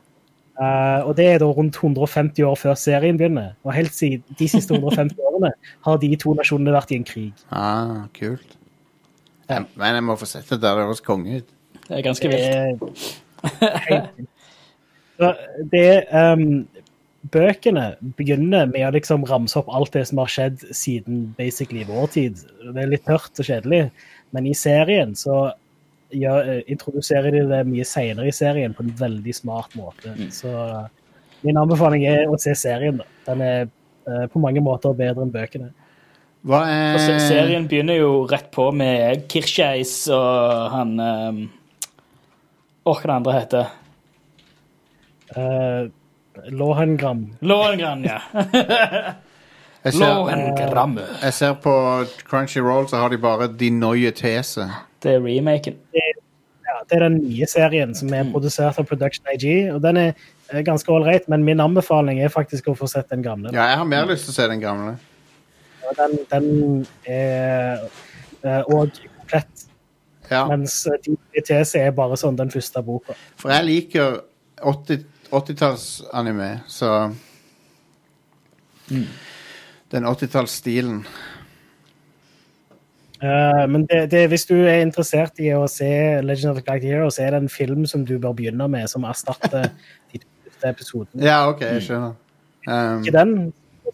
Eh, 0.54 1.00
og 1.02 1.16
det 1.18 1.26
er 1.26 1.40
da 1.42 1.48
rundt 1.50 1.76
150 1.80 2.44
år 2.46 2.58
før 2.58 2.76
serien 2.78 3.18
begynner. 3.18 3.54
Og 3.66 3.74
helt 3.74 3.94
siden 3.94 4.22
de 4.38 4.48
siste 4.50 4.76
150 4.76 5.18
årene 5.18 5.50
har 5.86 5.98
de 6.02 6.12
to 6.20 6.34
nasjonene 6.38 6.74
vært 6.76 6.94
i 6.94 7.00
en 7.00 7.08
krig. 7.08 7.32
ah, 7.50 8.06
kult. 8.14 8.58
Jeg, 9.48 9.66
men 9.76 9.98
jeg 9.98 10.04
må 10.06 10.16
få 10.16 10.28
sett 10.28 10.48
det 10.48 10.62
der. 10.62 10.78
Det 10.78 10.86
høres 10.86 11.04
konge 11.04 11.42
ut. 11.42 11.50
Det 11.84 11.98
er 11.98 12.06
ganske 12.06 12.28
vilt. 12.32 12.80
Det 15.72 15.82
er 15.84 16.06
ehm, 16.10 16.64
Bøkene 17.32 17.94
begynner 18.18 18.66
med 18.68 18.84
å 18.84 18.92
liksom 18.92 19.22
ramse 19.28 19.56
opp 19.56 19.70
alt 19.72 19.94
det 19.96 20.02
som 20.10 20.18
har 20.20 20.28
skjedd 20.32 20.64
siden 20.76 21.22
basically 21.38 21.84
vår 21.88 22.10
tid. 22.12 22.42
Det 22.66 22.82
er 22.82 22.90
litt 22.90 23.06
tørt 23.08 23.40
og 23.40 23.48
kjedelig, 23.48 23.86
men 24.36 24.48
i 24.50 24.52
serien 24.58 25.14
så 25.16 25.54
gjør, 26.14 26.48
eh, 26.54 26.62
introduserer 26.72 27.30
de 27.34 27.42
det 27.50 27.62
mye 27.68 27.84
seinere 27.88 28.30
i 28.30 28.34
serien 28.34 28.74
på 28.74 28.84
en 28.86 28.92
veldig 28.98 29.34
smart 29.36 29.74
måte. 29.78 30.14
Så 30.34 30.50
min 31.44 31.58
anbefaling 31.60 32.06
er 32.08 32.26
å 32.30 32.38
se 32.40 32.54
serien. 32.56 32.98
da. 33.02 33.04
Den 33.28 33.42
er 33.44 33.60
eh, 33.66 34.26
på 34.32 34.40
mange 34.42 34.62
måter 34.64 34.94
bedre 34.96 35.26
enn 35.26 35.32
bøkene. 35.34 35.70
Hva 36.44 36.60
Og 36.94 37.00
se- 37.00 37.14
er 37.16 37.22
serien 37.24 37.66
begynner 37.68 37.96
jo 37.98 38.26
rett 38.28 38.50
på 38.52 38.66
med 38.76 39.22
Kircheis 39.32 39.94
og 40.12 40.70
han 40.74 40.90
um, 41.00 41.38
Åh, 42.84 42.98
hva 43.00 43.06
det 43.08 43.14
andre 43.16 43.38
heter 43.40 43.70
Uh, 45.34 45.88
Lohengram. 46.52 47.22
Lohengram, 47.40 48.04
ja. 48.04 48.20
jeg 49.84 49.94
ser, 49.96 50.28
jeg 51.24 51.32
ser 51.34 51.54
på 51.64 51.72
Crunchyroll, 52.28 52.86
så 52.92 53.00
har 53.02 53.10
de 53.10 53.18
bare 53.18 53.48
De 53.48 53.70
Noye 53.74 54.12
Tese. 54.14 54.68
Det 55.02 55.16
er 55.16 55.24
remaken. 55.24 55.80
Ja, 55.96 56.03
det 56.90 56.98
er 56.98 57.04
den 57.08 57.18
nye 57.22 57.48
serien 57.50 57.94
som 57.96 58.12
er 58.16 58.28
produsert 58.32 58.78
av 58.80 58.86
Production 58.88 59.26
IG. 59.34 59.46
og 59.74 59.80
Den 59.84 60.00
er 60.00 60.12
eh, 60.50 60.62
ganske 60.66 60.90
ålreit, 60.92 61.28
men 61.32 61.44
min 61.46 61.62
anbefaling 61.64 62.20
er 62.22 62.32
faktisk 62.32 62.68
å 62.72 62.76
få 62.78 62.88
sett 62.90 63.10
den 63.12 63.24
gamle. 63.24 63.52
Ja, 63.54 63.68
jeg 63.72 63.80
har 63.82 63.88
mer 63.90 64.08
lyst 64.10 64.28
til 64.28 64.34
å 64.34 64.38
se 64.38 64.48
den 64.52 64.62
gamle. 64.62 64.96
Ja, 65.84 65.94
Den, 66.02 66.18
den 66.32 66.86
er 67.04 68.68
òg 68.68 69.00
komplett, 69.18 69.66
Ja, 70.30 70.46
mens 70.48 70.86
eh, 70.88 71.00
de 71.04 71.42
TC 71.44 71.82
er 71.82 71.96
bare 71.96 72.16
sånn 72.16 72.36
den 72.36 72.52
første 72.52 72.80
boka. 72.82 73.16
for 73.36 73.52
jeg 73.52 73.68
liker 73.68 74.22
80 74.64 75.04
80-talls-anime, 75.34 76.60
så 76.68 77.12
Den 79.90 80.06
80-tallsstilen. 80.06 81.04
Eh, 83.24 83.64
men 83.70 83.86
det, 83.88 84.10
det, 84.12 84.26
hvis 84.32 84.44
du 84.50 84.56
er 84.58 84.82
interessert 84.84 85.38
i 85.40 85.48
å 85.56 85.64
se 85.70 85.88
Legend 86.24 86.52
of 86.52 86.58
the 86.58 86.64
Galactic 86.66 86.92
Hero, 86.92 87.08
så 87.14 87.24
er 87.24 87.32
det 87.32 87.44
en 87.44 87.52
film 87.52 87.86
som 87.88 88.04
du 88.04 88.16
bør 88.20 88.34
begynne 88.36 88.68
med, 88.68 88.88
som 88.90 89.06
erstatter 89.08 89.70
de 90.12 90.20
første 90.20 90.72
episodene. 90.74 91.24
Ja, 91.24 91.44
OK, 91.52 91.64
jeg 91.64 91.86
skjønner. 91.86 92.18
Um, 92.64 93.00
Ikke 93.04 93.14
den, 93.16 93.32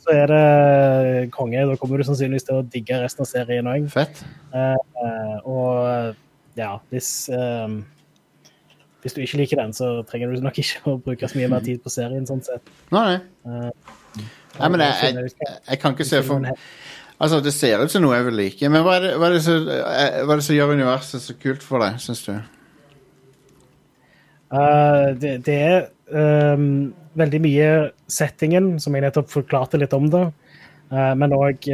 så 0.00 0.14
er 0.14 0.26
det 0.30 1.30
konge. 1.34 1.62
Da 1.68 1.78
kommer 1.78 2.00
du 2.00 2.06
sannsynligvis 2.08 2.48
til 2.48 2.58
å 2.58 2.66
digge 2.74 2.98
resten 3.02 3.26
av 3.26 3.30
serien 3.30 3.70
òg. 3.70 3.86
fett. 3.92 4.22
Eh, 4.54 5.38
og 5.46 6.14
ja, 6.58 6.74
hvis 6.90 7.30
um, 7.30 7.80
Hvis 9.00 9.14
du 9.16 9.22
ikke 9.22 9.38
liker 9.40 9.56
den, 9.56 9.72
så 9.72 10.02
trenger 10.04 10.28
du 10.28 10.42
nok 10.44 10.58
ikke 10.60 10.90
å 10.90 10.98
bruke 11.00 11.28
så 11.28 11.38
mye 11.38 11.48
mer 11.48 11.62
tid 11.64 11.80
på 11.80 11.88
serien. 11.92 12.26
sånn 12.28 12.42
sett. 12.44 12.66
Nei, 12.92 13.04
nei. 13.06 13.20
Eh, 13.46 14.26
nei 14.58 14.68
men 14.74 14.82
jeg, 14.84 15.14
jeg, 15.16 15.54
jeg 15.70 15.80
kan 15.80 15.96
ikke 15.96 16.04
se 16.04 16.20
for 16.26 16.44
er. 16.44 16.58
Altså, 17.20 17.40
det 17.44 17.52
ser 17.52 17.82
ut 17.82 17.92
som 17.92 18.02
noe 18.04 18.16
jeg 18.16 18.26
vil 18.30 18.38
like. 18.40 18.70
Men 18.72 18.84
hva 18.86 18.96
er 18.96 19.04
det, 19.04 19.12
hva 19.20 19.28
er 19.28 19.36
det, 19.36 19.42
som, 19.44 19.68
eh, 19.68 20.22
hva 20.24 20.34
er 20.34 20.40
det 20.40 20.46
som 20.46 20.56
gjør 20.56 20.74
universet 20.78 21.24
så 21.24 21.36
kult 21.36 21.66
for 21.66 21.84
deg, 21.84 21.98
syns 22.00 22.24
du? 22.24 22.32
Uh, 24.50 25.12
det, 25.20 25.34
det 25.46 25.56
er 25.62 25.84
um, 26.56 26.94
veldig 27.20 27.40
mye 27.44 27.68
settingen, 28.10 28.72
som 28.82 28.96
jeg 28.96 29.04
nettopp 29.04 29.28
forklarte 29.30 29.78
litt 29.78 29.94
om 29.94 30.08
det. 30.10 30.24
Uh, 30.90 31.12
men 31.14 31.36
òg 31.36 31.68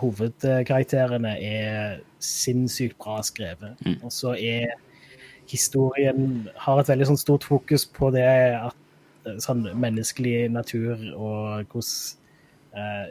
hovedkarakterene 0.00 1.36
er 1.36 2.00
sinnssykt 2.22 2.98
bra 2.98 3.20
skrevet. 3.22 3.76
Og 4.00 4.10
så 4.10 4.34
er 4.34 4.72
historien 5.50 6.48
har 6.58 6.80
et 6.80 6.90
veldig 6.90 7.10
sånn 7.10 7.20
stort 7.20 7.46
fokus 7.46 7.86
på 7.86 8.10
det 8.14 8.26
at 8.58 8.76
eh, 9.26 9.38
sånn 9.42 9.64
menneskelig 9.78 10.48
natur 10.54 10.94
og 11.14 11.72
hvordan 11.72 11.92
eh, 12.76 13.04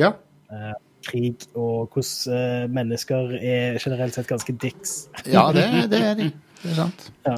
Ja, 0.00 0.14
Uh, 0.46 0.76
krig 1.06 1.46
og 1.54 1.92
hvordan 1.94 2.34
eh, 2.34 2.66
mennesker 2.70 3.36
er 3.38 3.78
generelt 3.82 4.16
sett 4.16 4.28
ganske 4.30 4.54
dicks. 4.62 5.06
Ja, 5.26 5.48
det, 5.54 5.66
det 5.92 6.02
er 6.02 6.18
de. 6.18 6.30
Det 6.62 6.72
er 6.72 6.76
sant. 6.80 7.08
Ja. 7.26 7.36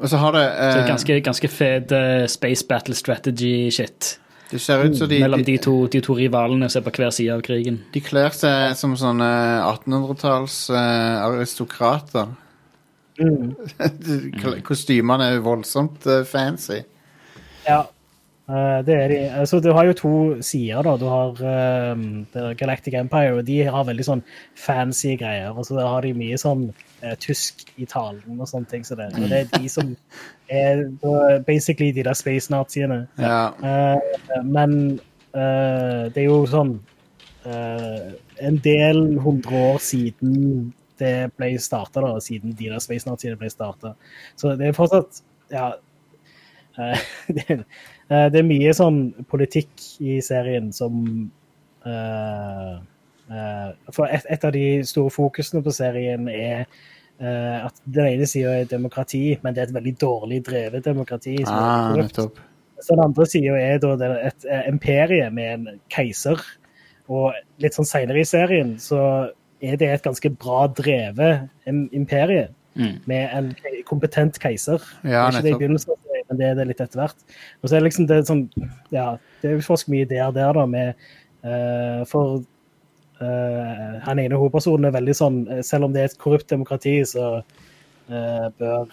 Og 0.00 0.08
så 0.08 0.20
har 0.20 0.32
det 0.36 0.44
Så 0.46 0.78
det 0.78 0.82
eh, 0.82 0.88
ganske, 0.88 1.20
ganske 1.20 1.50
eh, 1.96 2.26
space 2.28 2.66
battle 2.68 2.94
strategy-shit. 2.94 4.18
Det 4.50 4.60
ser 4.60 4.84
ut 4.84 4.96
som 4.98 5.08
de, 5.08 5.20
Mellom 5.22 5.44
de 5.46 5.56
to, 5.62 5.86
de 5.86 6.00
to 6.02 6.16
rivalene 6.18 6.68
som 6.68 6.80
er 6.80 6.90
på 6.90 7.02
hver 7.02 7.12
side 7.14 7.34
av 7.34 7.42
krigen. 7.46 7.80
de 7.94 8.00
kler 8.02 8.34
seg 8.34 8.74
som 8.76 8.96
sånne 8.98 9.28
1800-talls 9.62 10.56
eh, 10.74 11.20
aristokrater. 11.22 12.32
Mm. 13.20 13.54
Kostymene 14.68 15.30
er 15.36 15.44
voldsomt 15.44 16.08
fancy. 16.26 16.80
Ja. 17.68 17.84
Eh, 18.50 18.84
det 18.86 18.94
er. 18.94 19.12
Altså, 19.38 19.60
du 19.60 19.70
har 19.72 19.86
jo 19.86 19.92
to 19.94 20.12
sider, 20.42 20.82
da. 20.82 20.96
Du 20.98 21.06
har 21.06 21.42
um, 21.92 22.26
Galactic 22.58 22.94
Empire, 22.98 23.36
og 23.38 23.44
de 23.46 23.60
har 23.62 23.86
veldig 23.86 24.06
sånn 24.06 24.22
fancy 24.58 25.14
greier. 25.20 25.52
Og 25.54 25.68
så 25.68 25.76
der 25.78 25.86
har 25.86 26.06
de 26.06 26.14
mye 26.18 26.38
sånn 26.40 26.64
uh, 27.04 27.14
tysk 27.22 27.62
i 27.78 27.86
talen 27.90 28.40
og 28.40 28.48
sånne 28.50 28.70
ting. 28.72 28.86
Så 28.86 28.98
det, 28.98 29.10
og 29.14 29.28
det 29.30 29.44
er 29.44 29.52
de 29.54 29.70
som 29.70 29.92
er 30.50 30.82
basically 31.46 31.92
de 31.94 32.06
der 32.08 32.18
space-naziene. 32.18 33.04
Ja. 33.20 33.44
Uh, 33.62 34.40
men 34.42 34.98
det 35.30 36.18
er 36.18 36.24
jo 36.24 36.40
sånn 36.50 36.72
En 37.46 38.56
del 38.64 38.96
hundre 39.22 39.60
år 39.68 39.76
siden 39.78 40.72
det 40.98 41.30
ble 41.38 41.52
starta, 41.62 42.02
siden 42.18 42.56
de 42.58 42.66
der 42.72 42.82
space-naziene 42.82 43.38
ble 43.38 43.46
starta. 43.52 43.92
Så 44.34 44.56
det 44.58 44.72
er 44.72 44.74
fortsatt 44.74 45.22
Ja. 45.54 45.68
det, 47.36 47.60
det 48.10 48.40
er 48.40 48.46
mye 48.46 48.72
sånn 48.74 49.00
politikk 49.30 49.70
i 50.02 50.16
serien 50.24 50.72
som 50.74 51.30
uh, 51.86 52.78
uh, 53.30 53.68
For 53.94 54.06
et, 54.10 54.26
et 54.30 54.44
av 54.48 54.52
de 54.56 54.64
store 54.88 55.12
fokusene 55.14 55.62
på 55.62 55.74
serien 55.74 56.26
er 56.32 56.64
uh, 57.22 57.66
at 57.68 57.78
den 57.86 58.08
ene 58.16 58.26
sida 58.28 58.56
er 58.60 58.70
demokrati, 58.70 59.38
men 59.44 59.54
det 59.54 59.62
er 59.64 59.70
et 59.70 59.76
veldig 59.78 59.94
dårlig 60.02 60.40
drevet 60.48 60.86
demokrati. 60.88 61.36
Ah, 61.46 61.92
nettopp. 61.96 62.38
Så 62.80 62.96
den 62.96 63.04
andre 63.04 63.26
sida 63.28 63.58
er 63.60 63.78
da 63.82 63.94
det- 64.00 64.12
et 64.30 64.44
eh, 64.48 64.62
imperie 64.70 65.26
med 65.30 65.52
en 65.52 65.80
keiser. 65.92 66.40
Og 67.12 67.34
litt 67.60 67.74
sånn 67.76 67.84
seinere 67.84 68.22
i 68.22 68.24
serien 68.24 68.78
så 68.80 69.28
er 69.60 69.76
det 69.76 69.90
et 69.92 70.02
ganske 70.06 70.30
bra 70.40 70.62
drevet 70.68 71.48
im- 71.68 71.90
imperie 71.92 72.48
Mm. 72.78 73.00
med 73.04 73.30
en 73.34 73.48
kompetent 73.84 74.38
keiser. 74.40 74.80
Ja, 75.04 75.26
nettopp. 75.28 75.60
Men 76.30 76.38
det 76.38 76.46
er 76.46 76.58
det 76.60 76.68
litt 76.70 76.80
etter 76.82 77.02
hvert. 77.02 77.26
Og 77.60 77.66
så 77.66 77.74
er 77.74 77.82
det 77.82 77.88
liksom 77.88 78.06
det 78.08 78.20
er 78.20 78.28
sånn 78.28 78.46
Ja, 78.94 79.08
det 79.42 79.50
er 79.50 79.58
utforsk 79.58 79.90
mye 79.92 80.08
der 80.08 80.30
der, 80.36 80.54
da, 80.56 80.66
med 80.70 80.94
uh, 81.42 82.06
For 82.10 82.38
uh, 83.18 83.96
han 84.06 84.22
ene 84.22 84.38
hovedpersonen 84.38 84.88
er 84.88 84.94
veldig 84.94 85.16
sånn 85.18 85.42
eh, 85.50 85.64
Selv 85.66 85.88
om 85.88 85.96
det 85.96 86.04
er 86.04 86.12
et 86.12 86.20
korrupt 86.22 86.48
demokrati, 86.52 87.00
så 87.08 87.42
uh, 87.42 88.46
bør 88.62 88.86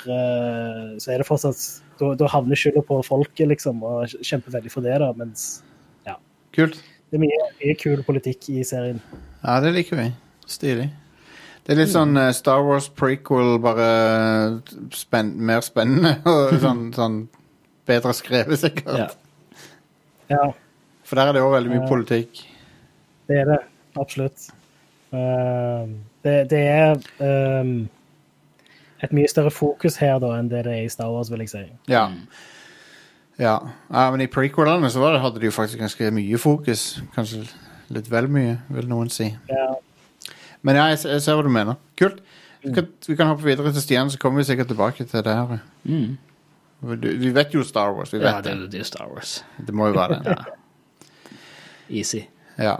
Så 0.98 1.14
er 1.14 1.22
det 1.22 1.30
fortsatt 1.30 1.62
Da, 2.02 2.12
da 2.18 2.34
havner 2.34 2.58
skylda 2.58 2.84
på 2.90 3.00
folket, 3.06 3.48
liksom, 3.54 3.86
og 3.86 4.18
kjemper 4.26 4.58
veldig 4.58 4.74
for 4.74 4.86
det, 4.86 4.98
da, 5.06 5.14
mens 5.18 5.50
Kult. 6.58 6.80
det 7.12 7.20
er 7.20 7.22
mye, 7.22 7.42
mye 7.60 7.74
kul 7.78 8.00
politikk 8.08 8.48
i 8.50 8.64
serien. 8.66 8.98
Ja, 9.44 9.60
det 9.62 9.76
liker 9.76 10.00
vi. 10.00 10.08
Stilig. 10.50 10.88
Det 11.68 11.74
er 11.76 11.82
litt 11.82 11.92
sånn 11.92 12.16
eh, 12.16 12.30
Star 12.32 12.62
Wars 12.64 12.86
prequel, 12.96 13.58
bare 13.60 13.88
spenn 14.96 15.34
mer 15.50 15.60
spennende 15.66 16.14
og 16.32 16.54
sånn, 16.64 16.86
sånn 16.96 17.18
bedre 17.88 18.14
skrevet, 18.16 18.62
sikkert. 18.62 19.02
Ja. 19.04 19.08
Ja, 20.32 20.46
For 21.08 21.20
der 21.20 21.30
er 21.32 21.36
det 21.38 21.42
òg 21.44 21.54
veldig 21.58 21.72
mye 21.74 21.82
Ja. 21.84 21.90
politikk. 21.92 22.40
det 23.28 23.42
er 23.42 23.46
det. 23.52 23.60
Absolutt. 24.00 24.48
Eh, 25.12 25.84
det, 26.24 26.36
det 26.52 26.64
er 26.68 27.00
eh, 27.24 27.70
et 29.04 29.14
mye 29.16 29.28
større 29.32 29.52
fokus 29.52 29.98
her 30.00 30.20
da 30.24 30.34
enn 30.38 30.50
det 30.52 30.64
det 30.68 30.74
er 30.74 30.86
i 30.86 30.92
Star 30.92 31.12
Wars, 31.12 31.32
vil 31.32 31.44
jeg 31.44 31.52
si. 31.52 31.64
Ja. 31.92 32.06
ja. 33.40 33.58
ja 33.92 34.06
men 34.12 34.24
i 34.24 34.28
prequelene 34.32 34.90
så 34.92 35.04
var 35.04 35.16
det, 35.16 35.22
hadde 35.24 35.40
de 35.44 35.52
jo 35.52 35.56
faktisk 35.56 35.80
ganske 35.84 36.12
mye 36.16 36.40
fokus. 36.40 37.02
Kanskje 37.16 37.44
litt 37.92 38.08
vel 38.12 38.28
mye, 38.32 38.58
vil 38.72 38.88
noen 38.92 39.12
si. 39.12 39.30
Ja, 39.52 39.68
Men 40.66 40.80
ja, 40.80 40.88
jeg, 40.94 41.04
jeg 41.06 41.24
ser 41.26 41.38
hva 41.38 41.46
du 41.46 41.52
mener. 41.54 41.80
Kult. 42.00 42.24
Vi 42.64 42.74
kan, 42.74 42.88
vi 43.08 43.16
kan 43.16 43.30
hoppe 43.32 43.46
videre 43.46 43.72
til 43.72 43.84
Stian, 43.84 44.10
så 44.12 44.20
kommer 44.20 44.42
vi 44.42 44.48
sikkert 44.50 44.72
tilbake 44.72 45.06
til 45.06 45.24
det 45.24 45.36
her. 45.36 45.60
Mm. 45.88 46.18
Du, 46.82 47.08
vi 47.22 47.32
vet 47.34 47.54
jo 47.54 47.64
Star 47.66 47.94
Wars. 47.96 48.14
Vi 48.14 48.20
vet 48.20 48.30
ja, 48.30 48.42
det, 48.42 48.56
det. 48.62 48.72
det 48.74 48.82
er 48.84 48.90
Star 48.90 49.08
Wars. 49.10 49.40
Det 49.58 49.74
må 49.74 49.90
jo 49.92 49.98
være 49.98 50.20
det. 50.26 50.38
Easy. 52.02 52.22
Ja. 52.60 52.76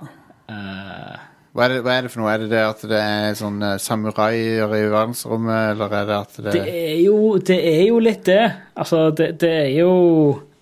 Uh, 0.50 1.18
Hva 1.58 1.66
er, 1.66 1.74
det, 1.74 1.82
hva 1.86 1.96
er 1.96 2.06
det 2.06 2.12
for 2.14 2.22
noe? 2.22 2.34
Er 2.34 2.44
det 2.44 2.52
det 2.52 2.62
at 2.62 2.84
det 2.90 3.00
er 3.02 3.38
sånn 3.40 3.58
uh, 3.64 3.78
samuraier 3.82 4.76
i 4.78 4.84
verdensrommet, 4.92 5.72
eller 5.74 5.96
er 6.02 6.10
det 6.10 6.18
at 6.18 6.36
det, 6.38 6.54
det, 6.54 6.76
er 6.92 7.00
jo, 7.02 7.18
det 7.42 7.58
er 7.72 7.84
jo 7.88 8.02
litt 8.04 8.26
det. 8.28 8.44
Altså, 8.78 9.08
det, 9.18 9.32
det 9.42 9.54
er 9.64 9.72
jo 9.80 9.94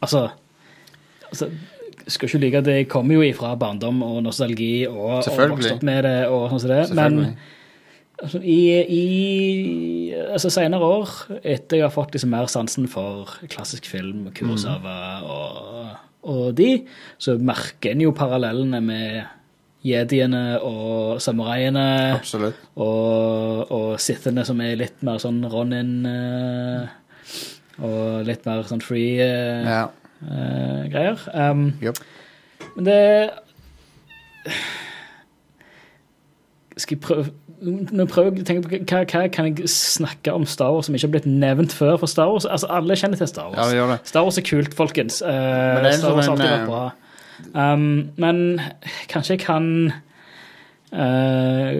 Altså, 0.06 0.28
altså 1.32 1.48
skal 2.08 2.30
ikke 2.30 2.42
like 2.44 2.62
at 2.62 2.68
det 2.68 2.80
kommer 2.92 3.18
jo 3.18 3.26
ifra 3.26 3.56
barndom 3.60 4.02
og 4.06 4.24
nostalgi 4.26 4.88
og, 4.88 5.26
og 5.26 5.38
vokst 5.56 5.76
opp 5.76 5.86
med 5.88 6.04
det 6.08 6.18
og 6.30 6.48
sånn 6.52 6.64
som 6.64 6.74
det, 6.74 6.82
men 6.98 7.20
altså, 8.22 8.42
i, 8.42 8.60
i 8.84 9.06
altså, 10.28 10.52
senere 10.54 10.90
år, 10.98 11.14
etter 11.42 11.80
jeg 11.80 11.88
har 11.88 11.94
fått 11.96 12.16
liksom 12.16 12.34
mer 12.36 12.50
sansen 12.52 12.90
for 12.92 13.38
klassisk 13.52 13.90
film, 13.90 14.28
Kurosawa 14.36 14.98
og, 15.26 15.96
og 16.30 16.46
de, 16.58 16.70
så 17.22 17.38
merker 17.38 17.96
en 17.96 18.06
jo 18.06 18.14
parallellene 18.18 18.84
med 18.86 19.24
jediene 19.86 20.60
og 20.66 21.22
samuraiene. 21.22 21.88
Absolutt. 22.16 22.62
og, 22.82 23.72
og 23.72 24.00
Sithene 24.02 24.46
som 24.48 24.62
er 24.66 24.80
litt 24.80 25.04
mer 25.06 25.22
sånn 25.22 25.44
Ronin 25.52 26.00
eh, 26.10 26.96
og 27.86 28.26
litt 28.26 28.48
mer 28.48 28.66
sånn 28.70 28.84
free 28.84 29.20
eh, 29.22 29.70
Ja. 29.70 29.86
Eh, 30.32 30.84
greier. 30.92 31.26
Um, 31.34 31.74
yep. 31.84 32.00
men 32.76 32.86
det 32.86 33.00
Skal 36.78 36.98
jeg 36.98 37.02
prøve 37.02 37.26
Nå 37.66 38.06
prøver 38.12 38.36
jeg 38.36 38.44
å 38.44 38.48
tenke 38.48 38.66
på 38.66 38.80
hva, 38.84 39.00
hva 39.08 39.22
kan 39.32 39.48
jeg 39.48 39.70
snakke 39.72 40.34
om 40.36 40.44
Star 40.50 40.74
Wars 40.76 40.90
som 40.90 40.98
ikke 40.98 41.08
har 41.08 41.14
blitt 41.16 41.30
nevnt 41.30 41.74
før? 41.74 41.96
For 42.02 42.12
Star 42.12 42.28
Wars, 42.30 42.46
altså 42.46 42.68
Alle 42.70 42.98
kjenner 43.00 43.18
til 43.22 43.30
Star 43.32 43.54
Ja, 43.56 43.64
Wars. 43.64 43.72
det. 43.94 44.10
Star 44.12 44.26
Wars 44.28 44.38
er 44.38 44.46
kult, 44.46 44.76
folkens. 44.78 45.22
Uh, 45.24 45.30
er 45.32 45.96
Star 45.96 46.14
Wars 46.14 46.28
har 46.28 46.36
sånn, 46.36 46.42
alltid 46.42 46.52
eh, 46.52 46.58
vært 46.60 46.70
bra. 46.70 46.86
Um, 47.56 48.12
men 48.22 48.42
kanskje 49.12 49.36
jeg 49.38 49.44
kan 49.46 49.70
uh, 50.96 51.72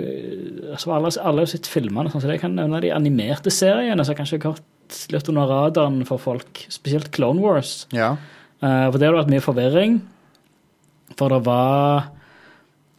altså 0.74 0.96
Alle 0.96 1.12
alle 1.22 1.44
har 1.44 1.52
sett 1.52 1.70
filmene, 1.70 2.12
sånn, 2.12 2.24
så 2.24 2.32
jeg 2.32 2.44
kan 2.44 2.56
nevne 2.58 2.82
de 2.84 2.94
animerte 2.96 3.54
seriene 3.54 4.08
som 4.08 4.18
kanskje 4.18 4.40
har 4.40 4.46
gått 4.54 5.02
litt 5.12 5.30
under 5.32 5.50
radaren 5.50 6.04
for 6.08 6.22
folk, 6.22 6.66
spesielt 6.72 7.12
Clone 7.16 7.44
Wars. 7.44 7.84
Ja. 7.96 8.16
Eh, 8.64 8.86
for 8.92 9.00
det 9.00 9.10
har 9.10 9.18
vært 9.18 9.32
mye 9.34 9.44
forvirring. 9.44 9.98
For 11.20 11.32
det 11.32 11.42
var 11.46 12.12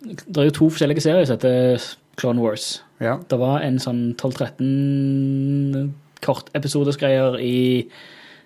Det 0.06 0.36
er 0.38 0.50
jo 0.50 0.54
to 0.54 0.66
forskjellige 0.70 1.02
serier 1.02 1.24
som 1.26 1.38
heter 1.38 1.82
Clone 2.16 2.40
Wars. 2.40 2.82
ja. 3.00 3.16
Det 3.28 3.38
var 3.38 3.60
en 3.60 3.78
sånn 3.78 4.14
12-13 4.14 5.90
kortepisodesgreier 6.22 7.40
i 7.40 7.88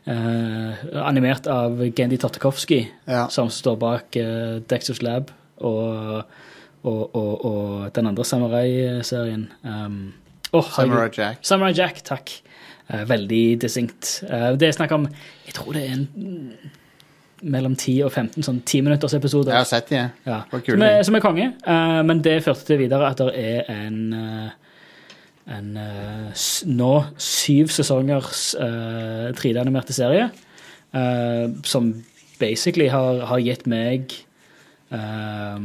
eh, 0.06 0.72
Animert 1.04 1.46
av 1.46 1.82
Gendy 1.94 2.16
Tartakovsky, 2.16 2.86
ja. 3.06 3.28
som 3.28 3.50
står 3.50 3.76
bak 3.76 4.16
uh, 4.16 4.60
Dexter's 4.72 5.02
Lab 5.02 5.30
og, 5.58 6.24
og, 6.82 7.14
og, 7.14 7.44
og 7.44 7.92
den 7.94 8.06
andre 8.06 8.24
Samurai-serien. 8.24 9.50
Um, 9.62 10.14
oh. 10.52 10.64
Samurai 10.64 11.10
Jack. 11.12 11.44
Samurai 11.44 11.74
Jack, 11.76 12.02
takk. 12.08 12.40
Eh, 12.90 13.04
veldig 13.06 13.60
distinkt. 13.62 14.24
Eh, 14.26 14.52
det 14.58 14.68
er 14.68 14.72
snakk 14.74 14.92
om 14.96 15.06
Jeg 15.46 15.54
tror 15.54 15.72
det 15.76 15.84
er 15.84 15.92
en 15.94 16.08
mellom 17.42 17.74
10 17.76 18.02
og 18.06 18.12
15 18.12 18.46
sånn 18.46 18.60
10 18.62 18.86
minutters 18.86 19.14
episoder. 19.16 19.54
Jeg 19.54 19.64
har 19.64 19.68
sett 19.70 19.92
de. 19.92 20.02
Ja, 20.28 20.40
som, 20.50 20.84
er, 20.86 21.02
som 21.06 21.16
er 21.16 21.24
konge. 21.24 21.46
Uh, 21.64 22.00
men 22.06 22.22
det 22.24 22.40
førte 22.44 22.66
til 22.68 22.82
videre 22.82 23.10
at 23.10 23.20
det 23.22 23.30
er 23.36 23.70
en 23.74 24.00
eh, 24.16 24.56
en 25.50 25.70
eh, 25.82 26.42
nå 26.70 26.90
syv 27.18 27.72
sesongers 27.74 28.52
uh, 28.60 29.32
3D-animerte 29.34 29.96
serie 29.96 30.28
som 31.66 31.88
basically 32.40 32.88
har, 32.90 33.20
har 33.30 33.42
gitt 33.44 33.66
meg 33.70 34.14
eh, 34.94 35.58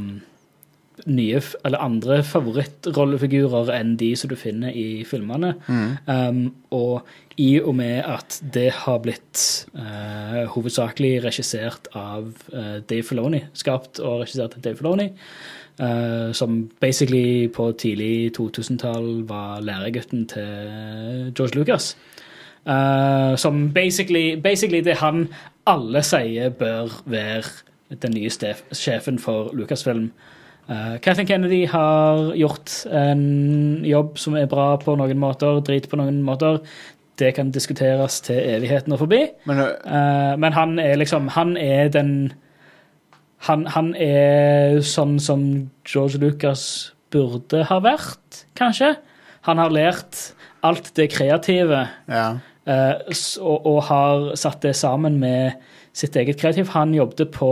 nye 1.06 1.42
eller 1.66 1.82
andre 1.84 2.20
favorittrollefigurer 2.26 3.70
enn 3.76 3.94
de 4.00 4.12
som 4.18 4.32
du 4.32 4.36
finner 4.40 4.74
i 4.74 5.04
filmene. 5.08 5.54
Um, 6.08 6.48
og 6.74 7.06
i 7.38 7.60
og 7.60 7.76
med 7.78 8.00
at 8.08 8.40
det 8.56 8.70
har 8.82 9.02
blitt 9.04 9.44
uh, 9.78 10.46
hovedsakelig 10.54 11.20
regissert 11.26 11.90
av 11.94 12.32
uh, 12.54 12.80
Dave 12.90 13.04
Filoni, 13.06 13.44
skapt 13.54 14.00
og 14.00 14.24
regissert 14.24 14.58
av 14.58 14.66
Dave 14.66 14.80
Filoni, 14.80 15.10
uh, 15.82 16.32
som 16.34 16.64
basically 16.82 17.48
på 17.54 17.70
tidlig 17.78 18.32
2000-tall 18.38 19.28
var 19.30 19.62
læregutten 19.66 20.26
til 20.32 21.34
George 21.38 21.60
Lucas. 21.60 21.96
Som 23.38 23.74
basically, 23.74 24.42
basically 24.42 24.80
det 24.82 24.96
han 24.98 25.28
alle 25.70 26.02
sier 26.02 26.50
bør 26.50 26.96
være 27.06 28.00
den 28.02 28.16
nye 28.18 28.32
sjefen 28.74 29.20
for 29.22 29.52
Lucasfilm. 29.54 30.10
Uh, 30.66 30.98
Kathleen 31.02 31.28
Kennedy 31.30 31.66
har 31.70 32.32
gjort 32.34 32.72
en 32.90 33.86
jobb 33.86 34.18
som 34.18 34.34
er 34.40 34.50
bra 34.50 34.72
på 34.82 34.96
noen 34.98 35.20
måter, 35.22 35.60
drit 35.66 35.86
på 35.92 36.00
noen 36.00 36.24
måter. 36.26 36.58
Det 37.22 37.36
kan 37.38 37.52
diskuteres 37.54 38.18
til 38.26 38.40
evigheten 38.40 38.96
og 38.96 39.04
forbi. 39.04 39.22
Men 39.46 39.62
uh, 39.62 40.34
men 40.42 40.58
han 40.58 40.80
er 40.82 40.98
liksom 40.98 41.30
Han 41.38 41.56
er 41.58 41.90
den 41.94 42.34
han, 43.46 43.68
han 43.70 43.94
er 44.02 44.80
sånn 44.82 45.20
som 45.22 45.42
George 45.86 46.18
Lucas 46.18 46.94
burde 47.14 47.62
ha 47.70 47.78
vært, 47.84 48.46
kanskje. 48.58 48.96
Han 49.46 49.62
har 49.62 49.70
lært 49.70 50.32
alt 50.66 50.90
det 50.98 51.12
kreative 51.14 51.84
ja. 52.10 52.26
uh, 52.66 52.96
og, 53.38 53.68
og 53.70 53.80
har 53.92 54.32
satt 54.40 54.64
det 54.66 54.74
sammen 54.76 55.20
med 55.22 55.62
sitt 55.94 56.18
eget 56.18 56.42
kreativ. 56.42 56.74
Han 56.74 56.96
jobbet 56.98 57.30
på 57.38 57.52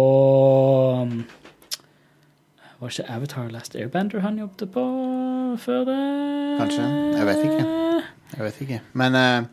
Var 2.84 2.90
ikke 2.90 3.12
Avatar 3.12 3.48
Last 3.48 3.76
Airbender 3.76 4.20
han 4.20 4.40
jobbet 4.40 4.72
på 4.72 4.82
før 5.58 5.86
det? 5.88 6.00
Kanskje. 6.60 6.84
Jeg 7.18 7.26
vet 7.26 7.38
ikke. 7.44 7.66
Jeg 8.38 8.46
vet 8.46 8.62
ikke. 8.62 8.80
Men 8.94 9.16
uh... 9.16 9.46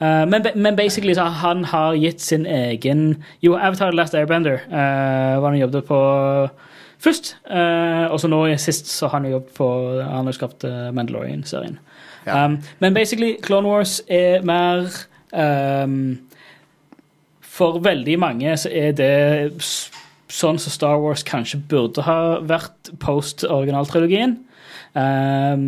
Uh, 0.00 0.28
men, 0.28 0.46
men 0.56 0.76
basically 0.76 1.14
så 1.14 1.24
han 1.24 1.64
har 1.64 1.92
gitt 1.92 2.20
sin 2.20 2.46
egen 2.46 3.24
Jo, 3.42 3.56
Avatar 3.56 3.90
Last 3.90 4.14
Airbender 4.14 4.58
uh, 4.66 5.42
var 5.42 5.48
han 5.48 5.58
jobbet 5.58 5.84
på 5.84 6.00
først. 6.98 7.36
Uh, 7.50 8.12
og 8.12 8.20
så 8.20 8.28
nå 8.28 8.44
i 8.46 8.58
sist 8.58 8.92
så 8.92 9.08
har 9.08 9.18
han 9.18 9.30
jo 9.30 9.32
jobbet 9.38 9.54
på 9.56 9.70
Han 10.02 10.28
har 10.28 10.32
skapt 10.32 10.64
Mandalorian-serien. 10.92 11.78
Ja. 12.26 12.44
Um, 12.44 12.58
men 12.78 12.94
basically, 12.94 13.36
Clone 13.42 13.68
Wars 13.68 14.02
er 14.08 14.42
mer 14.42 14.84
um, 15.32 16.18
For 17.40 17.78
veldig 17.78 18.18
mange 18.18 18.56
så 18.56 18.68
er 18.72 18.92
det 18.92 19.40
sånn 20.30 20.58
som 20.62 20.72
Star 20.72 20.98
Wars 21.02 21.24
kanskje 21.26 21.58
burde 21.70 22.04
ha 22.06 22.18
vært 22.46 22.92
post 23.02 23.42
originaltrilogien. 23.48 24.36
Um, 24.94 25.64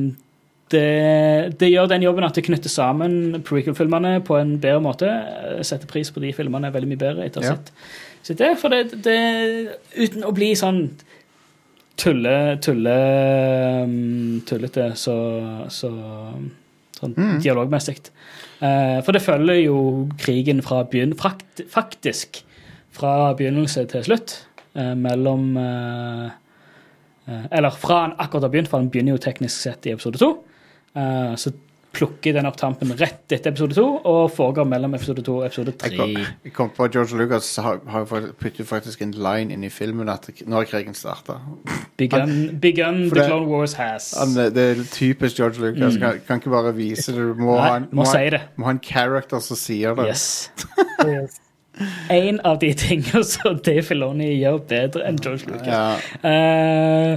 det, 0.73 1.59
det 1.61 1.69
gjør 1.69 1.91
den 1.91 2.05
jobben 2.07 2.25
at 2.25 2.39
det 2.39 2.47
knytter 2.47 2.73
sammen 2.73 3.43
prequel-filmene 3.45 4.21
på 4.25 4.39
en 4.41 4.55
bedre 4.63 4.81
måte. 4.85 5.11
Setter 5.67 5.91
pris 5.91 6.09
på 6.15 6.23
de 6.25 6.31
filmene 6.37 6.71
veldig 6.73 6.89
mye 6.95 7.03
bedre 7.03 7.27
etter 7.29 7.45
Ja. 7.45 7.57
sett, 7.59 8.39
det. 8.39 8.53
For 8.63 8.73
det, 8.73 9.03
det 9.05 9.19
Uten 9.99 10.25
å 10.25 10.33
bli 10.33 10.53
sånn 10.57 10.87
tulle, 12.01 12.37
tulle 12.65 12.95
um, 13.85 14.41
tullete, 14.49 14.93
så, 14.97 15.17
så 15.69 15.91
sånn 16.99 17.15
Mm. 17.19 17.41
dialogmessig. 17.43 17.99
Uh, 18.63 19.03
for 19.03 19.13
det 19.13 19.25
følger 19.25 19.59
jo 19.65 20.09
krigen 20.23 20.63
fra 20.63 20.85
begynn, 20.87 21.17
faktisk 21.19 22.45
fra 22.95 23.33
begynnelse 23.35 23.85
til 23.91 24.05
slutt. 24.07 24.37
Eh, 24.75 24.95
mellom 24.99 25.57
eh, 25.57 26.31
eh, 27.29 27.45
Eller 27.51 27.71
fra 27.71 28.01
han 28.07 28.17
akkurat 28.19 28.43
har 28.49 28.55
begynt, 28.55 28.69
for 28.73 28.79
han 28.83 28.91
begynner 28.93 29.17
jo 29.17 29.25
teknisk 29.27 29.57
sett 29.69 29.87
i 29.87 29.93
episode 29.97 30.19
to. 30.23 30.33
Eh, 30.95 31.35
så 31.37 31.53
plukker 31.93 32.33
den 32.33 32.47
opp 32.49 32.57
tampen 32.57 32.89
rett 32.97 33.29
etter 33.37 33.51
episode 33.53 33.75
to 33.77 33.83
og 34.09 34.31
foregår 34.33 34.65
mellom 34.65 34.95
episode 34.97 35.21
to 35.27 35.35
og 35.43 35.45
episode 35.45 35.75
jeg, 35.77 35.93
kom, 35.99 36.15
tre. 36.17 36.23
jeg 36.47 36.53
kom 36.57 36.71
på 36.73 36.87
at 36.87 36.95
George 36.97 37.19
Lucas 37.21 37.51
har, 37.61 37.83
har 37.93 38.07
puttet 38.41 38.65
faktisk 38.65 39.03
en 39.05 39.13
line 39.13 39.53
inn 39.53 39.67
i 39.67 39.69
filmen 39.69 40.09
at 40.09 40.31
når 40.49 40.71
krigen 40.71 40.97
starta. 40.97 41.37
Begun, 42.01 42.33
begun 42.63 43.03
The 43.13 43.27
Clone 43.27 43.45
Wars 43.51 43.77
has. 43.77 44.09
Han, 44.17 44.33
det 44.57 44.65
er 44.71 44.81
typisk 44.89 45.37
George 45.37 45.61
Lucas. 45.61 45.99
Mm. 45.99 46.01
Kan, 46.01 46.25
kan 46.31 46.41
ikke 46.41 46.55
bare 46.57 46.73
vise 46.81 47.13
det. 47.13 47.29
Du 47.29 47.45
må, 47.45 47.59
Nei, 47.61 47.69
ha, 47.69 47.77
en, 47.83 47.91
må 47.93 48.09
ha- 48.09 48.15
si 48.17 48.25
det. 48.39 48.41
må 48.57 48.71
ha 48.71 48.77
en 48.79 48.81
character 48.89 49.45
som 49.45 49.61
sier 49.61 49.93
det. 50.01 50.09
Yes. 50.15 50.27
Yes. 51.13 51.42
En 52.13 52.41
av 52.45 52.59
de 52.61 52.73
tingene 52.77 53.23
som 53.35 53.57
Dave 53.65 53.83
Filoni 53.87 54.33
gjør 54.37 54.59
bedre 54.69 55.07
enn 55.09 55.21
George 55.25 55.47
Lucas. 55.49 55.71
Ja, 55.73 55.87
Uh, 56.23 57.17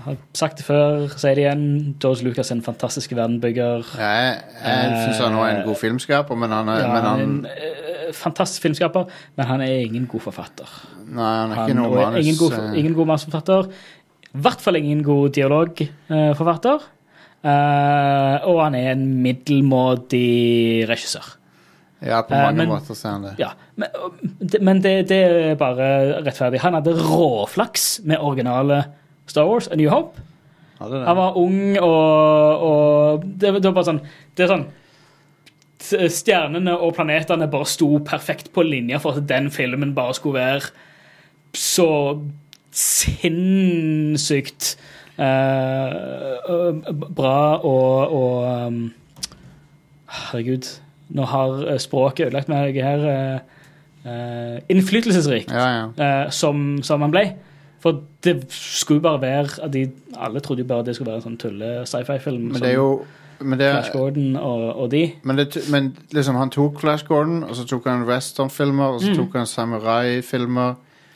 har 0.00 0.16
sagt 0.32 0.56
det 0.62 0.64
før, 0.64 1.10
sier 1.12 1.36
det 1.36 1.42
igjen. 1.44 1.64
George 2.00 2.24
Lucas 2.24 2.48
er 2.48 2.56
en 2.56 2.62
fantastisk 2.64 3.12
verdenbygger. 3.12 3.84
jeg 4.00 4.30
jeg 4.64 4.94
syns 5.02 5.18
han 5.20 5.34
også 5.36 5.44
er 5.44 5.58
en 5.58 5.66
god 5.66 5.76
filmskaper, 5.76 6.38
men 6.40 6.54
han 6.56 6.70
er, 6.72 6.78
Ja, 6.80 6.86
men 6.94 7.04
han, 7.04 7.20
en 7.20 7.34
uh, 7.44 8.14
fantastisk 8.16 8.64
filmskaper, 8.64 9.10
men 9.36 9.46
han 9.50 9.60
er 9.66 9.74
ingen 9.84 10.06
god 10.08 10.24
forfatter. 10.30 10.72
Nei, 11.10 11.26
han 11.42 11.52
er 11.52 11.60
Han 11.60 11.68
ikke 11.68 11.76
noe 11.82 11.90
er 12.00 12.06
manus. 12.06 12.22
ingen 12.24 12.38
god, 12.40 12.56
eh, 12.62 12.78
ingen 12.80 12.94
god 12.96 13.10
manusforfatter. 13.12 13.68
I 14.30 14.40
hvert 14.46 14.64
fall 14.64 14.76
ingen 14.80 15.02
god 15.04 15.34
dialogforfatter. 15.36 16.88
Eh, 17.44 18.48
og 18.48 18.58
han 18.64 18.74
er 18.80 18.90
en 18.94 19.04
middelmådig 19.24 20.88
regissør. 20.88 21.36
Ja, 22.00 22.22
på 22.24 22.32
eh, 22.34 22.42
mange 22.46 22.62
men- 22.64 22.68
måter 22.72 22.96
så 22.96 23.08
er 23.08 23.12
han 23.12 23.22
det. 23.28 23.34
Ja, 23.38 23.50
men, 23.76 23.88
men 24.60 24.80
det, 24.80 24.94
det 25.10 25.20
er 25.20 25.54
bare 25.60 25.88
rettferdig. 26.24 26.60
Han 26.64 26.74
hadde 26.78 26.96
råflaks 26.96 28.00
med 28.08 28.18
originale 28.18 28.84
Star 29.28 29.46
Wars, 29.46 29.68
A 29.68 29.76
New 29.76 29.90
Hope. 29.92 30.16
Det. 30.80 31.02
Han 31.04 31.16
var 31.18 31.36
ung, 31.36 31.76
og, 31.84 32.62
og 32.64 33.24
det, 33.24 33.50
det 33.60 33.66
var 33.68 33.74
bare 33.76 33.84
sånn 33.90 33.98
Det 34.32 34.46
er 34.46 34.48
sånn 34.48 34.62
Stjernene 36.08 36.72
og 36.72 36.94
planetene 36.96 37.48
bare 37.52 37.68
sto 37.68 37.98
perfekt 38.04 38.48
på 38.54 38.64
linje 38.64 38.96
for 39.02 39.12
at 39.20 39.26
den 39.28 39.50
filmen 39.52 39.92
bare 39.96 40.14
skulle 40.16 40.40
være 40.40 40.70
så 41.56 41.88
sinnssykt 43.30 44.76
øh, 45.18 46.84
bra 47.16 47.38
og, 47.58 48.12
og 48.20 48.66
um, 48.66 48.80
Herregud, 50.10 50.66
nå 51.10 51.24
har 51.26 51.64
eh, 51.72 51.78
språket 51.78 52.26
ødelagt 52.28 52.48
meg 52.48 52.74
her. 52.82 53.40
uh, 54.06 54.58
innflytelsesrikt 54.70 55.50
Ja, 55.52 55.66
ja. 55.68 55.86
Uh, 56.24 56.30
som, 56.30 56.82
som 56.82 57.00
han 57.04 57.10
ble. 57.12 57.24
For 57.80 58.02
det 58.24 58.46
skulle 58.52 59.00
bare 59.00 59.20
være 59.22 59.62
at 59.64 59.72
de, 59.72 59.86
Alle 60.16 60.40
trodde 60.40 60.60
jo 60.62 60.68
bare 60.68 60.84
det 60.84 60.94
skulle 60.96 61.10
være 61.12 61.22
en 61.22 61.26
sånn 61.30 61.38
tulle-sci-fi-film. 61.40 62.50
Men 62.52 62.60
det 62.62 62.70
er 62.74 62.78
jo 62.78 63.04
men 63.40 63.56
det, 63.58 63.70
Flash 63.72 63.92
Gordon 63.94 64.34
og, 64.36 64.64
og 64.82 64.90
de. 64.92 65.12
men, 65.24 65.38
det, 65.38 65.62
men 65.72 65.86
liksom, 66.12 66.36
han 66.36 66.50
tok 66.52 66.80
Flash 66.82 67.06
Gordon, 67.08 67.38
og 67.48 67.54
så 67.56 67.64
tok 67.64 67.86
han 67.88 68.02
westernfilmer, 68.04 68.84
og 68.84 69.00
så 69.00 69.14
Mm. 69.14 69.16
tok 69.16 69.36
han 69.38 69.46
samurai-filmer. 69.48 70.74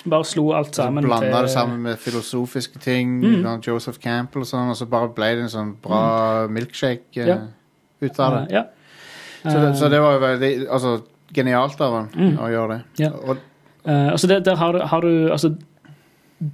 Bare 0.09 0.25
slo 0.25 0.47
alt 0.57 0.75
sammen 0.77 1.05
blanda 1.05 1.27
til 1.37 1.43
det 1.43 1.51
sammen 1.51 1.83
med 1.83 1.97
filosofiske 2.01 2.79
ting. 2.81 3.21
Mm. 3.21 3.61
Joseph 3.67 3.99
Campbell 4.01 4.41
og 4.41 4.49
sånn, 4.49 4.71
og 4.73 4.77
så 4.77 4.87
bare 4.89 5.09
ble 5.17 5.29
det 5.37 5.43
en 5.45 5.53
sånn 5.53 5.75
bra 5.85 6.47
milkshake 6.49 7.21
uh, 7.21 7.29
Ja. 7.29 7.37
ut 8.01 8.19
av 8.21 8.33
det. 8.39 8.57
Ja. 8.57 8.63
Så, 9.45 9.55
det. 9.61 9.71
så 9.77 9.89
det 9.93 10.01
var 10.01 10.15
jo 10.17 10.21
veldig 10.25 10.51
altså, 10.73 10.95
genialt 11.37 11.81
av 11.85 11.93
ham 11.99 12.09
Mm. 12.17 12.37
å 12.41 12.49
gjøre 12.53 12.69
det. 12.75 12.83
Ja. 13.05 13.11
Og, 13.13 13.37
uh, 13.87 14.11
altså 14.15 14.27
det, 14.31 14.39
der 14.47 14.57
har 14.57 14.79
har 14.89 15.01
du 15.05 15.31
altså, 15.33 15.55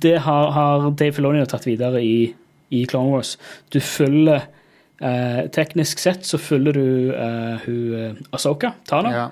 Det 0.02 0.18
har, 0.20 0.50
har 0.50 0.90
Dave 0.90 1.12
Filoni 1.12 1.44
tatt 1.46 1.64
videre 1.66 2.02
i, 2.02 2.34
i 2.70 2.84
Clone 2.86 3.10
Wars. 3.14 3.36
Du 3.72 3.78
følger 3.80 4.42
uh, 5.02 5.46
Teknisk 5.54 5.98
sett 5.98 6.26
så 6.26 6.38
følger 6.38 6.72
du 6.76 7.12
uh, 7.14 7.56
hun 7.64 8.18
Asoka 8.32 8.74
Tana. 8.86 9.10
ja. 9.14 9.28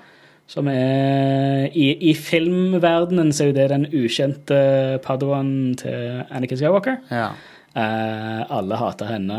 Som 0.49 0.65
er 0.67 1.67
i, 1.77 1.91
I 2.09 2.13
filmverdenen 2.17 3.29
så 3.31 3.43
er 3.43 3.47
jo 3.51 3.53
det 3.59 3.67
den 3.69 3.83
ukjente 3.93 4.97
padawan 5.05 5.75
til 5.77 6.23
Anakin 6.31 6.57
Skywalker. 6.57 6.97
ja. 7.11 7.27
Eh, 7.77 8.39
alle 8.49 8.75
hater 8.81 9.05
henne 9.05 9.35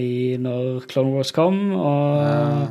i, 0.00 0.38
når 0.40 0.86
Clone 0.88 1.12
Wars 1.18 1.30
kom, 1.36 1.58
og 1.76 2.22
Ja. 2.24 2.68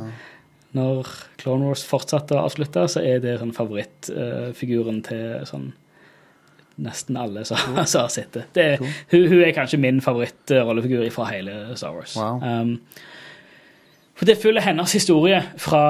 Når 0.76 1.10
Clone 1.40 1.70
Wars 1.70 1.84
fortsatte 1.88 2.36
å 2.36 2.46
avslutte, 2.46 2.86
så 2.92 3.02
er 3.04 3.20
det 3.24 3.38
sånn 3.40 3.54
favorittfiguren 3.56 5.02
til 5.06 5.44
sånn 5.48 5.72
nesten 6.76 7.16
alle 7.16 7.44
som 7.48 7.76
har 7.78 8.08
sett 8.12 8.34
det. 8.36 8.46
det 8.52 8.64
er, 8.74 8.82
hun, 9.12 9.28
hun 9.30 9.42
er 9.42 9.54
kanskje 9.56 9.80
min 9.80 10.02
favorittrollefigur 10.04 11.06
fra 11.14 11.30
hele 11.30 11.76
Star 11.76 11.94
Wars. 11.96 12.16
Wow. 12.18 12.42
Um, 12.44 12.74
for 14.16 14.28
det 14.28 14.38
følger 14.40 14.64
hennes 14.64 14.92
historie 14.96 15.42
fra, 15.60 15.86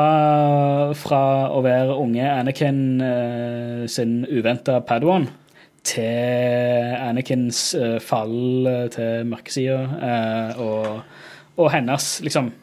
fra 0.99 1.23
å 1.55 1.61
være 1.63 1.95
unge 1.95 2.27
Anakin 2.27 2.81
uh, 3.03 3.83
sin 3.91 4.25
uventa 4.27 4.81
Padawan 4.87 5.29
til 5.87 6.97
Anakins 6.99 7.69
uh, 7.79 8.01
fall 8.03 8.67
eh, 8.67 8.87
til 8.91 9.29
mørkesida, 9.31 9.77
uh, 10.03 10.63
og, 10.63 11.21
og 11.63 11.71
hennes 11.75 12.17
liksom 12.27 12.55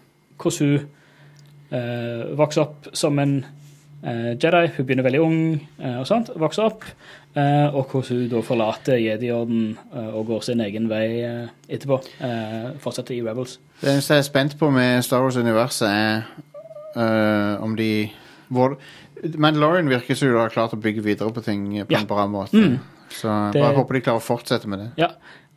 Hvordan 0.44 0.68
hun 0.74 0.88
eh, 1.74 2.24
vokser 2.38 2.62
opp 2.68 2.88
som 2.94 3.20
en 3.20 3.36
uh, 4.06 4.32
Jedi. 4.38 4.64
Hun 4.78 4.86
begynner 4.86 5.08
veldig 5.08 5.22
ung 5.24 5.38
uh, 5.82 6.00
og 6.02 6.08
sånt, 6.10 6.30
vokser 6.40 6.70
opp. 6.70 6.88
og 7.34 7.90
hvordan 7.90 8.18
hun 8.20 8.28
da 8.30 8.40
forlater 8.46 9.00
Jedi-orden 9.02 9.72
og 10.14 10.28
går 10.28 10.44
sin 10.46 10.60
egen 10.62 10.86
vei 10.86 11.24
etterpå. 11.66 11.98
fortsetter 12.78 13.16
i 13.16 13.24
Rebels. 13.26 13.56
Det 13.82 13.90
eneste 13.90 14.14
jeg 14.14 14.22
er 14.22 14.28
spent 14.28 14.54
på 14.60 14.70
med 14.70 15.02
Star 15.02 15.24
Wars-universet, 15.26 15.90
er 15.90 17.58
om 17.58 17.74
de 17.76 18.12
hvor, 18.54 18.78
Mandalorian 19.34 19.90
virker 19.90 20.14
som 20.14 20.30
de 20.30 20.38
har 20.38 20.54
klart 20.54 20.76
å 20.76 20.80
bygge 20.84 21.02
videre 21.02 21.34
på 21.34 21.42
ting 21.42 21.66
på 21.88 21.96
Ja. 21.96 22.00
en 22.04 22.08
bra 22.08 22.28
måte. 22.28 22.54
Mm. 22.54 22.78
Så 23.10 23.52
Det- 23.54 23.62
bare 23.62 23.76
håper 23.76 23.94
de 23.94 24.02
klarer 24.02 24.22
å 24.22 24.28
fortsette 24.38 24.68
med 24.68 24.80
det. 24.80 24.92
Ja, 24.98 25.10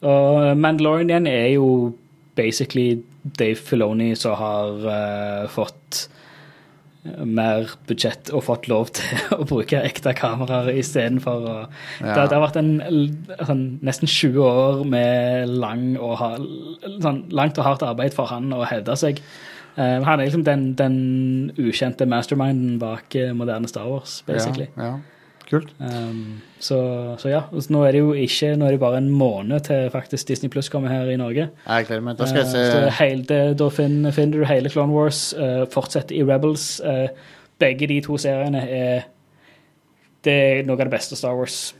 og 0.03 0.57
Mandalorian 0.57 1.11
igjen 1.11 1.27
er 1.27 1.49
jo 1.55 1.95
basically 2.37 3.03
Dave 3.39 3.59
Filoni 3.59 4.13
som 4.19 4.37
har 4.39 4.87
uh, 4.87 5.49
fått 5.51 6.07
mer 7.23 7.71
budsjett 7.87 8.31
og 8.35 8.45
fått 8.47 8.69
lov 8.71 8.91
til 8.97 9.35
å 9.37 9.45
bruke 9.47 9.81
ekte 9.87 10.15
kameraer 10.17 10.73
istedenfor 10.75 11.47
å 11.47 11.57
det, 12.01 12.15
det 12.15 12.35
har 12.35 12.43
vært 12.43 12.59
en 12.61 12.73
sånn, 13.47 13.67
nesten 13.87 14.11
20 14.11 14.41
år 14.47 14.87
med 14.89 15.53
lang 15.63 15.93
og 15.97 16.17
sånn, 17.03 17.27
langt 17.35 17.59
og 17.61 17.69
hardt 17.69 17.87
arbeid 17.87 18.17
for 18.17 18.31
han 18.31 18.51
å 18.55 18.65
hevde 18.67 18.97
seg. 18.99 19.21
Uh, 19.77 20.01
han 20.07 20.17
er 20.17 20.25
liksom 20.25 20.47
den, 20.47 20.71
den 20.79 20.97
ukjente 21.61 22.07
masterminden 22.09 22.79
bak 22.81 23.13
eh, 23.19 23.35
moderne 23.37 23.69
Star 23.69 23.85
Wars, 23.91 24.23
basically. 24.27 24.71
Ja, 24.73 24.95
ja. 24.95 25.16
Kult. 25.51 25.71
Um, 25.79 26.41
så, 26.63 26.79
så 27.21 27.31
ja. 27.31 27.43
Nå 27.53 27.83
er 27.87 27.97
det 27.97 28.03
jo 28.03 28.13
ikke 28.17 28.53
Nå 28.59 28.67
er 28.67 28.77
det 28.77 28.81
bare 28.83 29.01
en 29.03 29.09
måned 29.13 29.67
til 29.69 29.89
faktisk 29.93 30.29
Disney 30.31 30.53
Pluss 30.53 30.71
kommer 30.73 30.93
her 30.93 31.09
i 31.13 31.19
Norge. 31.21 31.49
Jeg 31.53 31.89
gleder 31.89 32.05
meg. 32.07 32.19
Da 32.19 32.29
skal 32.31 32.45
jeg 32.45 32.53
se... 32.53 32.67
Uh, 32.87 32.91
hele, 33.01 33.41
da 33.59 33.71
finner, 33.73 34.15
finner 34.17 34.43
du 34.43 34.49
hele 34.49 34.73
Clone 34.73 34.95
Wars, 34.95 35.29
uh, 35.39 35.65
fortsetter 35.73 36.17
i 36.19 36.25
Rebels. 36.27 36.69
Uh, 36.85 37.09
begge 37.61 37.89
de 37.89 38.01
to 38.05 38.19
seriene 38.21 38.63
er 38.69 39.09
Det 40.25 40.33
er 40.33 40.65
noe 40.67 40.77
av 40.81 40.89
det 40.89 40.95
beste 40.97 41.17
Star 41.19 41.37
Wars 41.39 41.75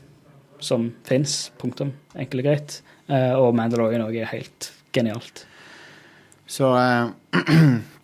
som 0.63 0.91
fins. 1.07 1.51
Punktum. 1.59 1.93
Enkelt 2.15 2.41
og 2.41 2.47
greit. 2.47 2.79
Eh, 3.07 3.33
og 3.39 3.55
Mandalorian 3.55 4.05
òg 4.05 4.17
er 4.19 4.31
helt 4.31 4.71
genialt. 4.95 5.45
Så 6.47 6.71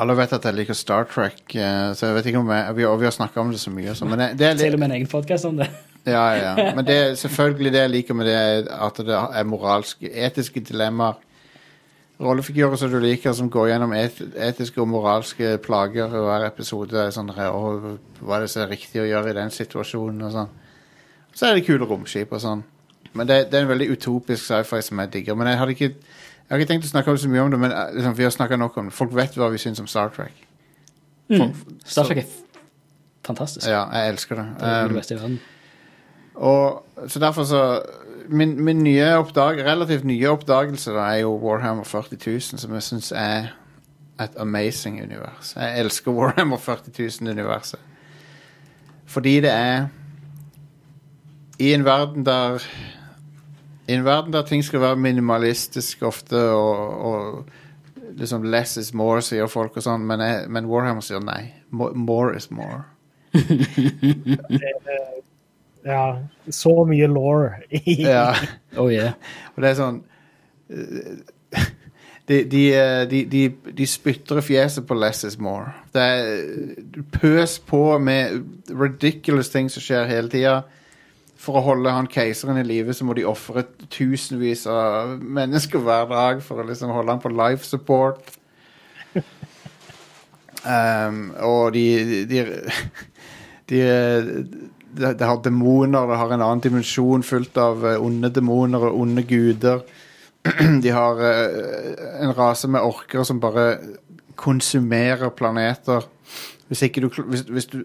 Alle 0.00 0.14
vet 0.16 0.32
at 0.32 0.46
jeg 0.48 0.56
liker 0.56 0.76
Star 0.76 1.04
Trek, 1.10 1.42
eh, 1.52 1.90
så 1.92 2.08
jeg 2.08 2.16
vet 2.16 2.28
ikke 2.30 2.40
om 2.40 2.52
jeg, 2.52 2.76
vi, 2.78 2.84
vi 2.86 3.08
har 3.08 3.12
snakka 3.12 3.42
om 3.42 3.50
det 3.52 3.60
så 3.60 3.72
mye. 3.74 3.90
og 3.92 3.98
sånn, 3.98 4.12
men 4.12 4.22
det, 4.22 4.28
det 4.40 4.52
Til 4.60 4.76
og 4.76 4.80
med 4.80 4.88
en 4.88 4.96
egen 5.00 5.10
podkast 5.10 5.48
om 5.48 5.58
det. 5.62 5.70
Ja, 6.02 6.34
ja. 6.34 6.72
Men 6.74 6.82
det, 6.82 7.18
selvfølgelig 7.20 7.70
det 7.70 7.78
jeg 7.78 7.90
liker 7.92 8.16
med 8.18 8.26
det, 8.26 8.32
er 8.34 8.64
at 8.74 8.96
det 9.06 9.14
er 9.14 9.44
moralske, 9.46 10.08
etiske 10.10 10.58
dilemmaer. 10.66 11.20
Rollefigurer 12.22 12.74
som 12.76 12.90
du 12.90 12.98
liker, 13.02 13.32
som 13.38 13.50
går 13.50 13.68
gjennom 13.70 13.94
et, 13.94 14.18
etiske 14.34 14.80
og 14.82 14.88
moralske 14.90 15.56
plager 15.62 16.10
i 16.10 16.24
hver 16.26 16.48
episode. 16.48 17.04
Sånn, 17.14 17.30
og 17.30 17.86
hva 18.18 18.36
er 18.36 18.44
det 18.44 18.50
som 18.50 18.64
er 18.64 18.72
riktig 18.74 18.98
å 19.02 19.06
gjøre 19.06 19.30
i 19.30 19.36
den 19.38 19.54
situasjonen? 19.54 20.26
og 20.26 20.34
sånn. 20.34 20.50
Så 21.34 21.46
er 21.48 21.54
det 21.54 21.64
kule 21.66 21.86
romskip 21.86 22.34
og 22.34 22.42
sånn. 22.42 22.66
Men 23.12 23.28
det, 23.28 23.38
det 23.52 23.58
er 23.58 23.66
en 23.66 23.72
veldig 23.72 23.90
utopisk 23.94 24.44
sci-fi 24.44 24.82
som 24.84 25.02
jeg 25.02 25.12
digger. 25.16 25.38
Men 25.38 25.52
jeg 25.52 25.60
hadde 25.60 25.76
ikke, 25.76 25.92
jeg 26.52 26.58
har 26.58 26.60
ikke 26.66 26.68
tenkt 26.68 26.84
å 26.84 26.88
snakke 26.90 27.12
så 27.16 27.28
mye 27.32 27.40
om 27.40 27.50
det, 27.50 27.58
men 27.62 27.72
eh, 27.72 27.94
liksom, 27.96 28.12
vi 28.18 28.24
har 28.26 28.32
snakka 28.34 28.56
nok 28.60 28.74
om 28.76 28.88
det. 28.90 28.92
Folk 28.92 29.14
vet 29.16 29.36
hva 29.40 29.46
vi 29.48 29.60
syns 29.60 29.78
om 29.80 29.86
Star 29.88 30.10
Trek. 30.12 30.34
Mm. 31.32 31.54
Star 31.80 32.04
Trek 32.04 32.18
er 32.20 32.26
fantastisk. 33.24 33.64
Ja, 33.64 33.86
jeg 33.96 34.12
elsker 34.12 34.36
det. 34.36 34.44
Det 34.60 34.68
er 34.68 34.82
Um, 34.82 34.90
det 34.90 34.98
beste 34.98 35.14
i 35.14 35.16
verden. 35.16 35.38
Og 36.34 37.08
så 37.08 37.18
derfor 37.18 37.44
så 37.48 37.82
Min, 38.28 38.52
min 38.64 38.84
nye 38.84 39.16
oppdag, 39.18 39.64
relativt 39.64 40.04
nye 40.04 40.28
oppdagelse 40.30 40.92
da, 40.92 41.08
er 41.10 41.24
jo 41.24 41.32
Warhammer 41.42 41.84
40 41.84 42.20
000, 42.26 42.40
som 42.60 42.74
jeg 42.74 42.82
syns 42.82 43.12
er 43.12 43.48
et 44.20 44.36
amazing 44.36 45.00
univers. 45.02 45.56
Jeg 45.56 45.80
elsker 45.80 46.12
Warhammer 46.12 46.56
40 46.56 46.92
000-universet. 47.08 47.80
Fordi 49.06 49.40
det 49.40 49.50
er 49.50 49.86
I 51.58 51.72
en 51.74 51.84
verden 51.84 52.26
der 52.26 52.62
I 53.88 53.92
en 53.96 54.04
verden 54.06 54.32
der 54.32 54.42
ting 54.46 54.62
skal 54.64 54.80
være 54.80 54.96
minimalistisk 54.96 56.02
ofte, 56.06 56.36
og, 56.36 57.04
og 57.04 57.44
liksom 58.18 58.42
less 58.44 58.76
is 58.76 58.92
more, 58.94 59.22
sier 59.24 59.46
folk 59.50 59.76
og 59.76 59.82
sånn, 59.86 60.04
men, 60.06 60.22
men 60.52 60.66
Warhammer 60.70 61.02
sier 61.02 61.20
nei. 61.24 61.48
Mo- 61.70 61.92
More 61.94 62.36
is 62.36 62.50
more. 62.50 62.84
Ja, 65.84 66.18
så 66.50 66.84
mye 66.86 67.08
law 67.10 67.48
Ja. 67.98 68.34
Oh 68.78 68.86
yeah. 68.92 69.16
Og 69.56 69.64
det 69.64 69.70
er 69.72 69.78
sånn 69.80 69.96
eh, 70.70 71.64
De, 72.30 72.36
de, 72.46 72.60
eh, 72.78 73.00
de, 73.10 73.24
de, 73.26 73.40
de 73.74 73.86
spytter 73.90 74.38
i 74.38 74.44
fjeset 74.46 74.86
på 74.86 74.94
less 74.94 75.24
is 75.26 75.34
more. 75.42 75.72
Det 75.92 76.04
er 76.04 77.00
pøs 77.16 77.56
på 77.66 77.80
med 77.98 78.44
ridiculous 78.70 79.50
ting 79.50 79.66
som 79.74 79.82
skjer 79.82 80.06
hele 80.06 80.30
tida. 80.30 80.60
For 81.42 81.58
å 81.58 81.64
holde 81.66 81.90
han 81.90 82.10
keiseren 82.10 82.60
i 82.60 82.66
live 82.66 82.94
så 82.94 83.06
må 83.06 83.16
de 83.18 83.26
ofre 83.26 83.64
tusenvis 83.90 84.66
av 84.70 85.16
mennesker 85.18 85.82
hver 85.82 86.06
dag 86.12 86.42
for 86.44 86.62
å 86.62 86.66
liksom 86.68 86.92
holde 86.94 87.16
han 87.16 87.22
på 87.22 87.32
life 87.34 87.66
support. 87.66 88.36
Um, 90.62 91.32
og 91.50 91.72
de 91.74 91.86
de, 92.30 92.44
de, 93.72 93.80
de, 93.80 93.80
det 94.92 95.26
har 95.26 95.42
demoner, 95.42 96.06
det 96.06 96.20
har 96.20 96.32
en 96.34 96.44
annen 96.44 96.62
dimensjon 96.62 97.24
fullt 97.24 97.58
av 97.58 97.86
eh, 97.86 98.00
onde 98.02 98.30
demoner 98.30 98.88
og 98.90 99.00
onde 99.02 99.24
guder. 99.26 99.82
De 100.84 100.90
har 100.90 101.20
eh, 101.22 102.02
en 102.24 102.34
rase 102.36 102.68
med 102.68 102.82
orker 102.82 103.24
som 103.24 103.40
bare 103.40 103.78
konsumerer 104.36 105.30
planeter. 105.30 106.04
Hvis, 106.68 106.82
ikke 106.82 107.04
du, 107.04 107.08
hvis, 107.28 107.46
hvis, 107.48 107.66
du, 107.66 107.84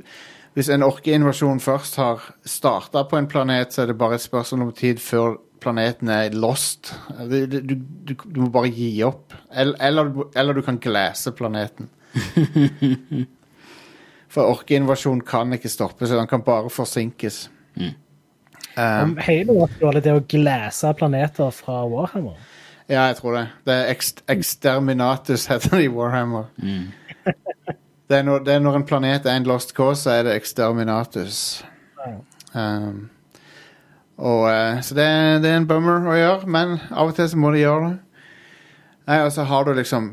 hvis 0.58 0.70
en 0.74 0.82
orkeinvasjon 0.88 1.60
først 1.62 1.96
har 2.02 2.24
starta 2.50 3.04
på 3.06 3.18
en 3.20 3.28
planet, 3.30 3.74
så 3.76 3.84
er 3.84 3.92
det 3.92 3.98
bare 4.02 4.18
et 4.18 4.24
spørsmål 4.26 4.68
om 4.68 4.72
tid 4.74 4.98
før 5.04 5.36
planeten 5.62 6.10
er 6.10 6.34
lost. 6.34 6.90
Du, 7.30 7.36
du, 7.50 7.60
du, 7.62 8.14
du 8.18 8.40
må 8.42 8.50
bare 8.54 8.72
gi 8.74 8.90
opp. 9.06 9.34
Eller, 9.54 9.78
eller, 9.86 10.10
du- 10.14 10.28
eller 10.38 10.58
du 10.58 10.62
kan 10.66 10.80
glasse 10.82 11.32
planeten. 11.38 11.90
For 14.34 14.50
orkeinvasjon 14.52 15.22
kan 15.26 15.54
ikke 15.56 15.70
stoppes, 15.72 16.10
den 16.12 16.28
kan 16.30 16.42
bare 16.46 16.70
forsinkes. 16.74 17.48
Um, 17.78 17.94
Om 18.78 19.16
Halo 19.26 19.60
var 19.82 19.98
det 20.04 20.12
å 20.14 20.22
glasse 20.30 20.92
planeter 21.00 21.50
fra 21.56 21.80
Warhammer. 21.90 22.36
ja, 22.90 23.08
jeg 23.10 23.18
tror 23.22 23.34
det. 23.38 23.46
Det 23.66 23.74
er 23.74 23.90
ekst 23.94 24.22
Exterminatus, 24.30 25.48
heter 25.50 25.78
det 25.78 25.86
i 25.88 25.94
Warhammer. 25.94 26.50
Det, 28.08 28.18
er 28.18 28.24
når, 28.24 28.44
det 28.48 28.54
er 28.56 28.60
når 28.64 28.80
en 28.80 28.88
planet 28.88 29.26
er 29.28 29.36
en 29.36 29.48
lost 29.48 29.74
cause, 29.76 30.02
så 30.06 30.14
er 30.16 30.24
det 30.28 30.36
Exterminatus. 30.40 31.64
Um, 32.56 33.10
og, 34.18 34.46
uh, 34.48 34.80
så 34.82 34.96
det, 34.96 35.04
er- 35.06 35.40
det 35.44 35.50
er 35.52 35.58
en 35.60 35.68
bummer 35.70 36.08
å 36.08 36.16
gjøre, 36.18 36.48
men 36.48 36.78
av 36.92 37.12
og 37.12 37.18
til 37.18 37.28
så 37.30 37.38
må 37.40 37.52
de 37.54 37.66
gjøre 37.66 37.90
det. 37.90 37.98
Nei, 39.08 39.22
og 39.24 39.32
så 39.32 39.46
har 39.48 39.64
du 39.64 39.70
liksom 39.72 40.08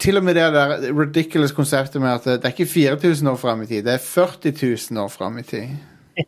Til 0.00 0.16
og 0.16 0.24
med 0.24 0.38
det 0.38 0.46
der 0.54 0.70
ridiculous 0.96 1.52
konseptet 1.52 2.00
med 2.00 2.14
at 2.14 2.24
det, 2.24 2.38
er 2.48 2.54
ikke 2.54 2.64
4000 2.70 3.28
år 3.28 3.36
fram 3.36 3.60
i 3.64 3.66
tid, 3.68 3.82
det 3.84 3.98
er 3.98 4.04
40 4.06 4.54
000 4.92 5.02
år 5.02 5.10
fram 5.12 5.36
i 5.38 5.42
tid. 5.42 5.74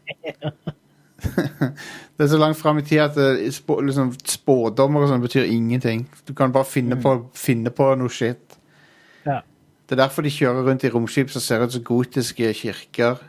det 2.16 2.26
er 2.26 2.28
så 2.28 2.38
langt 2.38 2.58
fram 2.60 2.78
i 2.78 2.84
tid 2.84 2.98
at 3.06 3.16
det, 3.16 3.54
spå, 3.56 3.78
liksom, 3.80 4.12
spådommer 4.28 5.04
og 5.04 5.08
sånn 5.12 5.24
betyr 5.24 5.48
ingenting. 5.48 6.04
Du 6.28 6.34
kan 6.36 6.52
bare 6.52 6.68
finne, 6.68 6.98
på, 7.00 7.14
finne 7.36 7.72
på 7.72 7.88
noe 7.96 8.12
shit. 8.12 8.58
Ja. 9.24 9.40
Det 9.84 9.96
er 9.96 10.02
derfor 10.06 10.24
de 10.24 10.32
kjører 10.32 10.64
rundt 10.64 10.84
i 10.84 10.90
romskip 10.90 11.30
som 11.30 11.42
ser 11.44 11.64
ut 11.64 11.72
som 11.72 11.84
gotiske 11.84 12.52
kirker. 12.56 13.20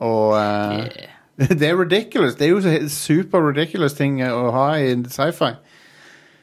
Og 0.00 0.36
eh, 0.38 1.08
Det 1.60 1.68
er 1.68 1.78
ridiculous. 1.80 2.34
Det 2.34 2.46
er 2.46 2.50
jo 2.50 2.88
super 2.88 3.42
ridiculous 3.48 3.96
ting 3.98 4.20
å 4.24 4.50
ha 4.54 4.66
i 4.78 4.94
sci-fi. 5.08 5.54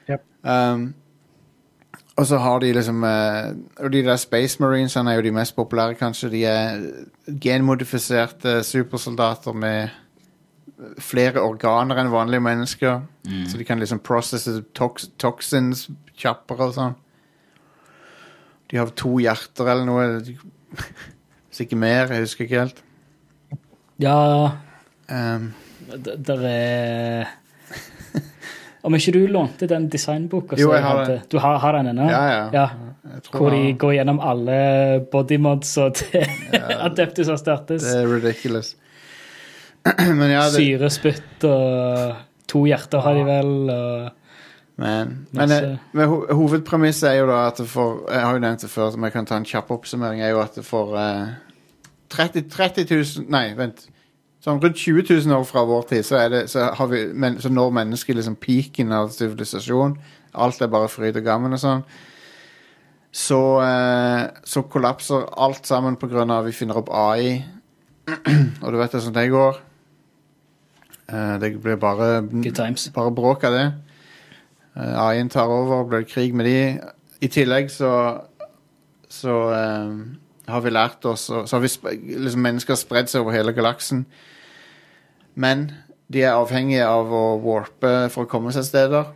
Yep. 0.10 0.24
Um, 0.44 0.94
og 2.20 2.26
så 2.28 2.40
har 2.42 2.60
de 2.60 2.74
liksom 2.74 3.04
uh, 3.04 3.54
Og 3.86 3.94
de 3.94 4.02
der 4.04 4.18
Space 4.20 4.58
Marinesene 4.60 5.12
er 5.12 5.20
jo 5.20 5.28
de 5.30 5.32
mest 5.32 5.56
populære, 5.56 5.96
kanskje. 5.96 6.30
De 6.30 6.44
er 6.46 6.82
genmodifiserte 7.42 8.64
supersoldater 8.64 9.54
med 9.54 9.90
flere 10.98 11.42
organer 11.42 12.00
enn 12.00 12.12
vanlige 12.12 12.44
mennesker. 12.44 13.02
Så 13.48 13.58
de 13.58 13.66
kan 13.68 13.80
liksom 13.80 14.00
processe 14.00 14.62
tox 14.76 15.10
toxins 15.20 15.90
kjappere 16.18 16.70
og 16.70 16.76
sånn. 16.76 16.96
De 18.70 18.78
har 18.78 18.92
to 18.98 19.18
hjerter 19.22 19.72
eller 19.74 19.88
noe. 19.88 20.08
Hvis 21.50 21.64
ikke 21.66 21.80
mer, 21.80 22.12
jeg 22.14 22.28
husker 22.28 22.46
ikke 22.46 22.64
helt. 22.64 22.84
Ja, 24.00 24.18
Um, 25.10 25.54
der 26.26 26.42
er 26.46 27.26
Om 28.86 28.94
ikke 28.96 29.14
du 29.16 29.24
lånte 29.28 29.66
den 29.68 29.88
designboka 29.90 30.56
Jo, 30.60 30.70
jeg 30.74 30.84
har 30.84 31.00
den. 31.08 31.24
Du 31.32 31.40
har, 31.42 31.58
har 31.58 31.78
den 31.80 31.90
ennå? 31.92 32.06
Ja, 32.12 32.22
ja. 32.30 32.44
ja. 32.54 32.68
Hvor 33.32 33.50
de 33.50 33.74
går 33.74 33.96
gjennom 33.98 34.22
alle 34.22 34.60
bodymods 35.12 35.72
og 35.82 35.98
til 35.98 36.24
Adeptus 36.86 37.32
Astartes. 37.34 37.84
Det 37.84 38.04
er 38.04 38.08
ridiculous. 38.14 38.76
Men 40.20 40.30
ja, 40.30 40.46
det, 40.46 40.62
Syrespytt 40.62 41.48
og 41.50 42.16
to 42.48 42.64
hjerter 42.70 43.04
har 43.04 43.18
de 43.18 43.26
vel. 43.28 43.54
Og, 43.74 44.29
men, 44.80 45.14
men 45.36 45.52
eh, 45.52 45.78
men 45.92 46.08
ho 46.08 46.22
hovedpremisset 46.32 47.10
er 47.10 47.18
jo 47.20 47.28
da 47.28 47.40
at 47.50 47.60
for 47.68 48.06
Jeg 48.08 48.24
har 48.24 48.38
jo 48.38 48.44
nevnt 48.44 48.64
det 48.64 48.70
før, 48.72 48.96
men 48.96 49.10
jeg 49.10 49.16
kan 49.18 49.28
ta 49.28 49.40
en 49.40 49.48
kjapp 49.48 49.72
oppsummering. 49.76 50.22
Er 50.24 50.32
jo 50.32 50.40
at 50.44 50.60
for 50.64 50.96
eh, 51.00 51.34
30, 52.16 52.48
30 52.50 52.86
000 52.92 53.32
Nei, 53.34 53.50
vent. 53.58 53.88
Sånn 54.40 54.62
rundt 54.64 54.80
20 54.80 55.04
000 55.28 55.36
år 55.36 55.44
fra 55.44 55.66
vår 55.68 55.90
tid, 55.90 56.06
så, 56.08 56.16
er 56.22 56.30
det, 56.32 56.46
så, 56.54 56.70
har 56.80 56.88
vi, 56.88 57.02
men, 57.12 57.36
så 57.44 57.52
når 57.52 57.74
mennesket 57.76 58.16
liksom 58.16 58.38
peaken 58.40 58.96
av 58.96 59.12
sivilisasjon. 59.12 59.98
Alt 60.40 60.64
er 60.64 60.72
bare 60.72 60.88
fryd 60.92 61.20
og 61.20 61.26
gammen 61.26 61.58
og 61.58 61.60
sånn. 61.60 61.84
Så, 63.12 63.40
uh, 63.60 64.30
så 64.48 64.64
kollapser 64.72 65.26
alt 65.44 65.68
sammen 65.68 65.98
av 66.00 66.32
at 66.38 66.48
vi 66.48 66.56
finner 66.56 66.80
opp 66.80 66.94
AI. 66.94 67.42
og 68.64 68.72
du 68.72 68.80
vet 68.80 68.96
hvordan 68.96 69.18
det 69.18 69.28
går. 69.34 69.60
Uh, 71.10 71.36
det 71.42 71.52
blir 71.60 71.76
bare 71.82 72.22
bare 72.24 73.12
bråk 73.12 73.44
av 73.44 73.58
det. 73.58 73.68
Uh, 74.80 74.96
AI-en 75.10 75.30
tar 75.30 75.52
over, 75.52 75.84
blir 75.84 76.06
det 76.06 76.14
krig 76.14 76.36
med 76.36 76.48
de. 76.48 76.58
I 77.20 77.28
tillegg 77.28 77.72
så 77.74 77.92
så 79.10 79.36
eh, 79.54 79.94
har 80.54 80.62
vi 80.62 80.70
lært 80.70 81.06
oss 81.10 81.28
Så 81.30 81.50
har 81.50 81.64
vi 81.64 81.70
liksom 82.16 82.44
mennesker 82.46 82.78
spredd 82.78 83.10
seg 83.10 83.24
over 83.24 83.34
hele 83.34 83.56
galaksen. 83.58 84.06
Men 85.34 85.72
de 86.10 86.24
er 86.26 86.38
avhengige 86.38 86.86
av 86.86 87.12
å 87.14 87.24
warpe 87.42 87.94
for 88.14 88.26
å 88.26 88.30
komme 88.30 88.54
seg 88.54 88.66
steder. 88.68 89.12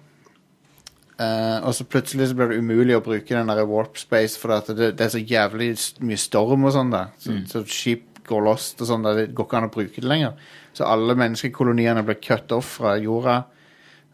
Eh, 1.22 1.58
og 1.62 1.74
så 1.78 1.86
plutselig 1.90 2.30
så 2.30 2.38
blir 2.38 2.52
det 2.54 2.62
umulig 2.62 2.98
å 2.98 3.06
bruke 3.06 3.34
den 3.34 3.50
der 3.50 3.66
warp 3.70 3.98
space, 4.02 4.38
for 4.40 4.54
det, 4.54 4.94
det 4.98 5.06
er 5.06 5.14
så 5.14 5.22
jævlig 5.22 5.72
mye 6.06 6.22
storm 6.22 6.68
og 6.70 6.76
sånn 6.76 6.94
der. 6.94 7.14
Så, 7.22 7.38
så 7.50 7.64
skip 7.70 8.22
går 8.30 8.46
lost 8.46 8.82
og 8.82 8.88
sånn, 8.88 9.04
det 9.04 9.32
går 9.36 9.48
ikke 9.50 9.60
an 9.60 9.68
å 9.68 9.74
bruke 9.74 10.02
det 10.02 10.10
lenger. 10.10 10.38
Så 10.74 10.86
alle 10.88 11.18
menneskekoloniene 11.18 12.06
ble 12.06 12.16
cut 12.22 12.54
off 12.56 12.78
fra 12.80 12.96
jorda. 13.02 13.42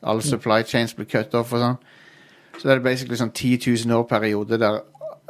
Alle 0.02 0.24
supply 0.24 0.64
chains 0.64 0.94
blir 0.96 1.10
cut 1.10 1.34
off 1.36 1.54
og 1.54 1.64
sånn. 1.64 1.80
Så 2.60 2.68
det 2.68 2.76
er 2.76 2.84
basically 2.84 3.20
sånn 3.20 3.32
10 3.32 3.86
000 3.88 3.96
år 3.96 4.08
periode 4.10 4.60
der 4.60 4.82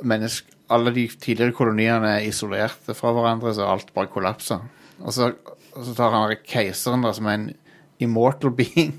mennesk, 0.05 0.47
alle 0.69 0.93
de 0.93 1.07
tidligere 1.07 1.53
koloniene 1.57 2.15
er 2.17 2.27
isolerte 2.29 2.93
fra 2.97 3.11
hverandre, 3.13 3.53
så 3.53 3.67
alt 3.69 3.93
bare 3.93 4.09
kollapser. 4.13 4.61
Og 5.01 5.13
så, 5.13 5.31
og 5.73 5.85
så 5.85 5.93
tar 5.97 6.13
han 6.13 6.29
der 6.29 6.41
keiseren, 6.45 7.05
da, 7.05 7.13
som 7.13 7.29
er 7.29 7.37
en 7.37 7.47
immortal 7.99 8.53
being. 8.59 8.95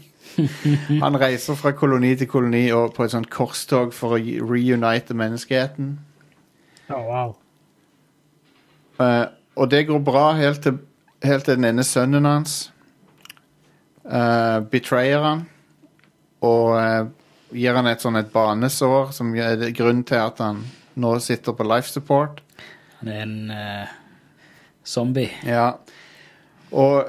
Han 1.02 1.18
reiser 1.18 1.58
fra 1.58 1.72
koloni 1.74 2.14
til 2.16 2.28
koloni 2.30 2.68
og 2.74 2.94
på 2.94 3.04
et 3.04 3.14
sånt 3.14 3.30
korstog 3.30 3.94
for 3.94 4.14
å 4.14 4.20
reunite 4.46 5.16
menneskeheten. 5.16 5.96
Oh, 6.90 7.02
wow. 7.06 7.34
Uh, 9.00 9.26
og 9.58 9.70
det 9.70 9.86
går 9.88 10.02
bra 10.04 10.30
helt 10.38 10.62
til, 10.62 10.78
helt 11.24 11.46
til 11.46 11.58
den 11.58 11.66
ene 11.70 11.86
sønnen 11.86 12.26
hans 12.28 12.72
uh, 14.04 14.60
betrayer 14.70 15.22
han 15.24 15.46
og 16.46 16.76
eh, 16.80 17.06
gir 17.52 17.76
han 17.76 17.88
et 17.90 18.02
sånn 18.02 18.18
et 18.20 18.32
banesår 18.32 19.10
som 19.14 19.32
er 19.36 19.70
grunnen 19.76 20.04
til 20.06 20.22
at 20.22 20.42
han 20.42 20.64
nå 21.00 21.14
sitter 21.22 21.56
på 21.56 21.66
life 21.66 21.90
support. 21.90 22.42
Han 23.00 23.08
er 23.08 23.22
en 23.24 23.38
uh, 23.54 23.88
zombie. 24.84 25.30
Ja. 25.46 25.70
Og, 26.70 27.08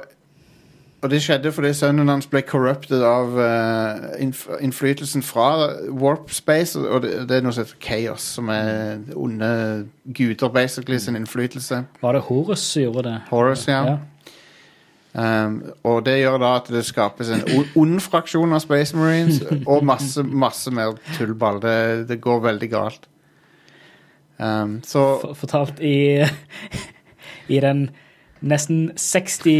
og 1.02 1.10
det 1.12 1.20
skjedde 1.22 1.52
fordi 1.52 1.72
sønnen 1.76 2.08
hans 2.08 2.28
ble 2.30 2.40
corrupted 2.46 3.04
av 3.04 3.36
uh, 3.36 4.06
innf 4.22 4.46
innflytelsen 4.60 5.24
fra 5.26 5.50
warp 5.90 6.32
space, 6.32 6.78
og 6.80 7.04
det, 7.04 7.26
det 7.28 7.38
er 7.38 7.44
noe 7.44 7.54
som 7.54 7.66
heter 7.66 7.82
chaos, 7.84 8.30
som 8.38 8.48
er 8.54 9.02
onde 9.14 9.50
guder, 10.16 10.48
basically, 10.54 10.98
sin 10.98 11.18
innflytelse. 11.18 11.84
Var 12.00 12.16
det 12.16 12.24
Horus 12.30 12.64
som 12.72 12.86
gjorde 12.86 13.08
det? 13.10 13.18
Horus, 13.30 13.68
ja. 13.68 13.84
ja. 13.92 13.98
Um, 15.12 15.58
og 15.84 16.06
det 16.06 16.14
gjør 16.22 16.38
da 16.40 16.54
at 16.56 16.70
det 16.72 16.86
skapes 16.88 17.28
en 17.34 17.42
ond 17.76 17.98
fraksjon 18.00 18.54
av 18.56 18.62
Space 18.64 18.96
Marines, 18.96 19.42
og 19.68 19.84
masse, 19.84 20.22
masse 20.24 20.72
mer 20.72 20.94
tullball. 21.18 21.60
Det, 21.60 21.74
det 22.08 22.20
går 22.24 22.40
veldig 22.46 22.68
galt. 22.72 23.08
Um, 24.38 24.78
så 24.86 25.02
For- 25.20 25.34
Fortalt 25.42 25.82
i, 25.84 26.24
i 27.52 27.60
den 27.60 27.90
nesten 28.42 28.88
60 28.98 29.52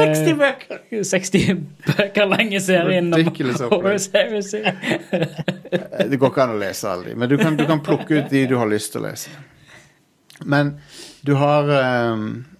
60 0.00 0.32
bøker! 0.40 0.80
60 1.06 1.50
bøker 1.86 2.26
lange 2.26 2.58
serien 2.64 3.12
Ridiculous 3.14 3.60
opplegg. 3.62 4.00
Det 6.10 6.18
går 6.18 6.32
ikke 6.32 6.46
an 6.46 6.56
å 6.56 6.58
lese 6.58 6.90
alle 6.90 7.12
de, 7.12 7.18
men 7.20 7.30
du 7.30 7.36
kan, 7.38 7.58
du 7.60 7.66
kan 7.68 7.84
plukke 7.84 8.22
ut 8.24 8.32
de 8.32 8.46
du 8.50 8.56
har 8.58 8.70
lyst 8.70 8.96
til 8.96 9.04
å 9.04 9.10
lese. 9.10 9.30
Men 10.48 10.78
du 11.22 11.36
har 11.38 11.68
um, 11.68 12.24
eh, 12.40 12.59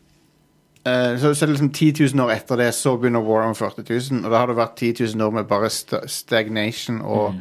så, 1.21 1.35
så 1.35 1.47
det 1.47 1.55
liksom 1.55 1.73
10 1.73 1.93
000 2.15 2.25
år 2.25 2.33
etter 2.35 2.61
det, 2.61 2.71
så 2.75 2.97
begynner 2.97 3.25
War 3.25 3.47
on 3.49 3.57
40 3.59 3.85
000, 3.89 4.25
og 4.25 4.31
da 4.33 4.43
har 4.43 4.51
det 4.51 4.59
vært 4.59 4.77
10 4.79 4.93
000 5.15 5.27
år 5.27 5.35
med 5.39 5.49
bare 5.51 5.71
st 5.71 6.01
stagnation 6.07 7.01
og 7.01 7.35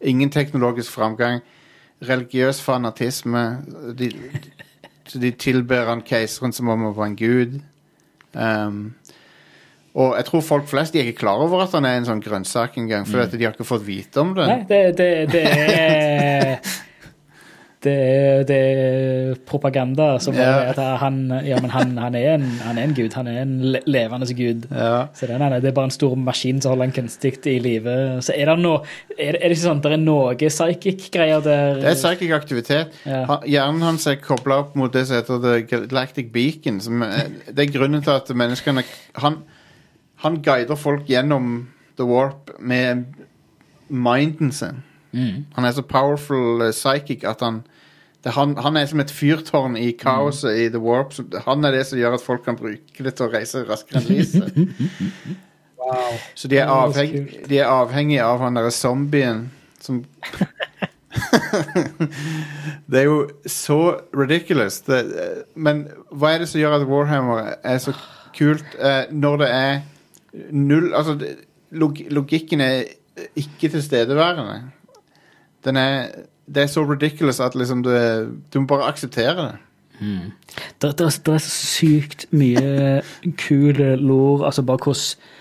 ingen 0.00 0.30
teknologisk 0.30 0.92
framgang. 0.92 1.40
Religiøs 2.04 2.60
fanatisme. 2.62 3.44
De, 3.98 4.10
de, 5.12 5.20
de 5.20 5.30
tilber 5.30 5.88
han 5.88 6.04
keiseren 6.04 6.52
som 6.52 6.68
om 6.68 6.88
han 6.88 6.96
var 6.96 7.10
en 7.10 7.16
gud. 7.16 7.60
Um, 8.36 8.94
og 9.96 10.16
jeg 10.18 10.26
tror 10.28 10.42
folk 10.44 10.66
flest 10.68 10.92
de 10.92 11.00
er 11.00 11.08
ikke 11.08 11.22
klar 11.22 11.40
over 11.40 11.62
at 11.64 11.72
han 11.72 11.86
er 11.88 11.96
en 11.96 12.08
sånn 12.08 12.20
grønnsak 12.20 12.76
engang, 12.76 13.06
for 13.08 13.24
at 13.24 13.32
de 13.32 13.46
har 13.46 13.54
ikke 13.56 13.64
fått 13.64 13.86
vite 13.86 14.20
om 14.20 14.34
det. 14.36 14.48
Nei, 14.50 14.58
det, 14.68 14.80
det, 14.98 15.08
det 15.32 15.44
er 15.56 16.58
det 17.86 17.94
er, 17.94 18.42
det 18.48 18.56
er 18.56 19.36
propaganda 19.48 20.08
som 20.22 20.36
er 20.38 20.72
at 20.72 20.80
han, 21.00 21.20
ja, 21.46 21.60
men 21.62 21.72
han, 21.72 21.94
han, 22.00 22.16
er 22.18 22.34
en, 22.34 22.46
han 22.64 22.80
er 22.80 22.88
en 22.88 22.94
gud. 22.96 23.14
Han 23.16 23.30
er 23.30 23.40
en 23.42 23.54
le 23.74 23.80
levende 23.86 24.28
gud. 24.36 24.66
Ja. 24.70 25.06
Så 25.16 25.28
det, 25.30 25.38
nei, 25.40 25.50
det 25.62 25.70
er 25.70 25.76
bare 25.76 25.90
en 25.90 25.94
stor 25.94 26.16
maskin 26.18 26.60
som 26.62 26.74
holder 26.74 26.90
han 26.90 26.96
kunstig 26.96 27.36
i 27.46 27.58
live. 27.62 27.96
Så 28.26 28.34
er 28.36 28.50
det 28.50 28.56
Er 28.56 28.62
det, 28.66 29.40
er 29.40 29.48
det 29.48 29.54
ikke 29.54 29.62
sånn 29.62 29.82
det 29.84 29.92
er 29.94 30.02
noe 30.02 30.34
psychic-greier 30.36 31.44
der? 31.44 31.80
Det 31.80 31.92
er 31.92 32.00
psychic 32.00 32.34
aktivitet. 32.36 32.96
Ja. 33.06 33.40
Hjernen 33.46 33.84
hans 33.86 34.06
er 34.10 34.18
kobla 34.22 34.60
opp 34.64 34.74
mot 34.78 34.92
det 34.92 35.06
som 35.08 35.20
heter 35.20 35.42
The 35.42 35.86
Galactic 35.86 36.32
Beacon. 36.34 36.80
Som 36.84 37.04
er, 37.06 37.30
det 37.48 37.66
er 37.66 37.72
grunnen 37.74 38.04
til 38.04 38.16
at 38.16 38.32
menneskene 38.34 38.84
Han, 39.22 39.40
han 40.24 40.42
guider 40.42 40.76
folk 40.76 41.08
gjennom 41.08 41.68
The 41.96 42.04
Warp 42.04 42.50
med 42.58 43.04
minden 43.88 44.52
sin. 44.52 44.82
Mm. 45.12 45.46
Han 45.54 45.64
er 45.64 45.72
så 45.72 45.82
powerful 45.82 46.62
uh, 46.62 46.70
psychic 46.70 47.24
at 47.24 47.40
han 47.40 47.62
er 48.26 48.34
han, 48.34 48.56
han 48.58 48.76
er 48.76 48.86
som 48.90 49.00
et 49.02 49.12
fyrtårn 49.12 49.76
i 49.78 49.90
kaoset 49.98 50.58
i 50.58 50.68
The 50.72 50.80
Warp. 50.82 51.14
Han 51.46 51.64
er 51.64 51.76
det 51.78 51.84
som 51.88 51.98
gjør 52.00 52.16
at 52.18 52.24
folk 52.24 52.44
kan 52.46 52.58
bruke 52.58 53.04
det 53.06 53.14
til 53.16 53.28
å 53.28 53.32
reise 53.32 53.64
raskere 53.68 54.02
enn 54.02 54.08
lyset. 54.10 54.46
wow. 55.80 56.16
Så 56.34 56.50
de 56.50 56.60
er, 56.60 56.70
avheng, 56.72 57.30
de 57.46 57.60
er 57.60 57.70
avhengige 57.70 58.26
av 58.26 58.42
han 58.42 58.58
derre 58.58 58.74
zombien 58.74 59.46
som 59.82 60.04
Det 62.90 62.98
er 63.00 63.06
jo 63.06 63.18
så 63.48 63.80
ridiculous. 64.16 64.80
Det, 64.86 65.00
men 65.54 65.86
hva 66.10 66.34
er 66.34 66.42
det 66.42 66.50
som 66.50 66.60
gjør 66.60 66.76
at 66.80 66.88
Warhammer 66.90 67.54
er 67.56 67.78
så 67.82 67.94
kult 68.36 68.76
eh, 68.76 69.06
når 69.14 69.42
det 69.42 69.50
er 69.54 69.78
null 70.52 70.90
Altså, 70.94 71.16
log, 71.70 72.02
logikken 72.12 72.60
er 72.60 72.82
ikke 73.38 73.70
tilstedeværende. 73.72 74.58
Den 75.64 75.76
er 75.80 76.26
Det 76.46 76.62
er 76.62 76.66
så 76.70 76.84
ridiculous 76.86 77.40
at 77.40 77.54
liksom 77.58 77.82
du, 77.82 77.90
er- 77.90 78.28
du 78.52 78.60
må 78.60 78.66
bare 78.70 78.88
akseptere 78.92 79.36
det. 79.36 79.54
Det, 80.82 80.90
det, 80.98 81.06
er- 81.06 81.22
det 81.24 81.34
er 81.34 81.38
så 81.40 81.54
sykt 81.80 82.26
mye 82.36 83.00
kul 83.40 83.74
lor, 83.98 84.44
altså 84.44 84.62
bare 84.62 84.78
hvordan 84.84 85.32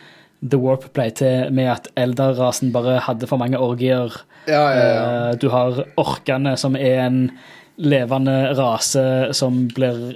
The 0.52 0.58
Warp 0.62 0.84
ble 0.94 1.10
til 1.16 1.52
med 1.56 1.66
at 1.72 1.88
Eldar-rasen 1.98 2.72
bare 2.74 3.00
hadde 3.02 3.28
for 3.28 3.38
mange 3.42 3.58
orgier. 3.60 4.14
Eh, 4.48 5.36
Du 5.42 5.50
har 5.50 5.84
orkene, 5.98 6.56
som 6.58 6.76
er 6.76 7.06
en 7.08 7.32
levende 7.78 8.54
rase 8.58 9.34
som 9.34 9.68
blir 9.68 10.16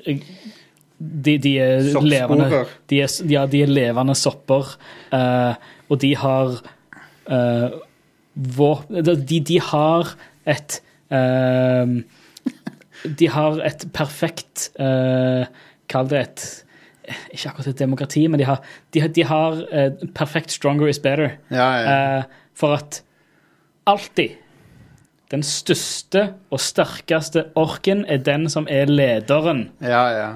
De, 0.99 1.37
de 1.37 1.57
er 1.59 1.81
Soppsporer. 1.81 2.09
levende 2.11 2.65
de 2.89 3.01
er, 3.01 3.11
ja, 3.31 3.45
de 3.47 3.61
er 3.63 3.67
levende 3.71 4.15
sopper, 4.15 4.75
eh, 5.13 5.53
og 5.89 5.99
de 6.01 6.15
har 6.15 6.57
uh, 7.31 7.69
vår, 8.35 8.81
de, 9.03 9.39
de 9.39 9.59
har 9.59 10.11
et 10.47 10.81
um, 11.09 12.03
De 13.19 13.29
har 13.31 13.61
et 13.65 13.85
perfekt 13.95 14.69
uh, 14.79 15.45
Kall 15.89 16.09
det 16.11 16.19
et 16.19 16.45
Ikke 17.33 17.49
akkurat 17.49 17.71
et 17.71 17.79
demokrati, 17.79 18.27
men 18.27 18.39
de 18.41 18.45
har, 18.45 18.59
de, 18.93 19.01
de 19.07 19.23
har 19.25 19.63
uh, 19.73 20.09
perfekt 20.13 20.51
'stronger 20.51 20.87
is 20.87 20.99
better'. 20.99 21.39
Ja, 21.49 21.69
ja. 21.79 22.17
Uh, 22.19 22.23
for 22.53 22.75
at 22.75 23.01
alltid 23.87 24.37
den 25.31 25.41
største 25.43 26.33
og 26.51 26.59
sterkeste 26.59 27.47
orken 27.55 28.05
er 28.05 28.17
den 28.17 28.49
som 28.49 28.67
er 28.69 28.85
lederen. 28.85 29.71
ja, 29.81 30.05
ja. 30.19 30.29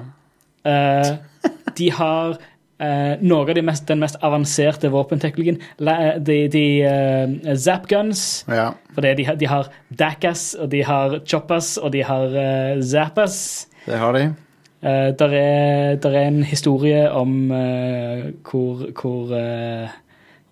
De 1.76 1.90
har 1.92 2.38
eh, 2.80 3.16
noe 3.20 3.44
av 3.48 3.54
de 3.54 3.62
mest, 3.62 3.86
den 3.88 4.00
mest 4.02 4.16
avanserte 4.22 4.90
våpenteknologien. 4.92 5.58
La- 5.78 6.18
De, 6.18 6.48
de 6.48 6.64
eh, 6.82 7.54
Zapguns. 7.56 8.44
ja. 8.48 8.72
For 8.94 9.02
de, 9.02 9.24
de 9.40 9.46
har 9.50 9.68
Dacas, 9.90 10.54
og 10.54 10.70
de 10.70 10.84
har 10.84 11.18
Choppas, 11.26 11.76
og 11.82 11.92
de 11.92 12.02
har 12.06 12.30
uh, 12.30 12.80
Zappas. 12.82 13.66
Det 13.86 13.98
har 13.98 14.12
de. 14.14 14.28
Uh, 14.84 15.10
der, 15.18 15.32
er, 15.34 15.96
der 15.96 16.10
er 16.14 16.28
en 16.28 16.42
historie 16.44 17.10
om 17.10 17.50
eh, 17.50 18.30
hvor, 18.46 18.84
hvor 19.00 19.32
eh, 19.34 19.88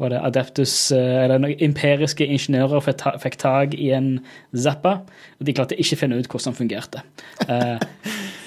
var 0.00 0.08
det 0.08 0.18
Adeptus 0.24 0.90
eh, 0.90 1.24
Eller 1.24 1.38
noen 1.38 1.60
imperiske 1.62 2.26
ingeniører 2.26 2.80
fikk, 2.82 2.96
ta, 2.98 3.12
fikk 3.22 3.36
tak 3.38 3.74
i 3.78 3.92
en 3.94 4.16
Zappa, 4.56 4.96
og 5.38 5.46
de 5.46 5.54
klarte 5.54 5.76
ikke 5.78 5.94
å 5.94 6.00
finne 6.00 6.18
ut 6.18 6.26
hvordan 6.32 6.50
den 6.50 6.58
fungerte. 6.58 7.04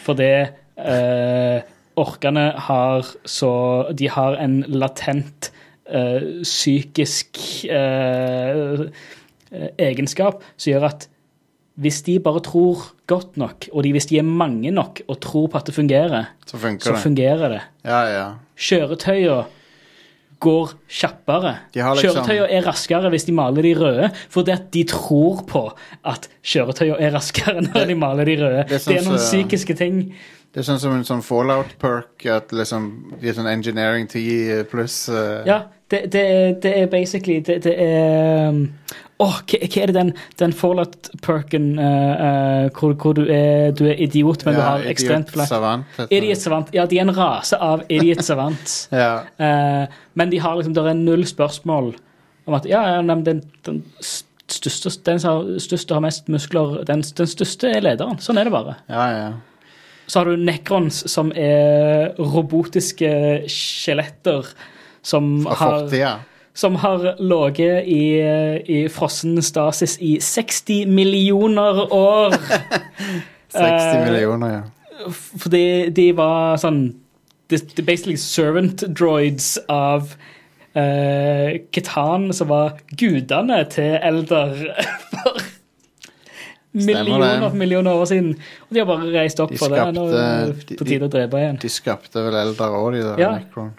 For 0.03 0.17
det 0.19 0.31
eh, 0.75 1.61
Orkene 1.95 2.51
har 2.67 3.05
så 3.25 3.51
De 3.95 4.09
har 4.11 4.35
en 4.41 4.61
latent 4.67 5.51
uh, 5.87 6.41
psykisk 6.43 7.39
eh, 7.69 8.87
egenskap 9.79 10.41
som 10.57 10.71
gjør 10.73 10.87
at 10.89 11.07
hvis 11.75 12.01
de 12.07 12.19
bare 12.23 12.39
tror 12.39 12.85
godt 13.07 13.35
nok, 13.37 13.67
og 13.73 13.83
de, 13.83 13.91
hvis 13.91 14.07
de 14.07 14.17
er 14.17 14.23
mange 14.27 14.71
nok 14.71 15.01
og 15.11 15.17
tror 15.23 15.49
på 15.51 15.57
at 15.59 15.67
det 15.67 15.75
fungerer, 15.75 16.29
Så 16.47 16.57
funker 16.57 16.83
så 16.87 16.93
det. 16.95 17.01
fungerer 17.03 17.49
det. 17.51 17.61
Ja, 17.83 17.99
ja. 18.07 18.25
Kjøretøyene 18.55 19.43
går 20.45 20.75
kjappere. 20.99 21.55
Liksom- 21.75 21.99
Kjøretøyene 22.05 22.47
er 22.59 22.65
raskere 22.69 23.09
hvis 23.13 23.25
de 23.27 23.35
maler 23.35 23.65
de 23.67 23.73
røde, 23.79 24.11
fordi 24.33 24.53
at 24.55 24.69
de 24.75 24.83
tror 24.93 25.43
på 25.49 25.65
at 26.05 26.29
kjøretøyene 26.45 27.01
er 27.01 27.13
raskere 27.17 27.61
når 27.67 27.85
de 27.91 27.95
maler 28.05 28.25
de 28.31 28.37
røde. 28.43 28.63
det 28.69 28.71
er 28.71 28.77
Det 28.77 28.81
sånn 28.87 28.97
er 28.97 29.05
noen 29.09 29.19
så, 29.19 29.29
psykiske 29.31 29.77
ting. 29.81 30.01
Det 30.55 30.61
er 30.63 30.67
sånn 30.69 30.79
som 30.79 30.93
en 30.95 31.03
sånn 31.03 31.19
fallout-perk, 31.25 32.25
at 32.31 32.53
liksom 32.55 32.85
de 33.19 33.27
er 33.27 33.33
sånn 33.35 33.49
engineering 33.51 34.07
10 34.07 34.63
pluss 34.71 35.09
uh... 35.11 35.41
Ja, 35.45 35.63
det, 35.91 36.05
det, 36.13 36.21
er- 36.23 36.53
det 36.63 36.71
er 36.79 36.87
basically 36.89 37.41
Det, 37.45 37.57
det 37.65 37.73
er 37.77 38.55
Åh, 39.23 39.35
hva, 39.47 39.59
hva 39.63 39.81
er 39.81 39.91
det 39.91 39.95
den, 39.95 40.09
den 40.41 40.53
Fallout-perken 40.55 41.69
uh, 41.79 41.85
uh, 41.85 42.65
hvor, 42.75 42.95
hvor 42.99 43.15
du, 43.15 43.23
er, 43.31 43.71
du 43.71 43.85
er 43.87 44.01
idiot, 44.03 44.43
men 44.43 44.57
du 44.57 44.61
har 44.63 44.83
ekstremt 44.91 45.29
idiot 45.29 45.37
flak 45.37 45.51
savant. 45.51 46.01
Idiot 46.09 46.41
savant. 46.43 46.73
Ja, 46.75 46.83
de 46.89 46.99
er 46.99 47.07
en 47.07 47.15
rase 47.15 47.59
av 47.59 47.85
idiot 47.87 48.25
savant. 48.27 48.75
Ja. 49.05 49.23
uh, 49.39 49.87
men 50.15 50.31
de 50.31 50.39
har 50.43 50.55
liksom, 50.57 50.75
det 50.75 50.83
er 50.83 50.99
null 50.99 51.25
spørsmål 51.27 51.93
om 52.45 52.55
at 52.57 52.67
ja, 52.69 52.81
ja 52.95 53.01
nei, 53.03 53.17
den, 53.25 53.41
den 53.65 53.81
største, 54.01 54.91
den 55.07 55.19
som 55.23 55.41
har, 55.41 56.03
mest 56.03 56.29
muskler, 56.31 56.81
den, 56.87 57.03
den 57.17 57.29
største 57.31 57.71
er 57.71 57.83
lederen. 57.87 58.19
Sånn 58.23 58.39
er 58.39 58.49
det 58.49 58.55
bare. 58.55 58.79
ja, 58.91 59.09
ja. 59.15 59.27
Så 60.05 60.19
har 60.19 60.29
du 60.29 60.37
Necrons, 60.37 60.99
som 61.09 61.31
er 61.33 62.11
robotiske 62.19 63.09
skjeletter 63.49 64.45
som 65.01 65.39
Fra 65.47 65.55
har, 65.57 65.77
fortida. 65.87 66.11
Som 66.55 66.77
har 66.79 67.03
ligget 67.19 67.87
i, 67.91 68.03
i 68.71 68.77
frossen 68.91 69.41
stasis 69.43 69.97
i 69.99 70.15
60 70.23 70.85
millioner 70.87 71.81
år. 71.93 72.35
60 73.55 73.65
Eh, 73.65 74.05
millioner, 74.05 74.53
ja. 74.53 75.09
Fordi 75.39 75.89
de 75.95 76.09
var 76.17 76.55
sånn 76.59 76.79
basically 77.85 78.15
servant 78.17 78.81
droids 78.97 79.53
av 79.69 80.15
uh, 80.75 81.51
Ketan, 81.75 82.31
som 82.33 82.49
var 82.49 82.79
gudene 82.97 83.59
til 83.71 83.99
Elder 84.01 84.55
for 85.13 85.43
millioner 86.75 87.45
og 87.47 87.55
millioner 87.55 87.95
år 87.95 88.09
siden. 88.09 88.33
Og 88.67 88.75
de 88.75 88.81
har 88.81 88.89
bare 88.89 89.11
reist 89.13 89.39
opp 89.43 89.53
De 89.53 89.59
for 89.61 89.71
det. 89.71 89.85
Nå 89.95 90.07
på 90.75 90.87
tide 90.87 91.07
å 91.07 91.11
drepe 91.11 91.39
igjen. 91.43 91.59
De 91.61 91.71
skapte 91.71 92.23
vel 92.25 92.35
Elder 92.41 92.75
òg, 92.79 92.89
de 92.97 93.03
der 93.05 93.21
Ja. 93.21 93.31
Necron. 93.37 93.71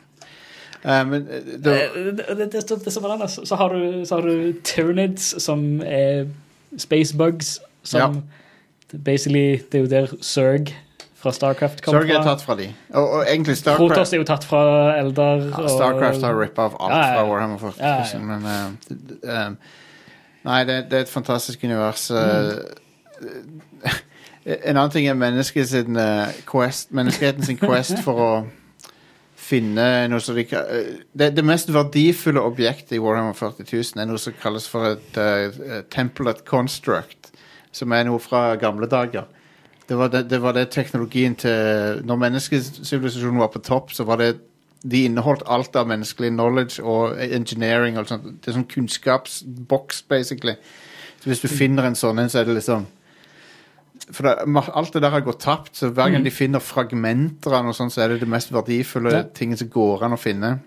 Eh, 0.86 1.06
men 1.06 1.28
eh, 1.30 1.42
det, 1.64 1.72
Eh, 1.74 2.04
Det, 2.04 2.16
det, 2.16 2.38
det, 2.38 2.52
det, 2.52 2.86
er 2.86 3.26
så. 3.26 3.44
Så 3.44 3.56
har 3.56 3.68
du, 3.68 4.04
så 4.04 4.14
har 4.14 4.22
du 4.22 4.52
Tyranids, 4.64 5.42
som 5.42 5.80
er 5.82 6.26
space 6.78 7.16
bugs, 7.16 7.60
som 7.82 8.22
basically 9.04 9.58
Det 9.72 9.74
er 9.74 9.78
jo 9.78 9.86
der 9.86 10.06
Zerg 10.22 10.74
fra 11.14 11.32
Starcraft 11.32 11.82
kom 11.82 11.94
Zerg 11.94 12.10
er 12.10 12.22
tatt 12.22 12.42
fra 12.42 12.54
de. 12.54 12.68
Og, 12.94 13.10
og 13.10 13.24
egentlig 13.28 13.56
Protoss 13.64 14.12
er 14.12 14.20
jo 14.20 14.24
tatt 14.24 14.44
fra 14.44 14.98
Eldar. 14.98 15.36
ja, 15.36 15.68
Starcraft 15.68 16.22
har 16.22 16.40
rippa 16.42 16.62
av 16.68 16.76
alt 16.80 16.92
Ja, 16.92 16.98
ja, 16.98 17.08
ja. 17.08 17.16
fra 17.16 17.30
Warhammer 17.30 17.58
40 17.58 17.80
Ja, 17.80 18.04
ja. 18.12 18.18
men 18.18 18.46
um, 19.22 19.56
Nei, 20.46 20.64
det, 20.64 20.76
det 20.90 20.98
er 20.98 21.00
et 21.02 21.08
fantastisk 21.08 21.64
univers. 21.64 22.10
Mm. 22.10 23.62
en 24.68 24.76
annen 24.76 24.90
ting 24.90 25.08
er 25.08 25.14
mennesket 25.18 25.72
eh, 25.74 26.36
quest, 26.46 26.92
menneskeheten 26.94 27.42
sin 27.42 27.58
quest 27.58 27.98
for 28.04 28.22
å 28.22 28.28
finne 29.46 29.86
noe 30.10 30.22
som 30.22 30.36
de 30.36 30.44
eh, 30.56 30.90
det, 31.16 31.30
det 31.36 31.44
mest 31.46 31.70
verdifulle 31.74 32.42
objektet 32.42 32.96
i 32.96 33.02
Warhammer 33.02 33.36
40 33.36 33.68
000 33.70 34.02
er 34.02 34.10
noe 34.10 34.20
som 34.20 34.34
kalles 34.42 34.66
for 34.70 34.96
et 34.96 35.20
uh, 35.20 35.82
template 35.92 36.46
construct, 36.48 37.30
som 37.74 37.94
er 37.94 38.06
noe 38.08 38.22
fra 38.22 38.56
gamle 38.60 38.88
dager. 38.90 39.28
Det 39.86 39.98
var 39.98 40.10
det, 40.10 40.24
det 40.30 40.40
var 40.42 40.56
det 40.56 40.72
teknologien 40.74 41.36
til 41.38 42.02
Når 42.02 42.16
menneskesivilisasjonen 42.18 43.38
var 43.38 43.52
på 43.54 43.62
topp, 43.62 43.92
så 43.94 44.04
var 44.04 44.18
det 44.18 44.32
De 44.82 45.04
inneholdt 45.04 45.42
alt 45.46 45.76
av 45.76 45.86
menneskelig 45.88 46.30
knowledge 46.30 46.82
og 46.82 47.16
engineering 47.18 47.96
og 47.98 48.06
sånt. 48.06 48.26
Det 48.42 48.50
er 48.50 48.54
sånn 48.58 48.68
kunnskapsboks, 48.70 50.02
basically. 50.06 50.54
Så 51.18 51.30
hvis 51.30 51.40
du 51.42 51.48
finner 51.48 51.88
en 51.88 51.96
sånn 51.98 52.20
en, 52.22 52.30
så 52.30 52.38
er 52.42 52.46
det 52.46 52.58
liksom 52.58 52.84
For 54.06 54.22
det, 54.22 54.34
alt 54.46 54.92
det 54.94 55.02
der 55.02 55.10
har 55.10 55.24
gått 55.26 55.40
tapt, 55.42 55.74
så 55.76 55.88
hver 55.90 56.12
gang 56.14 56.24
de 56.24 56.30
finner 56.30 56.62
fragmenter 56.62 57.54
av 57.56 57.64
noe 57.66 57.74
sånt, 57.74 57.94
så 57.94 58.04
er 58.04 58.12
det 58.14 58.20
det 58.22 58.28
mest 58.30 58.52
verdifulle 58.54 59.12
Ja. 59.12 59.22
tingen 59.34 59.58
som 59.58 59.68
går 59.72 60.04
an 60.06 60.14
å 60.14 60.20
finne. 60.20 60.58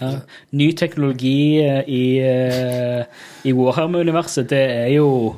Ja. 0.00 0.20
Ny 0.50 0.72
teknologi 0.72 1.60
eh, 1.62 1.82
i, 1.86 2.18
eh, 2.18 3.04
i 3.44 3.52
Warhammer-universet, 3.52 4.48
det 4.50 4.62
er 4.70 4.88
jo 4.96 5.36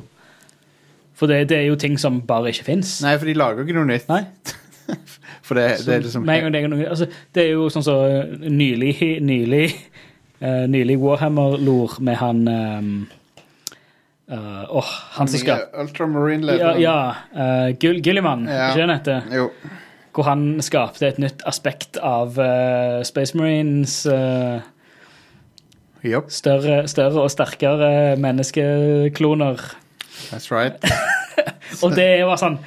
For 1.15 1.31
det, 1.31 1.49
det 1.49 1.59
er 1.59 1.67
jo 1.69 1.77
ting 1.77 1.99
som 1.99 2.23
bare 2.27 2.51
ikke 2.51 2.65
fins. 2.65 2.97
Nei, 3.05 3.17
for 3.19 3.29
de 3.29 3.35
lager 3.39 3.63
jo 3.63 3.69
ikke 3.69 3.77
noe 3.77 3.87
nytt. 3.87 4.09
Nei. 4.09 4.25
For 5.47 5.55
det, 5.55 5.85
det 5.87 5.95
er 5.95 6.01
liksom 6.03 6.25
gang 6.27 6.53
det, 6.53 6.63
er 6.65 6.73
noe, 6.73 6.89
altså, 6.89 7.07
det 7.35 7.45
er 7.45 7.53
jo 7.53 7.69
sånn 7.73 7.85
så 7.85 7.95
nylig 8.41 8.97
Nylig, 9.23 9.69
uh, 10.41 10.65
nylig 10.69 10.97
Warhammer-lor 11.01 11.99
med 12.05 12.19
han 12.21 12.43
um, 12.49 12.91
eh, 14.31 14.65
oh, 14.71 14.91
han 15.19 15.29
som 15.29 15.41
skal 15.41 15.67
Ultramarine 15.81 16.57
Ja, 16.59 16.75
ja 16.81 16.99
uh, 17.35 17.71
Gull, 17.81 18.01
Gilliman, 18.05 18.47
Ja. 18.49 18.71
ikke 18.71 18.81
det 18.81 18.87
han 18.87 18.95
heter? 18.99 19.27
Jo. 19.35 19.49
Hvor 20.15 20.29
han 20.29 20.45
skapte 20.63 21.09
et 21.09 21.19
nytt 21.19 21.43
aspekt 21.47 21.99
av 21.99 22.39
uh, 22.39 23.03
Space 23.03 23.37
Marines. 23.37 24.07
eh, 24.07 24.61
Jopp, 26.05 26.29
større, 26.31 26.85
større 26.89 27.23
og 27.25 27.31
sterkere 27.33 28.17
menneskekloner. 28.21 29.57
that's 30.31 30.51
right. 30.53 30.77
Og 31.83 31.97
det 31.97 32.25
var 32.27 32.39
sånn 32.39 32.59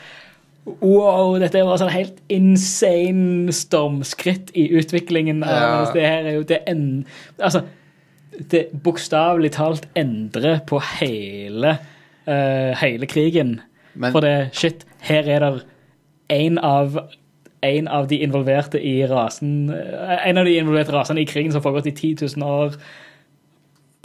Wow, 0.82 1.38
dette 1.40 1.62
var 1.64 1.80
sånn 1.80 1.94
helt 1.94 2.18
insane 2.28 3.54
stormskritt 3.56 4.50
i 4.52 4.66
utviklingen. 4.76 5.40
Ja. 5.48 5.86
Det 5.94 6.04
her 6.04 6.28
er 6.28 6.36
jo 6.36 6.44
det 6.44 6.58
en, 6.68 7.06
Altså, 7.40 7.62
det 8.52 8.68
bokstavelig 8.84 9.52
talt 9.58 9.88
endrer 9.98 10.60
på 10.70 10.80
hele 11.00 11.78
uh, 12.28 12.74
hele 12.82 13.06
krigen. 13.10 13.58
Men- 13.98 14.12
For 14.14 14.22
det, 14.22 14.36
shit, 14.54 14.86
her 15.10 15.26
er 15.28 15.40
det 15.46 15.64
en 16.30 16.58
av 16.60 17.00
en 17.66 17.88
av 17.90 18.06
de 18.08 18.20
involverte 18.22 18.78
i 18.78 19.00
rasen 19.10 19.72
eh, 19.74 20.28
En 20.30 20.38
av 20.38 20.46
de 20.46 20.52
involverte 20.60 20.94
rasene 20.94 21.24
i 21.24 21.26
krigen 21.26 21.50
som 21.52 21.58
har 21.58 21.64
foregått 21.66 21.88
i 21.90 21.96
10 22.14 22.28
000 22.38 22.46
år, 22.46 22.76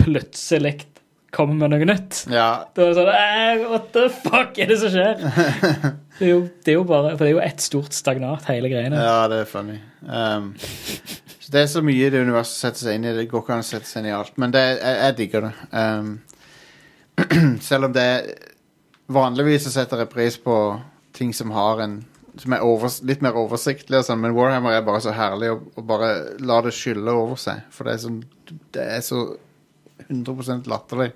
plutselig 0.01 0.87
kommer 1.33 1.55
med 1.61 1.73
noe 1.75 1.87
nytt. 1.89 2.23
Ja, 2.33 2.47
er 2.77 2.89
det 2.91 2.95
sånn 2.97 3.11
eh, 3.13 3.63
What 3.71 3.91
the 3.95 4.07
fuck 4.13 4.59
er 4.61 4.73
det 4.73 4.79
som 4.81 4.93
skjer? 4.93 5.21
Det 6.19 6.27
er 6.29 6.31
jo, 6.35 6.41
det 6.63 6.71
er 6.71 6.77
jo 6.77 6.83
bare 6.87 7.13
For 7.17 7.25
det 7.25 7.31
er 7.31 7.37
jo 7.39 7.43
ett 7.43 7.63
stort 7.65 7.95
stagnat, 7.97 8.45
hele 8.47 8.69
greiene. 8.71 8.99
ja, 9.01 9.23
det 9.33 9.39
er 9.43 9.47
funny. 9.49 9.79
Um, 10.05 10.51
det 11.53 11.63
er 11.63 11.69
så 11.69 11.83
mye 11.85 12.07
i 12.07 12.13
det 12.13 12.23
universet 12.25 12.55
å 12.57 12.61
sette 12.67 12.81
seg 12.83 12.97
inn 12.97 13.09
i. 13.09 13.17
Det 13.17 13.27
går 13.31 13.45
ikke 13.45 13.57
an 13.57 13.65
å 13.65 13.67
sette 13.67 13.89
seg 13.89 14.03
inn 14.03 14.11
i 14.11 14.17
alt. 14.17 14.39
Men 14.41 14.55
det, 14.55 14.63
jeg, 14.71 14.97
jeg 15.03 15.17
digger 15.19 15.49
det. 15.49 15.53
Um, 15.73 16.15
selv 17.69 17.91
om 17.91 17.95
det 17.97 18.09
Vanligvis 19.13 19.67
så 19.67 19.73
setter 19.75 20.01
jeg 20.01 20.13
pris 20.13 20.39
på 20.41 20.57
ting 21.13 21.35
som 21.37 21.51
har 21.53 21.83
en 21.85 21.99
som 22.41 22.55
er 22.57 22.63
over, 22.65 22.89
litt 23.05 23.21
mer 23.21 23.37
oversiktlig, 23.37 23.99
og 23.99 24.07
sånn, 24.07 24.23
men 24.23 24.33
Warhammer 24.33 24.73
er 24.73 24.87
bare 24.87 25.03
så 25.05 25.13
herlig 25.13 25.51
å, 25.53 25.59
å 25.77 25.83
bare 25.85 26.13
la 26.41 26.63
det 26.65 26.73
skylle 26.73 27.13
over 27.13 27.37
seg. 27.41 27.67
For 27.75 27.85
det 27.85 27.93
er, 27.93 28.01
sånn, 28.07 28.23
det 28.73 28.87
er 28.95 29.03
så 29.05 29.25
100% 30.07 30.71
latterlig. 30.71 31.11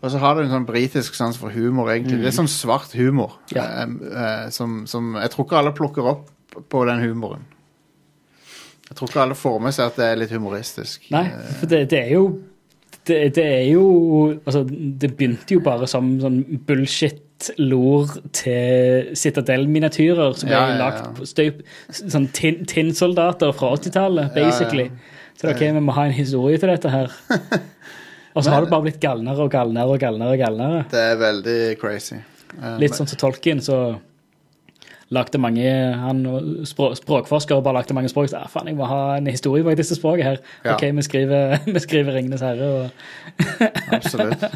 Og 0.00 0.12
så 0.12 0.20
har 0.20 0.36
du 0.36 0.44
en 0.44 0.52
sånn 0.52 0.66
britisk 0.68 1.16
sans 1.16 1.36
for 1.40 1.52
humor, 1.52 1.90
egentlig. 1.92 2.22
Det 2.22 2.30
er 2.32 2.38
sånn 2.38 2.50
svart 2.50 2.92
humor. 2.96 3.38
Ja. 3.52 3.64
eh, 3.84 3.92
eh, 4.10 4.46
som, 4.52 4.82
som 4.88 5.14
Jeg 5.20 5.32
tror 5.32 5.46
ikke 5.46 5.60
alle 5.60 5.74
plukker 5.76 6.08
opp 6.10 6.26
på 6.72 6.84
den 6.88 7.04
humoren. 7.04 7.44
Jeg 8.88 8.96
tror 8.98 9.08
ikke 9.08 9.22
alle 9.22 9.34
får 9.38 9.60
med 9.64 9.72
seg 9.76 9.86
at 9.86 9.96
det 9.96 10.04
er 10.10 10.18
litt 10.20 10.32
humoristisk. 10.34 11.06
Nei, 11.14 11.24
for 11.60 11.70
det, 11.70 11.84
det 11.90 12.00
er 12.04 12.10
jo 12.18 12.24
det, 13.04 13.16
det 13.36 13.44
er 13.44 13.64
jo 13.68 13.84
Altså, 14.46 14.62
det 14.68 15.10
begynte 15.16 15.56
jo 15.56 15.60
bare 15.64 15.86
som 15.90 16.06
sånn 16.22 16.38
bullshit-lor 16.68 18.14
til 18.36 19.10
Citadel-miniatyrer 19.18 20.36
som 20.38 20.48
ble 20.48 20.56
Ja, 20.56 20.68
ja, 20.68 20.74
ja. 20.74 20.78
lagt 20.84 21.18
på 21.18 21.26
støyp 21.28 21.60
Sånn 21.92 22.28
tin- 22.36 22.62
tinnsoldater 22.70 23.52
fra 23.56 23.72
80-tallet, 23.76 24.30
Ja, 24.30 24.40
ja. 24.40 24.46
basically. 24.48 24.86
Så 25.40 25.50
ok, 25.50 25.60
vi 25.74 25.80
må 25.84 25.92
ha 25.96 26.04
en 26.06 26.14
historie 26.14 26.58
til 26.62 26.70
dette 26.70 26.88
her. 26.92 27.10
Og 28.34 28.42
så 28.44 28.50
har 28.50 28.62
det 28.64 28.70
bare 28.70 28.82
blitt 28.86 29.00
galnere 29.02 29.44
og 29.44 29.50
galnere 29.52 29.90
og 29.94 29.98
galnere. 30.02 30.32
og 30.34 30.38
galnere. 30.40 30.84
Det 30.90 31.00
er 31.10 31.16
veldig 31.20 31.58
crazy. 31.80 32.16
Litt 32.80 32.94
sånn 32.96 33.06
som 33.10 33.18
Tolkien, 33.20 33.60
så 33.62 33.96
lagde 35.12 35.38
mange 35.38 35.68
han 36.00 36.22
språk, 36.66 36.96
Språkforsker 36.96 37.60
bare 37.60 37.80
lagde 37.80 37.96
mange 37.96 38.08
språk. 38.08 38.30
Så, 38.30 38.38
ah, 38.40 38.48
faen, 38.50 38.70
jeg 38.70 38.78
må 38.78 38.88
ha 38.88 39.16
en 39.18 39.28
historie 39.28 39.64
bak 39.66 39.76
disse 39.78 39.98
språkene 39.98 40.30
her. 40.30 40.40
Ja. 40.64 40.74
Ok, 40.74 40.86
vi 40.96 41.06
skriver, 41.06 41.58
vi 41.74 41.82
skriver 41.82 42.16
Ringenes 42.16 42.44
herre 42.44 42.70
og, 42.70 43.04
Absolutt. 43.96 44.46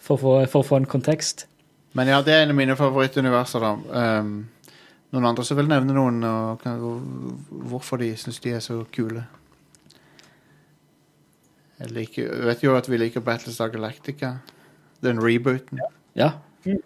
for, 0.00 0.16
å 0.16 0.20
få, 0.20 0.36
for 0.50 0.62
å 0.62 0.68
få 0.72 0.80
en 0.80 0.90
kontekst. 0.90 1.46
Men 1.98 2.10
ja, 2.10 2.20
det 2.22 2.34
er 2.34 2.44
en 2.44 2.54
av 2.54 2.58
mine 2.58 2.76
favorittuniverser, 2.78 3.66
da. 3.66 3.74
Um, 4.22 4.34
noen 5.10 5.26
andre 5.32 5.44
som 5.46 5.58
vil 5.58 5.70
nevne 5.70 5.94
noen, 5.96 6.22
og 6.22 6.62
hvorfor 7.70 7.98
de 7.98 8.12
syns 8.18 8.38
de 8.42 8.54
er 8.54 8.62
så 8.62 8.78
kule. 8.94 9.24
Jeg 11.80 11.94
liker, 11.96 12.28
jeg 12.28 12.46
vet 12.46 12.62
jo 12.62 12.76
at 12.76 12.88
vi 12.90 13.00
liker 13.00 13.24
Battlestar 13.24 13.72
Galactica. 13.72 14.34
Den 15.00 15.18
rebooten. 15.24 15.80
Ja. 16.14 16.34
Det 16.62 16.76
er 16.76 16.82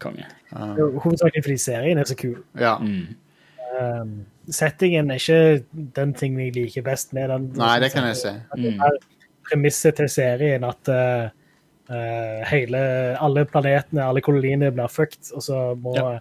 konge. 0.00 0.24
Uh, 0.52 0.98
Hovedsakelig 1.04 1.44
fordi 1.44 1.56
serien 1.60 1.98
er 1.98 2.08
så 2.08 2.16
kul. 2.18 2.38
Ja. 2.60 2.76
Um, 3.76 4.14
settingen 4.48 5.10
er 5.10 5.20
ikke 5.20 5.64
den 5.96 6.14
tingen 6.16 6.40
jeg 6.40 6.54
liker 6.56 6.84
best 6.86 7.12
med 7.16 7.28
den. 7.32 7.50
Nei, 7.58 7.74
det 7.82 7.92
kan 7.92 8.06
jeg 8.08 8.16
se. 8.16 8.32
Er 8.56 8.96
premisset 9.46 9.98
til 10.00 10.08
serien 10.10 10.64
at 10.64 10.88
uh, 10.88 11.28
uh, 11.90 12.40
hele, 12.50 12.80
alle 13.20 13.44
planetene, 13.44 14.06
alle 14.06 14.22
koloniene 14.24 14.72
blir 14.74 14.88
fucked, 14.90 15.32
og 15.34 15.42
så 15.44 15.60
må 15.78 15.94
Ja. 15.98 16.18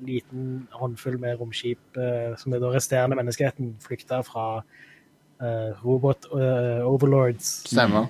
en 0.00 0.06
liten 0.06 0.68
håndfull 0.72 1.18
med 1.20 1.36
romskip, 1.40 1.82
uh, 1.98 2.32
som 2.40 2.54
er 2.56 2.62
da 2.62 2.72
resterende 2.72 3.18
menneskeheten, 3.18 3.74
flykte 3.84 4.22
fra 4.24 4.46
uh, 4.62 5.70
robot 5.84 6.30
uh, 6.32 6.80
overlords. 6.88 7.68
Stemmer. 7.68 8.08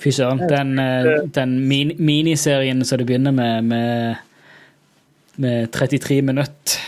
Fy 0.00 0.08
søren. 0.16 0.38
Den, 0.48 0.78
eh, 0.80 1.28
den 1.34 1.58
min 1.68 1.92
miniserien 1.98 2.84
som 2.84 2.98
det 2.98 3.06
begynner 3.06 3.34
med, 3.36 3.62
med, 3.62 4.14
med 5.36 5.68
33 5.72 6.22
minutter 6.22 6.78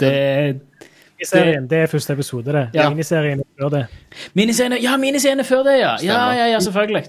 Det 0.00 0.60
Miniserien, 1.18 1.64
det 1.66 1.78
er 1.82 1.86
første 1.90 2.12
episode, 2.14 2.52
det. 2.54 2.66
Ja. 2.76 2.84
Miniserien 2.92 3.40
er 3.40 3.46
før 3.58 3.68
det. 3.72 3.86
Miniserien, 4.38 4.76
Ja, 4.82 4.96
er 5.40 5.44
før 5.48 5.64
det, 5.66 5.78
ja! 5.80 5.96
Ja, 6.04 6.18
ja, 6.36 6.44
ja 6.52 6.60
selvfølgelig. 6.62 7.02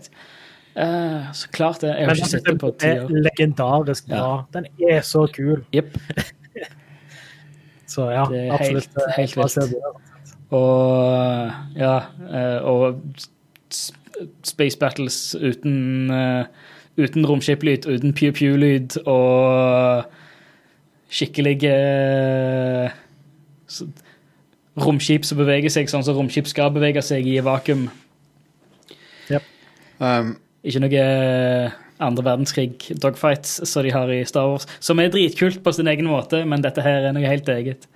Uh, 0.79 1.27
så 1.33 1.49
klart 1.53 1.81
det. 1.81 1.87
Jeg 1.91 1.95
har 1.97 2.05
Men 2.07 2.15
ikke 2.15 2.29
sett 2.31 2.45
det 2.47 2.55
på 2.61 2.71
ti 2.79 2.87
er 2.87 3.05
legendarisk 3.27 4.07
bra. 4.09 4.45
Den 4.53 4.65
er 4.89 5.01
så 5.05 5.27
kul. 5.35 5.61
Yep. 5.75 5.97
Så 7.89 8.05
ja, 8.13 8.25
Det 8.29 8.39
er 8.47 8.53
absolutt. 8.53 8.89
helt- 8.95 9.15
helt 9.17 9.35
Bra 9.35 9.47
vilt. 9.65 9.75
Og 10.51 11.51
ja 11.77 11.95
eh, 12.33 12.63
Og 12.65 12.99
Space 14.43 14.77
Battles 14.79 15.35
uten 15.35 16.11
eh, 16.13 16.45
Uten 16.99 17.23
romskiplyd, 17.23 17.85
uten 17.87 18.11
pew-pew-lyd 18.11 18.97
og 19.07 20.09
skikkelig 21.15 21.53
eh, 21.69 22.91
romskip 24.83 25.23
som 25.23 25.39
beveger 25.39 25.71
seg 25.71 25.87
sånn 25.87 26.03
som 26.03 26.17
romskip 26.17 26.49
skal 26.49 26.73
bevege 26.75 26.99
seg 27.05 27.27
i 27.29 27.37
vakuum. 27.45 27.87
Um, 29.99 30.37
Ikke 30.63 30.79
noe 30.79 30.99
eh, 31.03 31.73
andre 31.99 32.23
verdenskrig 32.23 32.85
dogfights 33.03 33.57
som 33.67 33.83
de 33.83 33.91
har 33.91 34.11
i 34.15 34.21
Star 34.27 34.47
Wars, 34.47 34.67
som 34.79 34.99
er 35.03 35.11
dritkult 35.11 35.59
på 35.63 35.73
sin 35.75 35.89
egen 35.91 36.07
måte, 36.07 36.45
men 36.47 36.63
dette 36.63 36.83
her 36.83 37.09
er 37.09 37.15
noe 37.15 37.27
helt 37.27 37.49
eget. 37.51 37.87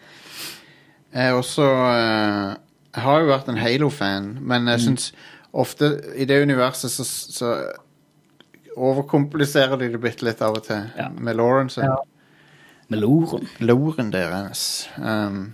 jeg 1.14 1.30
er 1.30 1.38
også 1.38 1.64
uh, 1.64 2.59
Jeg 2.93 3.03
har 3.05 3.22
jo 3.22 3.32
vært 3.32 3.47
en 3.49 3.57
Halo-fan, 3.57 4.28
men 4.41 4.68
jeg 4.68 4.84
syns 4.84 5.14
ofte 5.54 5.89
i 6.18 6.26
det 6.26 6.41
universet 6.41 6.91
så, 6.91 7.06
så 7.06 7.54
overkompliserer 8.74 9.78
de 9.78 9.91
det 9.93 10.01
bitte 10.01 10.26
litt 10.26 10.41
av 10.41 10.58
og 10.58 10.66
til 10.66 10.89
Ja. 10.97 11.10
med 11.10 11.38
Lawrence. 11.38 11.82
Ja. 11.82 11.97
Med 12.89 12.99
Loren 13.60 14.12
deres. 14.12 14.89
Um, 14.97 15.54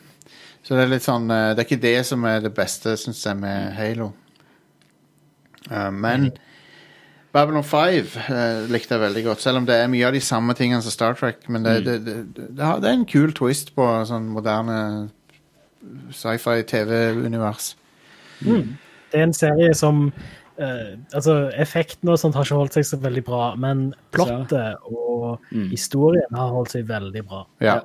så 0.64 0.76
det 0.76 0.84
er 0.84 0.92
litt 0.92 1.06
sånn 1.06 1.30
eh, 1.32 1.54
Det 1.56 1.62
er 1.62 1.68
ikke 1.68 1.82
det 1.82 2.06
som 2.06 2.24
er 2.26 2.42
det 2.44 2.54
beste, 2.54 2.96
syns 2.98 3.26
jeg, 3.26 3.38
med 3.38 3.74
Halo. 3.74 4.12
Uh, 5.70 5.90
men 5.92 6.32
Babylon 7.32 7.64
5 7.64 8.18
uh, 8.30 8.66
likte 8.72 8.96
jeg 8.96 9.02
veldig 9.02 9.24
godt, 9.24 9.42
selv 9.42 9.62
om 9.62 9.66
det 9.66 9.78
er 9.78 9.92
mye 9.92 10.08
av 10.08 10.14
de 10.14 10.22
samme 10.24 10.54
tingene 10.58 10.82
som 10.82 10.92
Star 10.92 11.14
Trek. 11.20 11.46
Men 11.50 11.64
det, 11.64 11.86
det, 11.86 11.98
det, 12.06 12.18
det, 12.36 12.50
det 12.58 12.66
er 12.66 12.92
en 12.92 13.06
kul 13.06 13.34
twist 13.34 13.76
på 13.76 13.88
sånn 14.10 14.32
moderne 14.34 15.10
sci-fi 16.12 16.64
TV-univers. 16.68 17.74
Det 19.12 19.20
er 19.20 19.24
en 19.28 19.34
serie 19.34 19.74
som 19.74 20.12
eh, 20.60 20.98
Altså, 21.16 21.50
effekten 21.58 22.10
og 22.10 22.20
sånt 22.22 22.36
har 22.36 22.44
ikke 22.46 22.60
holdt 22.60 22.74
seg 22.78 22.86
så 22.86 23.00
veldig 23.02 23.24
bra, 23.26 23.54
men 23.58 23.94
plottet 24.12 24.76
og 24.90 25.40
historien 25.72 26.36
har 26.36 26.52
holdt 26.54 26.72
seg 26.76 26.86
veldig 26.90 27.24
bra. 27.30 27.46
Ja. 27.62 27.80
Ja. 27.80 27.82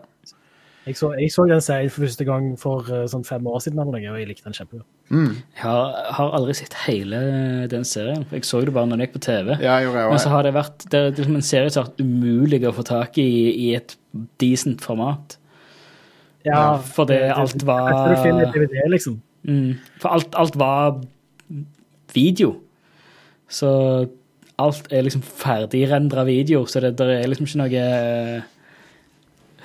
Jeg 0.85 0.99
så, 1.01 1.15
jeg 1.17 1.31
så 1.33 1.47
den 1.49 1.63
serien 1.65 1.89
for 1.89 2.05
første 2.05 2.25
gang 2.29 2.49
for 2.61 2.85
eh, 2.93 3.07
sånn 3.09 3.23
fem 3.25 3.47
år 3.49 3.63
siden, 3.65 3.79
og 3.81 3.95
jeg 3.97 4.27
likte 4.29 4.45
den 4.45 4.53
kjempegodt. 4.53 4.85
Mm. 5.09 5.31
Jeg 5.57 5.63
har, 5.63 5.95
har 6.19 6.35
aldri 6.37 6.53
sett 6.59 6.75
hele 6.83 7.21
den 7.73 7.87
serien. 7.89 8.27
Jeg 8.35 8.45
så 8.45 8.61
det 8.61 8.75
bare 8.77 8.91
når 8.91 8.99
den 9.01 9.07
gikk 9.07 9.15
på 9.15 9.23
TV. 9.25 9.55
ja, 9.65 9.79
gjorde 9.81 10.03
jeg 10.03 10.11
Men 10.13 10.21
så 10.21 10.33
har 10.35 10.45
det 10.45 10.53
vært 10.59 10.85
det 10.93 11.01
er 11.01 11.17
liksom 11.17 11.39
en 11.41 11.47
serie 11.49 11.71
som 11.73 11.81
har 11.85 11.89
vært 11.89 12.05
umulig 12.05 12.61
å 12.69 12.75
få 12.77 12.85
tak 12.91 13.17
i 13.23 13.29
i 13.65 13.71
et 13.79 13.97
decent 14.43 14.85
format. 14.85 15.39
Ja, 16.45 16.77
for 16.77 17.09
det 17.09 17.23
alt 17.33 17.65
var- 17.65 17.89
Kanskje 17.89 18.13
du 18.13 18.23
finner 18.27 18.53
DVD, 18.53 18.85
liksom. 18.93 19.17
Mm. 19.49 19.79
For 20.03 20.09
alt, 20.19 20.35
alt 20.37 20.57
var 20.61 21.01
video. 22.15 22.55
Så 23.49 23.71
alt 24.59 24.93
er 24.93 25.07
liksom 25.07 25.23
ferdigrendra 25.23 26.25
video, 26.25 26.65
så 26.67 26.81
det, 26.81 26.95
der 26.99 27.17
er 27.17 27.31
liksom 27.31 27.49
ikke 27.49 27.63
noe 27.63 27.81
eh, 27.81 28.51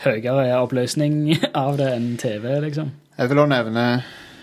høyere 0.06 0.48
oppløsning 0.62 1.22
av 1.66 1.78
det 1.80 1.92
enn 1.96 2.16
TV, 2.22 2.50
liksom. 2.66 2.92
Jeg 3.20 3.30
vil 3.30 3.42
også 3.44 3.52
nevne 3.52 3.86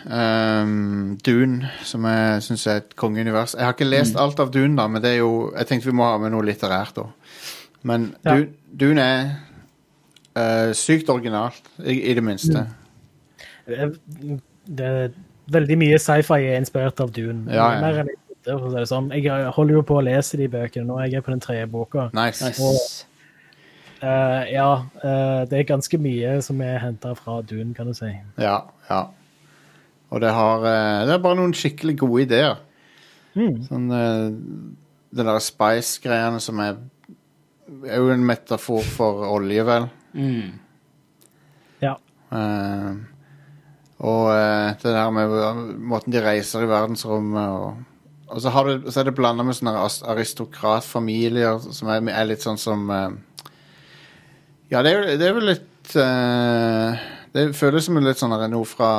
um, 0.04 1.16
Dune, 1.26 1.70
som 1.86 2.04
jeg 2.04 2.42
syns 2.44 2.66
er 2.68 2.82
et 2.82 2.96
kongeunivers. 2.98 3.56
Jeg 3.56 3.64
har 3.64 3.74
ikke 3.74 3.88
lest 3.88 4.18
alt 4.20 4.40
av 4.42 4.52
Dune, 4.54 4.76
da, 4.78 4.86
men 4.90 5.02
det 5.02 5.14
er 5.14 5.22
jo 5.22 5.50
Jeg 5.56 5.70
tenkte 5.70 5.90
vi 5.90 5.96
må 5.96 6.10
ha 6.10 6.18
med 6.20 6.34
noe 6.34 6.44
litterært 6.46 7.00
òg. 7.02 7.34
Men 7.86 8.10
Ja. 8.24 8.36
Dune, 8.36 8.48
Dune 8.76 9.06
er 9.06 9.30
uh, 10.36 10.74
sykt 10.76 11.08
originalt, 11.08 11.62
i, 11.80 12.02
i 12.10 12.14
det 12.14 12.24
minste. 12.24 12.66
Mm. 13.66 14.40
Det 14.66 14.86
er 14.86 15.08
veldig 15.52 15.76
mye 15.80 15.98
sci-fi 16.02 16.38
er 16.50 16.60
inspirert 16.60 17.00
av 17.02 17.12
Dune. 17.14 17.44
Ja, 17.52 17.68
ja. 17.76 17.82
Mer 17.82 18.00
enn 18.02 18.10
jeg 18.12 18.18
trodde, 18.22 18.56
for 18.56 18.68
å 18.68 18.72
si 18.72 18.78
det 18.78 18.88
sånn. 18.92 19.10
Jeg 19.16 19.52
holder 19.56 19.78
jo 19.78 19.84
på 19.86 19.98
å 19.98 20.06
lese 20.06 20.40
de 20.40 20.48
bøkene 20.52 20.88
nå. 20.88 20.98
Jeg 21.04 21.18
er 21.18 21.26
på 21.26 21.34
den 21.34 21.44
tredje 21.44 21.68
boka. 21.70 22.08
Nice. 22.16 22.50
Og, 22.62 22.80
uh, 24.02 24.42
ja, 24.50 24.70
uh, 25.02 25.44
det 25.50 25.60
er 25.60 25.70
ganske 25.70 26.00
mye 26.02 26.36
som 26.46 26.60
er 26.64 26.80
henta 26.82 27.14
fra 27.18 27.40
Dune, 27.46 27.72
kan 27.76 27.90
du 27.90 27.96
si. 27.96 28.10
Ja, 28.42 28.58
ja. 28.90 29.04
Og 30.14 30.22
det 30.22 30.30
har 30.30 30.62
uh, 30.62 31.06
Det 31.06 31.16
er 31.16 31.22
bare 31.22 31.38
noen 31.38 31.54
skikkelig 31.56 31.96
gode 32.04 32.26
ideer. 32.28 32.60
Mm. 33.36 33.56
Sånn 33.66 33.88
uh, 33.92 34.28
Det 35.12 35.24
der 35.26 35.42
Spice-greiene 35.44 36.38
som 36.42 36.60
er 36.64 36.78
er 37.66 37.98
jo 37.98 38.12
en 38.14 38.24
metafor 38.26 38.84
for 38.96 39.26
olje, 39.26 39.64
vel. 39.66 39.88
Mm. 40.14 40.52
Ja. 41.82 41.96
Eh, 42.32 42.90
og 44.04 44.30
eh, 44.34 44.74
det 44.82 44.92
der 44.92 45.12
med 45.14 45.36
måten 45.80 46.12
de 46.12 46.20
reiser 46.20 46.66
i 46.66 46.68
verdensrommet 46.68 47.52
og, 47.56 47.84
og 48.26 48.42
så, 48.42 48.50
har 48.52 48.68
du, 48.68 48.90
så 48.90 49.00
er 49.00 49.08
det 49.08 49.14
blanda 49.16 49.46
med 49.46 49.56
sånne 49.56 49.86
aristokratfamilier 50.12 51.62
som 51.64 51.88
er, 51.94 52.02
er 52.12 52.28
litt 52.28 52.44
sånn 52.44 52.60
som 52.60 52.90
eh, 52.92 53.08
Ja, 54.72 54.82
det 54.82 54.92
er, 54.92 55.08
det 55.16 55.30
er 55.30 55.38
vel 55.38 55.48
litt 55.52 55.96
eh, 56.02 57.06
Det 57.32 57.46
føles 57.56 57.86
som 57.86 58.00
litt 58.02 58.20
sånn 58.20 58.36
noe 58.36 58.68
fra 58.68 58.90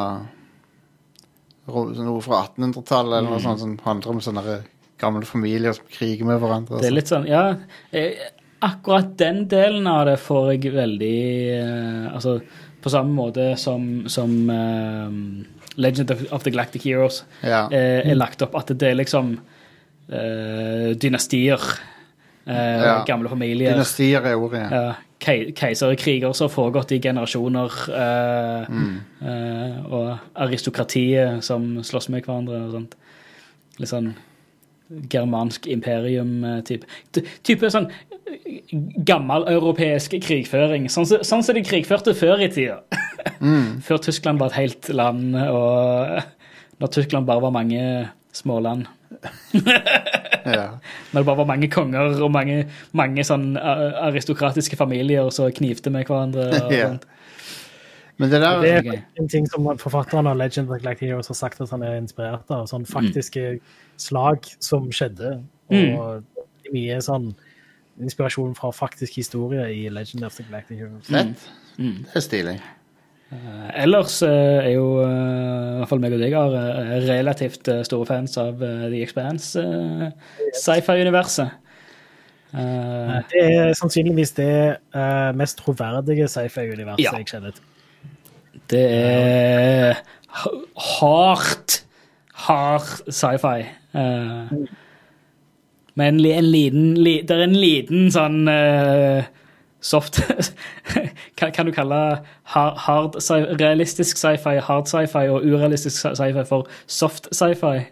Noe 1.67 2.21
fra 2.23 2.45
1800-tallet 2.47 3.19
eller 3.19 3.33
noe 3.33 3.43
sånt 3.43 3.59
som 3.59 3.73
handler 3.83 4.13
om 4.13 4.21
sånne 4.23 4.61
gamle 4.97 5.27
familier 5.27 5.75
som 5.75 5.85
kriger 5.91 6.25
med 6.25 6.39
hverandre. 6.41 6.79
Det 6.79 6.87
er 6.87 6.87
sånn. 6.87 6.95
litt 6.97 7.11
sånn, 7.11 7.27
ja 7.29 7.43
eh, 7.91 8.29
Akkurat 8.65 9.11
den 9.19 9.43
delen 9.51 9.85
av 9.85 10.07
det 10.09 10.15
får 10.17 10.47
jeg 10.55 10.71
veldig 10.73 11.17
eh, 11.53 12.07
Altså, 12.09 12.39
på 12.87 12.93
samme 12.95 13.13
måte 13.13 13.49
som, 13.59 13.85
som 14.09 14.33
uh, 14.49 15.11
Legend 15.77 16.15
of, 16.31 16.43
the 16.47 16.51
Galactic 16.55 16.87
Heroes 16.87 17.21
Ja. 17.43 17.65
eh, 17.69 18.01
er 18.09 18.15
lagt 18.17 18.41
opp. 18.41 18.55
At 18.55 18.71
det 18.73 18.89
er 18.93 18.97
liksom 19.03 19.35
uh, 20.13 20.93
dynastier, 20.95 21.59
Uh, 22.47 22.53
Ja. 22.55 22.91
gamle 23.03 23.27
familier, 23.27 23.73
Dynastier 23.73 24.23
er 24.23 24.37
ordet, 24.39 24.61
ja. 24.71 24.77
Uh, 24.93 24.93
kei- 25.19 25.49
keiserkriger 25.51 26.31
som 26.33 26.47
har 26.47 26.53
foregått 26.53 26.93
i 26.95 26.99
generasjoner, 27.03 27.73
Mm. 28.69 29.01
og 29.91 30.17
aristokratiet 30.33 31.43
som 31.43 31.83
slåss 31.83 32.07
med 32.09 32.23
hverandre 32.23 32.61
og 32.67 32.71
sånt. 32.71 32.95
Litt 33.81 33.89
sånn 33.91 34.13
germansk 35.11 35.67
imperium-type. 35.67 36.87
Type 37.47 37.71
sånn 37.73 37.89
gammeleuropeisk 39.07 40.17
krigføring. 40.23 40.87
Sånn 40.91 41.07
som 41.09 41.23
sånn 41.25 41.45
som 41.45 41.57
de 41.57 41.63
krigførte 41.65 42.15
før 42.17 42.43
i 42.43 42.49
tida. 42.51 42.81
Mm. 43.39 43.79
Før 43.87 44.01
Tyskland 44.03 44.41
var 44.41 44.51
et 44.51 44.61
helt 44.61 44.89
land, 44.93 45.35
og 45.35 46.79
når 46.81 46.93
Tyskland 46.93 47.27
bare 47.27 47.43
var 47.43 47.55
mange 47.55 47.81
småland. 48.35 48.87
ja. 50.57 50.67
Når 51.11 51.19
det 51.19 51.25
bare 51.25 51.39
var 51.39 51.49
mange 51.49 51.69
konger 51.71 52.17
og 52.21 52.31
mange, 52.33 52.63
mange 52.97 53.25
sånn 53.27 53.55
eh, 53.59 53.85
aristokratiske 54.07 54.79
familier 54.79 55.31
som 55.33 55.51
knivte 55.51 55.93
med 55.93 56.09
hverandre. 56.09 56.49
Og 56.65 56.75
Ja. 56.81 56.91
Men 58.17 58.31
det 58.31 58.41
der 58.41 58.61
Det 58.61 58.71
er 58.71 58.79
okay. 58.79 59.01
en 59.19 59.27
ting 59.29 59.47
som 59.49 59.67
forfatteren 59.77 60.27
av 60.27 60.37
Legend 60.37 60.69
of 60.69 60.77
the 60.77 60.83
Galactic 60.83 61.09
Heroes 61.09 61.27
har 61.27 61.37
sagt 61.37 61.61
at 61.61 61.69
han 61.69 61.83
er 61.83 61.99
inspirert 61.99 62.49
av. 62.49 62.65
Sånn 62.69 62.85
faktiske 62.85 63.59
slag 64.01 64.47
som 64.59 64.89
skjedde. 64.91 65.43
Og 65.69 66.23
mye 66.73 66.97
sånn 67.03 67.35
inspirasjon 68.01 68.55
fra 68.57 68.71
faktisk 68.73 69.15
historie 69.17 69.67
i 69.73 69.87
Legend 69.89 70.25
of 70.25 70.35
the 70.37 70.43
Galactic 70.49 70.81
Heroes. 70.81 71.05
Fett. 71.09 71.47
Det 71.77 72.15
er 72.15 72.25
stilig. 72.25 72.57
Uh, 73.27 73.67
Ellers 73.83 74.21
uh, 74.23 74.63
er 74.63 74.71
jo 74.71 75.01
uh, 75.03 75.75
i 75.75 75.77
hvert 75.81 75.89
fall 75.89 75.99
meg 75.99 76.13
og 76.15 76.21
deg 76.21 76.31
har 76.31 76.53
relativt 77.09 77.67
store 77.83 78.07
fans 78.07 78.37
av 78.39 78.61
The 78.63 79.01
Expanse, 79.03 79.59
sci-fi-universet. 80.55 81.63
Eh, 82.55 83.15
Det 83.27 83.41
er 83.43 83.73
sannsynligvis 83.75 84.31
det 84.37 84.79
mest 85.35 85.59
troverdige 85.59 86.29
sci-fi-universet 86.31 87.03
Ja. 87.03 87.11
jeg 87.17 87.27
kjenner 87.27 87.51
til. 87.51 87.65
Det 88.69 88.83
er 88.91 90.01
hardt, 90.77 91.85
hard 92.33 93.11
sci-fi. 93.11 93.65
Uh, 93.93 94.67
men 95.95 96.19
en, 96.25 96.43
liten 96.43 96.97
li, 96.97 97.21
Det 97.25 97.33
er 97.33 97.47
en 97.47 97.55
liten 97.57 98.11
sånn 98.13 98.43
uh, 98.51 99.23
soft 99.81 100.19
kan, 101.39 101.51
kan 101.55 101.65
du 101.65 101.71
kalle 101.73 102.01
hard, 102.53 102.77
hard 102.85 103.17
sci 103.23 103.39
realistisk 103.57 104.19
sci-fi, 104.21 104.59
hard 104.61 104.89
sci-fi 104.91 105.25
og 105.31 105.45
urealistisk 105.47 105.97
sci- 105.97 106.13
sci-fi 106.19 106.43
for 106.49 106.69
soft 106.85 107.31
sci-fi? 107.33 107.87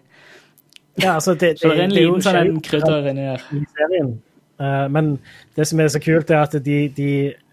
Ja, 1.02 1.16
altså, 1.16 1.34
det, 1.34 1.60
Så 1.60 1.70
det 1.70 1.80
er 1.80 1.84
en 1.84 1.90
det 1.90 2.04
liten 2.04 2.22
sånn 2.24 2.62
krydder 2.64 3.10
inni 3.12 3.26
der. 3.28 3.42
i 3.52 3.64
serien. 3.76 4.14
Eh, 4.62 4.86
men 4.92 5.18
det 5.58 5.68
som 5.68 5.80
er 5.80 5.90
så 5.92 6.00
kult, 6.00 6.30
er 6.32 6.46
at 6.46 6.56
de, 6.66 6.78
de 6.96 7.10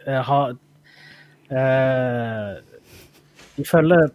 eh, 0.06 0.20
har 0.28 0.52
eh, 1.50 2.60
De 3.57 3.64
følger 3.68 4.09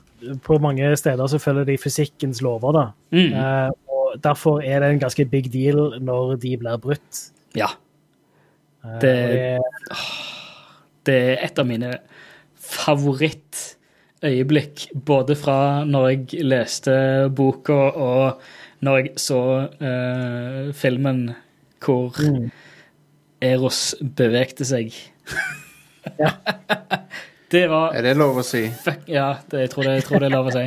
På 0.43 0.57
mange 0.59 0.95
steder 0.97 1.27
så 1.29 1.37
følger 1.39 1.63
de 1.65 1.75
fysikkens 1.77 2.39
lover, 2.41 2.71
da. 2.73 2.85
Mm. 3.13 3.33
Eh, 3.37 3.69
og 3.93 4.15
derfor 4.23 4.61
er 4.65 4.79
det 4.81 4.89
en 4.95 4.99
ganske 5.03 5.25
big 5.29 5.51
deal 5.53 5.99
når 6.01 6.35
de 6.41 6.55
blir 6.57 6.77
brutt. 6.81 7.19
Ja. 7.55 7.67
Eh, 8.83 8.99
Det- 9.01 9.59
Det 11.05 11.15
er 11.15 11.37
et 11.45 11.59
av 11.59 11.65
mine 11.67 11.93
favorittøyeblikk, 12.57 14.87
både 15.05 15.35
fra 15.39 15.83
når 15.85 16.07
jeg 16.09 16.27
leste 16.43 17.29
boka 17.35 17.73
og 17.95 18.39
når 18.83 18.97
jeg 18.97 19.11
så 19.17 19.41
eh, 19.81 20.71
filmen 20.73 21.35
hvor 21.79 22.11
Mm. 22.19 22.51
Eros 23.41 23.95
bevegte 24.01 24.65
seg. 24.65 24.91
Ja. 26.19 26.31
det 27.51 27.63
var 27.71 27.93
Er 27.95 28.01
det 28.03 28.15
lov 28.19 28.37
å 28.41 28.43
si? 28.45 28.65
Fuck, 28.83 29.05
ja, 29.07 29.37
det, 29.51 29.59
jeg, 29.65 29.69
tror 29.71 29.83
det, 29.87 29.93
jeg 30.01 30.03
tror 30.09 30.19
det 30.23 30.27
er 30.27 30.35
lov 30.35 30.49
å 30.49 30.55
si. 30.55 30.65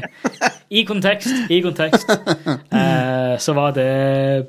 I 0.81 0.85
kontekst, 0.89 1.51
i 1.53 1.59
kontekst, 1.65 2.09
eh, 2.11 3.35
så 3.43 3.55
var 3.57 3.75
det 3.77 4.47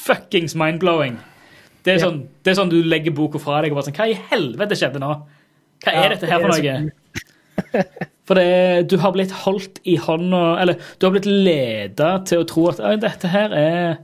fuckings 0.00 0.54
mind-blowing. 0.58 1.18
Det, 1.84 1.94
Ja. 1.96 2.06
sånn, 2.08 2.26
det 2.44 2.50
er 2.52 2.58
sånn 2.58 2.70
du 2.72 2.82
legger 2.84 3.14
boka 3.16 3.38
fra 3.40 3.62
deg 3.62 3.72
og 3.72 3.78
bare 3.78 3.86
sånn 3.88 3.96
Hva 3.96 4.08
i 4.10 4.18
helvete 4.32 4.76
skjedde 4.76 5.00
nå? 5.00 5.14
Hva 5.84 5.92
Ja, 5.94 6.02
er 6.04 6.08
dette 6.14 6.26
her 6.28 6.40
for 6.40 6.52
noe? 6.52 7.84
For 8.28 8.34
det, 8.36 8.88
du 8.90 8.96
har 9.00 9.12
blitt 9.14 9.32
holdt 9.44 9.80
i 9.88 9.96
hånda 9.96 10.60
Eller 10.60 10.74
du 10.98 11.06
har 11.06 11.14
blitt 11.14 11.26
leda 11.30 12.10
til 12.28 12.42
å 12.42 12.46
tro 12.48 12.66
at 12.68 12.82
dette 13.00 13.30
her 13.32 13.54
er 13.56 13.96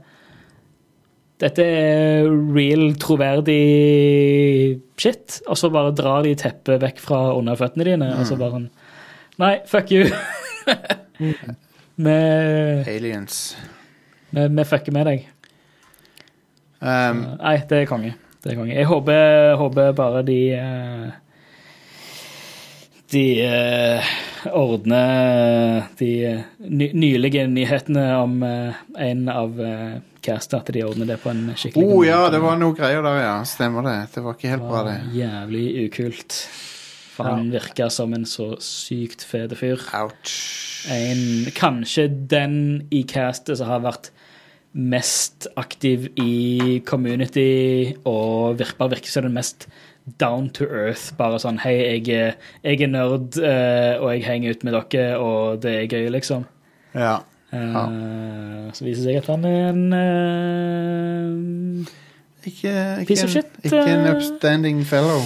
Dette 1.37 1.61
er 1.69 2.25
real, 2.55 2.95
troverdig 2.97 3.57
shit. 4.97 5.39
Og 5.47 5.57
så 5.59 5.69
bare 5.73 5.91
drar 5.95 6.23
de 6.25 6.31
teppet 6.39 6.81
vekk 6.81 6.99
fra 7.03 7.19
under 7.37 7.55
føttene 7.59 7.85
dine, 7.91 8.07
og 8.17 8.25
så 8.29 8.37
bare 8.39 8.55
sånn 8.57 8.69
Nei, 9.37 9.51
fuck 9.69 9.91
you. 9.93 10.07
Vi 11.97 12.13
Aliens. 12.89 13.55
vi- 14.33 14.47
vi 14.53 14.63
fucker 14.69 14.93
med 14.93 15.05
deg. 15.07 15.27
Um, 16.81 17.21
Nei, 17.41 17.55
det 17.69 17.77
er 17.83 17.85
konge. 17.89 18.11
Det 18.43 18.51
er 18.51 18.57
konge. 18.59 18.73
Jeg 18.75 18.85
håper, 18.85 19.55
håper 19.57 19.93
bare 19.97 20.21
de 20.27 20.35
eh, 20.53 21.07
De 23.07 23.23
eh, 23.39 24.07
ordner 24.51 25.85
de 25.99 26.09
eh, 26.27 26.41
ny, 26.59 26.89
nylige 26.91 27.45
nyhetene 27.47 28.03
om 28.19 28.41
eh, 28.43 28.81
en 29.07 29.21
av 29.31 29.59
eh, 29.63 29.93
castet, 30.25 30.57
at 30.59 30.71
de 30.75 30.83
ordner 30.83 31.07
det 31.13 31.19
på 31.23 31.31
en 31.31 31.45
skikkelig 31.55 31.87
oh 31.87 32.01
ja, 32.03 32.25
det 32.33 32.41
var 32.43 32.59
noe 32.59 32.75
greier 32.75 33.05
der, 33.05 33.21
ja. 33.23 33.35
Stemmer 33.47 33.85
det. 33.87 33.95
Det 34.15 34.23
var 34.25 34.35
ikke 34.35 34.51
helt 34.51 34.65
Det 34.65 34.71
bra, 34.73 34.81
var 34.81 34.89
det. 34.91 34.97
Jævlig 35.15 35.65
ukult. 35.87 36.39
For 37.17 37.25
Ja. 37.25 37.33
han 37.37 37.47
virka 37.49 37.87
som 37.89 38.11
en 38.13 38.27
så 38.29 38.51
sykt 38.61 39.23
fete 39.25 39.55
fyr. 39.57 39.79
Ouch. 39.97 40.35
En, 40.93 41.47
kanskje 41.57 42.09
den 42.29 42.59
i 42.93 43.01
castet 43.09 43.57
som 43.57 43.71
har 43.71 43.81
vært 43.87 44.11
mest 44.77 45.47
aktiv 45.57 46.11
i 46.21 46.81
community, 46.85 47.95
og 48.05 48.59
virker, 48.59 48.91
virker 48.91 49.09
som 49.09 49.25
den 49.25 49.33
mest 49.33 49.65
down 50.19 50.49
to 50.55 50.63
earth. 50.65 51.09
Bare 51.19 51.39
sånn 51.43 51.57
Hei, 51.63 51.73
jeg, 51.77 52.07
er- 52.15 52.37
jeg 52.63 52.81
er 52.85 52.87
nerd, 52.93 53.35
eh, 53.37 53.95
og 53.99 54.11
jeg 54.13 54.23
henger 54.27 54.55
ut 54.55 54.63
med 54.63 54.73
dere, 54.77 55.17
og 55.19 55.59
det 55.65 55.73
er 55.81 55.87
gøy, 55.91 56.07
liksom. 56.15 56.45
Ja. 56.95 57.17
Eh, 57.51 58.71
Så 58.75 58.83
viser 58.83 59.03
det 59.03 59.07
seg 59.07 59.17
at 59.21 59.27
han 59.31 59.45
er 59.47 59.69
en 59.71 59.93
uh, 59.95 61.85
Ikke, 62.47 62.71
ikke, 63.01 63.05
Piece 63.09 63.23
of 63.27 63.31
shit, 63.33 63.49
ikke 63.63 63.83
en 63.91 64.07
upstanding 64.15 64.81
fellow. 64.87 65.21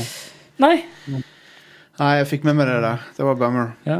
Nei. 0.62 0.76
Nei, 1.12 2.12
jeg 2.22 2.28
fikk 2.32 2.46
med 2.48 2.58
meg 2.58 2.70
det 2.70 2.80
der. 2.86 3.04
Det 3.18 3.26
var 3.28 3.38
bummer. 3.38 3.72
Ja. 3.86 4.00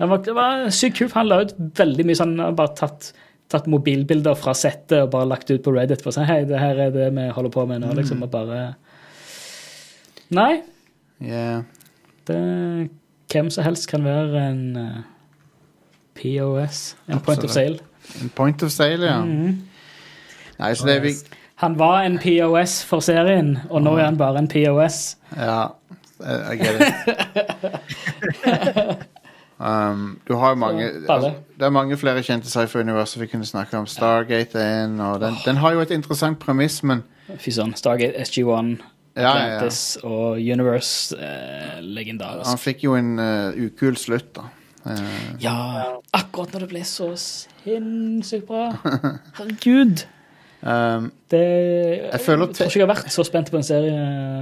Det 0.00 0.08
var, 0.08 0.20
det 0.24 0.34
var 0.36 0.66
sykt 0.72 0.98
kult. 1.00 1.12
Han 1.16 1.28
la 1.28 1.42
ut 1.44 1.54
veldig 1.76 2.04
mye 2.08 2.16
sånn 2.16 2.34
Bare 2.56 2.72
tatt, 2.76 3.10
tatt 3.52 3.66
mobilbilder 3.68 4.36
fra 4.40 4.54
settet 4.56 4.96
og 5.02 5.10
bare 5.12 5.28
lagt 5.28 5.50
ut 5.52 5.60
på 5.64 5.72
Reddit 5.76 6.00
for 6.04 6.12
å 6.12 6.16
si 6.16 6.24
hei, 6.28 6.42
det 6.48 6.60
her 6.60 6.78
er 6.86 6.94
det 6.94 7.10
vi 7.16 7.26
holder 7.36 7.52
på 7.52 7.64
med 7.68 7.82
nå. 7.84 7.92
liksom, 7.98 8.22
og 8.24 8.30
bare 8.32 8.60
Nei. 10.30 10.60
Yeah. 11.22 11.62
Det, 12.26 12.90
hvem 13.32 13.50
som 13.50 13.64
helst 13.64 13.88
kan 13.88 14.04
være 14.04 14.50
en 14.50 14.76
eh, 14.76 15.02
POS. 16.14 16.96
En 17.08 17.20
point 17.20 17.44
of 17.44 17.50
sale. 17.50 17.78
En 18.22 18.28
point 18.36 18.62
of 18.62 18.70
sale, 18.70 19.06
ja. 19.06 19.24
Mhm. 19.24 19.58
Nei, 20.58 20.74
så 20.74 20.86
det 20.86 20.96
er 20.96 21.00
vi 21.00 21.14
Han 21.54 21.78
var 21.78 22.02
en 22.02 22.18
POS 22.18 22.84
for 22.84 23.00
serien, 23.00 23.58
og 23.70 23.82
nå 23.82 23.96
er 23.96 24.04
han 24.04 24.16
bare 24.18 24.38
en 24.38 24.48
POS. 24.48 25.16
Ja, 25.36 25.66
I 26.20 26.54
I 26.54 26.56
get 26.56 26.80
it. 26.80 26.94
Um, 29.60 30.18
du 30.28 30.34
har 30.36 30.48
jo 30.48 30.54
mange 30.54 30.90
Så, 31.06 31.12
altså, 31.12 31.32
Det 31.58 31.62
er 31.66 31.70
mange 31.70 31.96
flere 31.96 32.22
kjente 32.22 32.48
sci-fi-universer 32.50 33.20
vi 33.20 33.26
kunne 33.26 33.46
snakke 33.46 33.76
om. 33.76 33.86
Stargate 33.86 34.58
er 34.58 34.84
en, 34.84 35.00
og 35.00 35.20
den, 35.20 35.34
den 35.44 35.56
har 35.56 35.72
jo 35.72 35.80
et 35.80 35.90
interessant 35.90 36.38
premiss, 36.38 36.82
men 36.82 37.02
Fy 37.36 37.50
søren. 37.50 37.74
Stargate 37.74 38.14
SG1, 38.16 38.82
Ja, 39.20 39.34
ja, 39.38 39.58
ja. 39.64 39.70
Og 40.08 40.38
Universe. 40.40 41.16
Eh, 41.16 41.80
legendarisk. 41.82 42.46
han 42.50 42.58
fikk 42.58 42.82
jo 42.84 42.94
en 42.98 43.18
uh, 43.18 43.52
ukul 43.66 43.96
slutt, 43.96 44.32
da. 44.34 44.48
Uh, 44.86 44.96
Ja, 45.42 45.56
akkurat 46.16 46.52
når 46.54 46.60
det 46.66 46.68
ble 46.72 46.80
så 46.88 47.10
sinnssykt 47.16 48.46
bra. 48.48 48.70
Herregud. 49.36 50.04
um, 50.62 51.10
Det, 51.30 51.40
Jeg 52.10 52.20
føler 52.24 52.46
jeg 52.48 52.54
tror 52.56 52.66
ikke 52.66 52.78
jeg 52.80 52.86
har 52.86 52.94
vært 52.94 53.12
så 53.14 53.24
spent 53.24 53.50
på 53.52 53.56
en 53.60 53.62
serie 53.64 54.00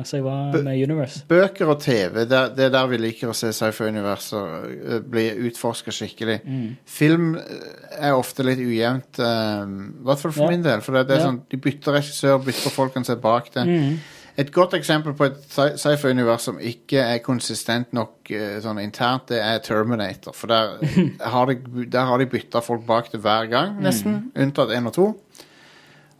som 0.08 0.16
jeg 0.16 0.24
var 0.24 0.62
med 0.64 0.80
Universe. 0.82 1.20
bøker 1.28 1.68
og 1.68 1.80
TV, 1.84 2.24
det, 2.24 2.32
er- 2.38 2.54
er 2.66 2.70
der 2.70 2.86
vi 2.90 2.96
liker 3.02 3.28
å 3.28 3.34
se 3.36 3.50
sci-fi-universer 3.52 5.02
bli 5.10 5.26
utforska 5.50 5.90
skikkelig. 5.94 6.38
Mm. 6.46 6.76
Film 6.86 7.36
er 7.36 8.14
ofte 8.16 8.42
litt 8.46 8.58
ujevnt, 8.62 9.18
um, 9.18 9.74
i 10.00 10.04
hvert 10.06 10.18
fall 10.22 10.32
for 10.32 10.44
Ja. 10.44 10.50
min 10.50 10.62
del. 10.62 10.80
For 10.80 10.92
det, 10.92 11.08
det 11.08 11.16
er 11.18 11.20
Ja. 11.20 11.26
sånn, 11.32 11.42
De 11.50 11.56
bytter 11.56 11.92
regissør, 11.98 12.38
bytter 12.44 12.70
folkene 12.70 13.04
seg 13.04 13.20
bak 13.20 13.52
det. 13.52 13.66
Mm. 13.66 13.98
Et 14.38 14.50
godt 14.54 14.74
eksempel 14.78 15.14
på 15.18 15.26
et 15.26 15.38
sci- 15.50 15.74
sci-fi-univers 15.82 16.44
som 16.46 16.60
ikke 16.62 17.00
er 17.02 17.18
konsistent 17.24 17.90
nok 17.96 18.30
eh, 18.30 18.60
sånn 18.62 18.78
internt, 18.78 19.24
det 19.32 19.40
er 19.42 19.58
Terminator. 19.66 20.34
For 20.36 20.46
der 20.46 20.76
har 21.34 21.50
de, 21.50 21.56
der 21.90 22.06
har 22.06 22.20
de 22.22 22.26
bytta 22.30 22.62
folk 22.62 22.84
bak 22.86 23.10
det 23.12 23.18
hver 23.24 23.48
gang, 23.50 23.80
nesten. 23.82 24.28
Unntatt 24.38 24.70
én 24.76 24.86
og 24.86 24.94
to. 24.94 25.08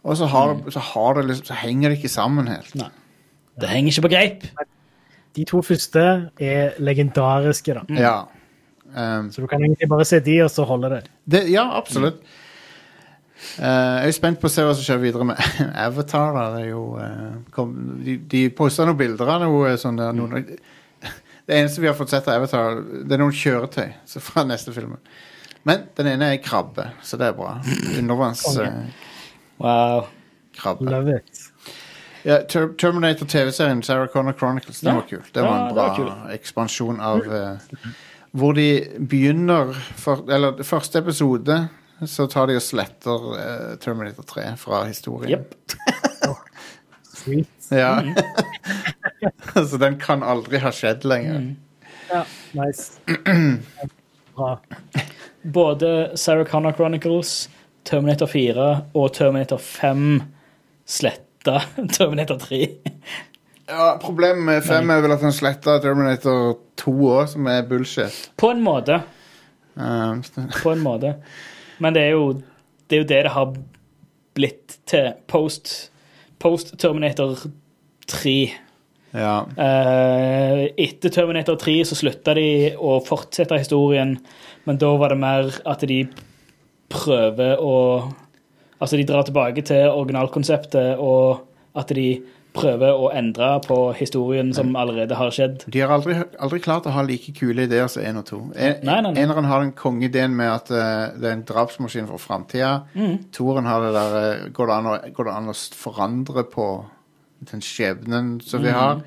Og 0.03 0.17
så, 0.19 0.27
har, 0.31 0.55
så, 0.71 0.79
har 0.93 1.15
det 1.19 1.25
liksom, 1.29 1.45
så 1.51 1.55
henger 1.61 1.89
det 1.93 1.97
ikke 1.99 2.11
sammen 2.11 2.47
helt. 2.51 2.75
Nei. 2.79 2.89
Det 3.59 3.69
henger 3.71 3.91
ikke 3.93 4.05
på 4.07 4.11
greip. 4.13 4.45
De 5.35 5.43
to 5.47 5.61
første 5.63 6.03
er 6.39 6.77
legendariske, 6.79 7.75
da. 7.75 7.83
Ja. 7.99 8.13
Um, 8.89 9.27
Så 9.31 9.43
du 9.43 9.47
kan 9.47 9.61
egentlig 9.63 9.87
bare 9.91 10.05
se 10.07 10.19
de, 10.25 10.39
og 10.43 10.49
så 10.51 10.63
holder 10.65 10.89
det. 10.97 11.01
det, 11.29 11.41
ja, 11.51 11.65
absolutt. 11.77 12.19
Eh, 13.59 13.95
jeg 14.03 14.11
er 14.11 14.15
spent 14.15 14.39
på 14.41 14.47
å 14.49 14.51
se 14.51 14.63
hva 14.65 14.73
som 14.75 14.83
skjer 14.85 14.99
videre 15.01 15.25
med 15.27 15.39
Avatar. 15.87 16.33
Da. 16.35 16.45
Det 16.55 16.65
er 16.65 16.69
jo, 16.73 16.83
uh, 16.99 17.39
kom, 17.55 17.73
de 18.05 18.17
de 18.31 18.43
posta 18.55 18.85
noen 18.87 18.99
bilder 18.99 19.31
av 19.35 19.43
noe 19.45 19.73
sånn 19.79 19.99
der. 19.99 20.13
Noen, 20.15 20.45
det 21.47 21.57
eneste 21.59 21.81
vi 21.83 21.87
har 21.89 21.97
fått 21.97 22.11
sett 22.13 22.27
av 22.27 22.41
Avatar, 22.41 22.81
det 23.07 23.15
er 23.15 23.23
noen 23.23 23.35
kjøretøy 23.35 23.89
så 24.11 24.23
fra 24.23 24.45
neste 24.47 24.75
film. 24.75 24.97
Men 25.67 25.87
den 25.97 26.07
ene 26.13 26.33
er 26.33 26.43
krabbe, 26.43 26.89
så 27.03 27.17
det 27.19 27.31
er 27.31 27.37
bra. 27.37 27.57
Undervannskrabbe. 27.99 28.87
Wow. 29.59 30.07
Love 30.83 31.15
it. 31.17 31.41
ja, 32.27 32.41
Ter 32.51 32.69
Terminator 32.79 33.27
TV-serien 33.27 33.81
Sarah 33.83 34.07
Connor 34.11 34.33
Chronicles, 34.39 34.79
den 34.81 34.89
Ja. 34.91 34.95
var 34.99 35.07
kul. 35.07 35.23
Det 35.33 35.43
var 35.43 35.55
Ja, 35.55 35.67
en 35.67 35.75
bra 35.75 35.87
var 35.97 36.31
ekspansjon 36.35 36.99
av 36.99 37.19
uh, 37.27 37.91
Hvor 38.31 38.53
de 38.53 38.65
begynner 38.99 39.71
for, 39.95 40.25
Eller 40.31 40.63
første 40.63 40.99
episode 40.99 41.69
så 42.07 42.27
tar 42.27 42.47
de 42.47 42.55
og 42.59 42.63
sletter 42.63 43.25
eh, 43.39 43.75
Terminator 43.83 44.23
3 44.23 44.45
fra 44.57 44.83
historien. 44.87 45.39
Yep. 45.39 45.55
Sweet. 47.19 47.69
Ja. 47.69 48.03
så 49.69 49.77
den 49.77 49.99
kan 49.99 50.23
aldri 50.23 50.61
ha 50.63 50.71
skjedd 50.71 51.05
lenger. 51.07 51.55
Ja, 52.09 52.23
nice. 52.51 52.99
Bra. 54.35 54.59
Både 55.41 56.17
Sarah 56.17 56.45
Connor 56.45 56.71
Chronicles, 56.71 57.49
Terminator 57.83 58.27
4 58.27 58.69
og 58.93 59.13
Terminator 59.13 59.57
5 59.57 60.21
sletta 60.85 61.61
Terminator 61.97 62.39
3. 62.39 62.67
Ja, 63.69 63.99
Problemet 64.01 64.43
med 64.43 64.63
5 64.63 64.89
er 64.89 65.03
vel 65.05 65.13
at 65.13 65.23
han 65.27 65.35
sletta 65.35 65.77
Terminator 65.83 66.55
2 66.81 66.93
òg, 67.11 67.23
som 67.35 67.47
er 67.51 67.67
bullshit. 67.69 68.15
På 68.39 68.49
en 68.55 68.63
måte. 68.65 69.01
Um, 69.75 70.23
På 70.63 70.73
en 70.73 70.81
måte. 70.83 71.13
Men 71.83 71.95
det 71.95 72.05
er 72.07 72.15
jo 72.15 72.31
det, 72.39 72.95
er 72.95 73.01
jo 73.03 73.09
det, 73.09 73.21
det 73.27 73.35
har 73.35 73.53
blitt 74.37 74.79
til 74.89 75.11
post, 75.29 75.91
post 76.41 76.73
Terminator 76.81 77.37
3. 78.09 78.35
ja. 79.13 79.35
Eh, 79.57 80.63
etter 80.85 81.13
Terminator 81.13 81.59
3 81.59 81.77
så 81.89 81.97
slutta 81.99 82.35
de 82.37 82.73
å 82.75 82.97
fortsette 83.05 83.59
historien, 83.61 84.15
men 84.65 84.81
da 84.81 84.89
var 84.99 85.13
det 85.13 85.21
mer 85.21 85.53
at 85.69 85.85
de 85.89 86.03
prøver 86.89 87.61
å 87.61 87.77
Altså, 88.79 88.95
de 88.95 89.03
drar 89.03 89.25
tilbake 89.27 89.59
til 89.67 89.89
originalkonseptet, 89.91 91.01
og 91.03 91.41
at 91.75 91.89
de 91.91 92.21
prøver 92.53 92.97
å 92.97 93.11
endre 93.13 93.47
på 93.67 93.75
historien 93.93 94.49
som 94.57 94.71
allerede 94.75 95.15
har 95.15 95.29
skjedd. 95.31 95.67
De 95.69 95.79
har 95.83 95.91
aldri, 95.93 96.15
aldri 96.41 96.59
klart 96.59 96.87
å 96.89 96.93
ha 96.95 97.03
like 97.05 97.31
kule 97.37 97.67
ideer 97.67 97.87
som 97.87 98.01
én 98.03 98.17
og 98.17 98.25
to. 98.25 98.39
En, 98.55 98.79
Nei, 98.83 98.95
nei, 99.01 99.11
nei. 99.13 99.21
Eneren 99.21 99.45
har 99.45 99.61
den 99.61 99.71
kongeideen 99.77 100.33
med 100.35 100.49
at 100.49 100.71
uh, 100.73 101.13
det 101.19 101.29
er 101.29 101.35
en 101.37 101.45
drapsmaskin 101.45 102.09
for 102.09 102.17
framtida. 102.23 102.71
Mm. 102.97 103.29
Toren 103.35 103.69
har 103.69 103.85
det 103.85 103.93
der 103.93 104.17
eh, 104.23 104.49
går, 104.55 104.71
det 104.71 104.77
an 104.79 104.89
å, 104.89 104.97
går 105.13 105.29
det 105.29 105.35
an 105.37 105.53
å 105.53 105.57
forandre 105.77 106.43
på 106.49 106.67
den 107.51 107.61
skjebnen 107.63 108.39
som 108.41 108.59
Mm. 108.59 108.65
vi 108.67 108.75
har? 108.79 109.01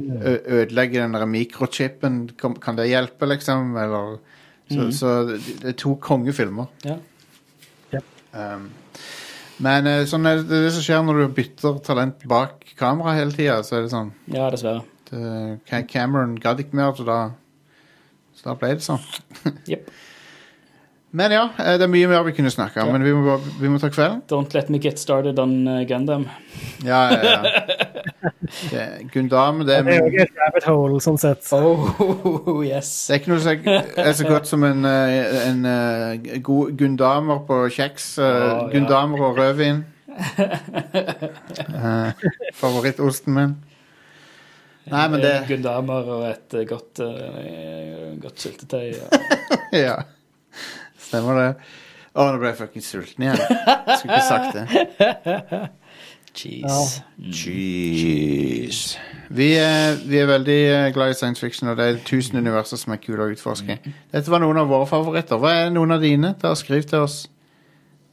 Mm. 0.00 0.22
ødelegge 0.48 0.96
den 1.02 1.12
der 1.12 1.26
mikrochipen, 1.28 2.30
kan, 2.40 2.54
kan 2.56 2.76
det 2.78 2.86
hjelpe, 2.88 3.26
liksom? 3.28 3.74
Eller 3.76 4.14
Så, 4.70 4.86
så 4.96 5.10
det 5.28 5.40
det 5.60 5.68
er 5.68 5.76
to 5.76 5.96
kongefilmer. 6.00 6.70
Ja. 6.86 6.94
Um, 8.32 8.70
men 9.60 9.86
eh, 9.90 10.04
sånn 10.08 10.26
er 10.26 10.40
det, 10.42 10.62
det 10.66 10.72
som 10.74 10.82
skjer 10.86 11.02
når 11.06 11.22
du 11.22 11.34
bytter 11.36 11.78
talent 11.86 12.22
bak 12.30 12.64
kamera 12.80 13.16
hele 13.18 13.32
tida. 13.36 13.60
Så 13.66 13.76
er 13.78 13.86
det 13.86 13.92
sånn 13.92 14.12
ja, 14.32 14.48
dessverre. 14.52 14.82
det, 15.10 15.58
Ca- 15.68 15.84
Cameron 15.90 16.36
gadd 16.40 16.62
ikke 16.64 16.78
mer, 16.80 16.94
så 16.96 17.04
da, 17.08 17.18
så 18.36 18.50
da 18.50 18.56
ble 18.60 18.74
det 18.78 18.86
sånn. 18.86 19.02
Yep. 19.70 19.90
Men 21.12 21.32
ja, 21.34 21.44
eh, 21.58 21.74
det 21.74 21.82
er 21.88 21.90
mye 21.90 22.06
mer 22.06 22.22
vi 22.22 22.32
kunne 22.36 22.52
snakka 22.54 22.84
om, 22.84 22.92
Ja. 22.92 22.92
men 22.94 23.02
vi 23.02 23.12
må, 23.16 23.36
vi 23.58 23.68
må 23.72 23.80
ta 23.82 23.88
kvelden. 23.90 24.20
Don't 24.30 24.52
let 24.54 24.68
me 24.70 24.78
get 24.78 24.98
started 25.02 25.40
on 25.42 25.56
uh, 25.66 25.80
Gundam. 25.88 26.28
Ja, 26.86 27.00
ja, 27.10 27.22
ja. 27.42 27.64
Det, 28.20 28.84
Gundam, 29.12 29.62
det 29.64 29.76
er, 29.78 29.82
Det 29.86 29.94
er 29.94 30.04
jo 30.04 30.24
et 30.24 30.36
rabbit 30.36 30.66
hole, 30.68 31.00
sånn 31.00 31.18
sett. 31.20 31.46
Oh, 31.56 32.60
yes. 32.66 32.90
er 33.08 33.20
ikke 33.20 33.32
noe 33.32 33.40
som 33.40 33.70
er 33.70 34.12
så 34.18 34.26
godt 34.28 34.50
som 34.50 34.64
en, 34.68 34.84
en, 34.84 35.38
en 35.46 35.70
eh, 35.70 36.36
god 36.44 36.74
Gundamer 36.80 37.40
på 37.48 37.62
kjeks. 37.72 38.12
Oh, 38.20 38.68
gundamer 38.72 39.22
ja. 39.22 39.30
Og 39.30 39.40
rødvin. 39.40 39.82
uh, 41.80 42.10
Favorittosten 42.60 43.36
min. 43.36 43.52
Nei, 44.90 45.04
men 45.12 45.20
det 45.22 45.34
Gundamer 45.48 46.08
og 46.16 46.24
et 46.28 46.56
godt, 46.68 47.00
uh, 47.04 48.16
godt 48.20 48.46
syltetøy. 48.46 48.94
Ja. 49.84 50.00
Stemmer 51.00 51.36
det. 51.38 51.50
Å, 52.10 52.24
nå 52.26 52.40
ble 52.42 52.50
jeg 52.50 52.58
fucking 52.58 52.82
sulten 52.82 53.22
igjen. 53.22 53.38
Skulle 54.00 54.16
ikke 54.18 54.26
sagt 54.26 54.50
det. 54.58 54.64
Cheese. 56.34 57.02
Jeez. 57.18 58.98
Vi 59.30 59.52
er, 59.54 59.96
vi 60.08 60.18
er 60.18 60.26
veldig 60.26 60.58
eh, 60.70 60.92
glad 60.94 61.10
i 61.10 61.14
science 61.14 61.40
fiction, 61.40 61.68
og 61.70 61.76
det 61.78 61.86
er 61.86 62.00
tusen 62.06 62.38
universer 62.38 62.80
som 62.80 62.94
er 62.94 62.98
kule 63.02 63.22
å 63.22 63.30
utforske. 63.30 63.76
Dette 64.10 64.32
var 64.32 64.42
noen 64.42 64.58
av 64.58 64.70
våre 64.70 64.88
favoritter. 64.90 65.38
Hva 65.38 65.52
er 65.64 65.70
noen 65.74 65.94
av 65.94 66.02
dine? 66.02 66.32
Da 66.42 66.50
Skriv 66.58 66.82
til 66.90 67.04
oss 67.06 67.20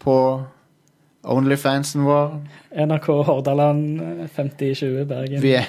på 0.03 0.17
Onlyfansen 1.27 2.05
vår. 2.05 2.35
NRK 2.85 3.07
Hordaland 3.27 4.01
uh, 4.01 4.27
5020 4.35 5.07
Bergen. 5.09 5.41
Vi 5.41 5.55
er, 5.57 5.65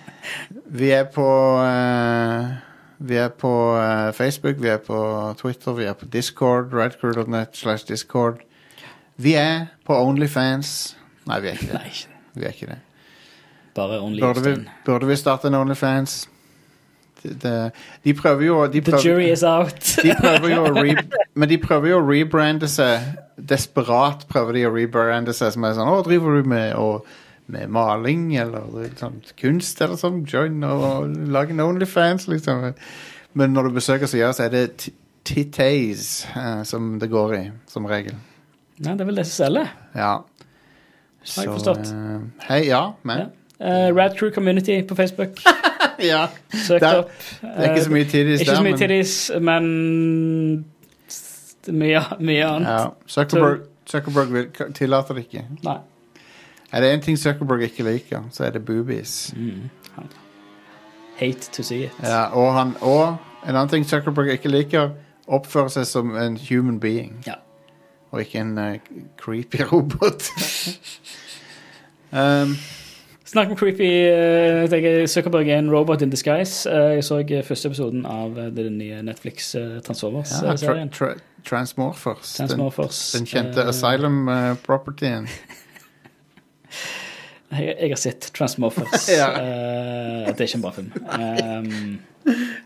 vi 0.80 0.90
er 0.90 1.06
på 1.14 1.28
uh, 1.62 2.50
Vi 2.98 3.16
er 3.20 3.30
på 3.30 3.52
uh, 3.78 4.10
Facebook, 4.16 4.58
vi 4.62 4.68
er 4.74 4.82
på 4.82 4.98
Twitter, 5.38 5.72
vi 5.72 5.84
er 5.84 5.94
på 5.94 6.10
Discord. 6.10 6.74
Radcrew.net 6.74 7.56
slash 7.56 7.86
Discord. 7.88 8.42
Vi 9.16 9.34
er 9.34 9.66
på 9.86 9.96
Onlyfans. 10.02 10.96
Nei, 11.28 11.40
vi 11.40 11.48
er 11.50 11.58
ikke 11.58 11.70
det. 11.70 11.80
Nei, 11.80 11.90
ikke 11.90 12.38
Vi 12.40 12.44
er 12.44 12.54
ikke 12.54 12.70
det. 12.72 12.78
bare 13.74 13.98
Only 14.02 14.20
Burde 14.22 14.42
vi, 14.44 14.54
burde 14.86 15.06
vi 15.08 15.16
starte 15.16 15.48
en 15.50 15.54
Onlyfans? 15.58 16.28
Det, 17.22 17.34
det, 17.42 17.52
de 18.04 18.14
prøver 18.14 18.44
jo 18.46 18.56
de 18.68 18.80
The 18.84 18.98
jury 19.00 19.30
is 19.32 19.42
out. 19.42 19.80
de 20.02 20.12
prøver 20.20 20.50
jo 20.52 20.64
å 20.66 20.72
re, 20.76 20.96
Men 21.40 21.48
de 21.48 21.58
prøver 21.58 21.94
jo 21.94 22.00
å 22.02 22.06
rebrande 22.06 22.68
seg. 22.68 23.14
Desperat 23.40 24.26
prøver 24.30 24.58
de 24.58 24.66
å 24.68 24.74
rebrande 24.74 25.32
seg 25.34 25.54
som 25.54 25.64
er 25.64 25.78
sånn 25.78 25.90
Å, 25.90 26.02
driver 26.06 26.36
du 26.36 26.50
med, 26.52 26.74
og, 26.76 27.08
med 27.50 27.72
maling 27.72 28.28
eller 28.40 28.92
sånn, 29.00 29.22
kunst 29.40 29.80
eller 29.84 29.98
sånn? 30.00 30.22
Join 30.28 30.60
og 30.68 31.16
lag 31.32 31.50
en 31.50 31.64
Onlyfans, 31.64 32.28
liksom. 32.30 32.68
Men 33.34 33.56
når 33.56 33.70
du 33.70 33.80
besøker 33.80 34.06
sida, 34.10 34.30
så 34.36 34.46
er 34.46 34.52
det 34.52 34.92
titties 35.24 36.26
eh, 36.36 36.62
som 36.68 36.98
det 37.00 37.08
går 37.10 37.34
i, 37.38 37.42
som 37.72 37.88
regel. 37.88 38.14
Nei, 38.84 38.92
det 38.92 39.00
er 39.00 39.08
vel 39.08 39.18
det 39.18 39.24
som 39.30 39.46
selger. 39.46 39.72
Ja. 39.96 40.12
Har 41.36 41.42
jeg 41.42 41.52
forstått. 41.52 41.86
eh, 41.94 42.20
hei, 42.48 42.60
ja, 42.68 42.84
men 43.02 43.26
Uh, 43.60 43.94
Rad 43.96 44.16
Crew 44.18 44.30
Community 44.34 44.82
på 44.86 44.94
Facebook. 44.98 45.28
Ja. 46.02 46.26
Søk 46.52 46.80
det 46.80 46.88
Der- 46.90 46.98
opp. 46.98 47.10
Det 47.40 47.50
er 47.56 47.70
ikke 47.74 47.84
så 47.84 47.90
mye 47.90 48.04
titties 48.04 48.40
Ikke 48.40 48.50
så 48.50 48.56
der, 48.56 48.62
mye 48.62 48.70
men- 48.72 48.78
titties, 48.78 49.30
men 49.40 50.64
mye, 51.72 52.00
mye 52.20 52.44
annet. 52.44 52.68
Ja, 52.68 52.86
Zuckerberg, 53.06 53.58
Zuckerberg 53.86 54.32
vil, 54.32 54.48
tillater 54.74 55.14
det 55.14 55.24
ikke. 55.28 55.44
Nei. 55.64 55.76
Er 56.72 56.80
det 56.80 56.90
én 56.98 57.00
ting 57.04 57.16
Zuckerberg 57.18 57.62
ikke 57.62 57.82
liker, 57.86 58.24
så 58.32 58.44
er 58.44 58.50
det 58.50 58.64
boobies. 58.64 59.32
Mm. 59.36 59.70
Hate 61.20 61.50
to 61.52 61.62
see 61.62 61.84
it. 61.84 61.92
Ja, 62.02 62.24
og, 62.34 62.52
han, 62.58 62.74
og 62.80 63.16
en 63.48 63.54
annen 63.54 63.68
ting 63.68 63.86
Zuckerberg 63.86 64.32
ikke 64.34 64.48
liker, 64.50 64.90
oppfører 65.28 65.68
seg 65.68 65.86
som 65.86 66.16
en 66.16 66.36
human 66.48 66.80
being. 66.80 67.22
Ja. 67.26 67.38
Og 68.14 68.22
ikke 68.22 68.38
en 68.44 68.54
uh, 68.58 68.76
creepy 69.18 69.60
robot. 69.72 70.28
um, 72.14 72.54
Snakk 73.24 73.50
om 73.50 73.56
creepy 73.58 73.88
uh, 74.14 75.06
Zuckerberg 75.10 75.48
er 75.50 75.58
en 75.58 75.70
robot 75.72 76.02
in 76.04 76.10
disguise. 76.12 76.68
Uh, 76.70 76.94
jeg 76.94 77.04
så 77.04 77.18
første 77.48 77.68
episoden 77.72 78.04
av 78.06 78.36
den 78.54 78.76
nye 78.78 79.00
Netflix 79.02 79.48
uh, 79.56 79.60
ja, 79.62 79.68
tra, 79.80 79.80
Transformers-serien. 79.88 80.90
tra, 80.94 81.08
Transmorphers. 81.44 82.36
Den, 82.36 82.48
Transmorphers. 82.48 83.00
den 83.16 83.26
kjente 83.26 83.64
Eh, 83.64 83.68
Asylum-propertyen. 83.72 85.26
jeg, 87.50 87.74
jeg 87.82 87.90
har 87.90 88.00
sett 88.00 88.30
Transmorphers. 88.36 89.08
Ja. 89.18 89.30
Det 90.30 90.40
er 90.40 90.46
ikke 90.46 90.60
en 90.60 90.64
bra 90.64 90.70
film. 90.72 90.92
Um, 91.04 91.98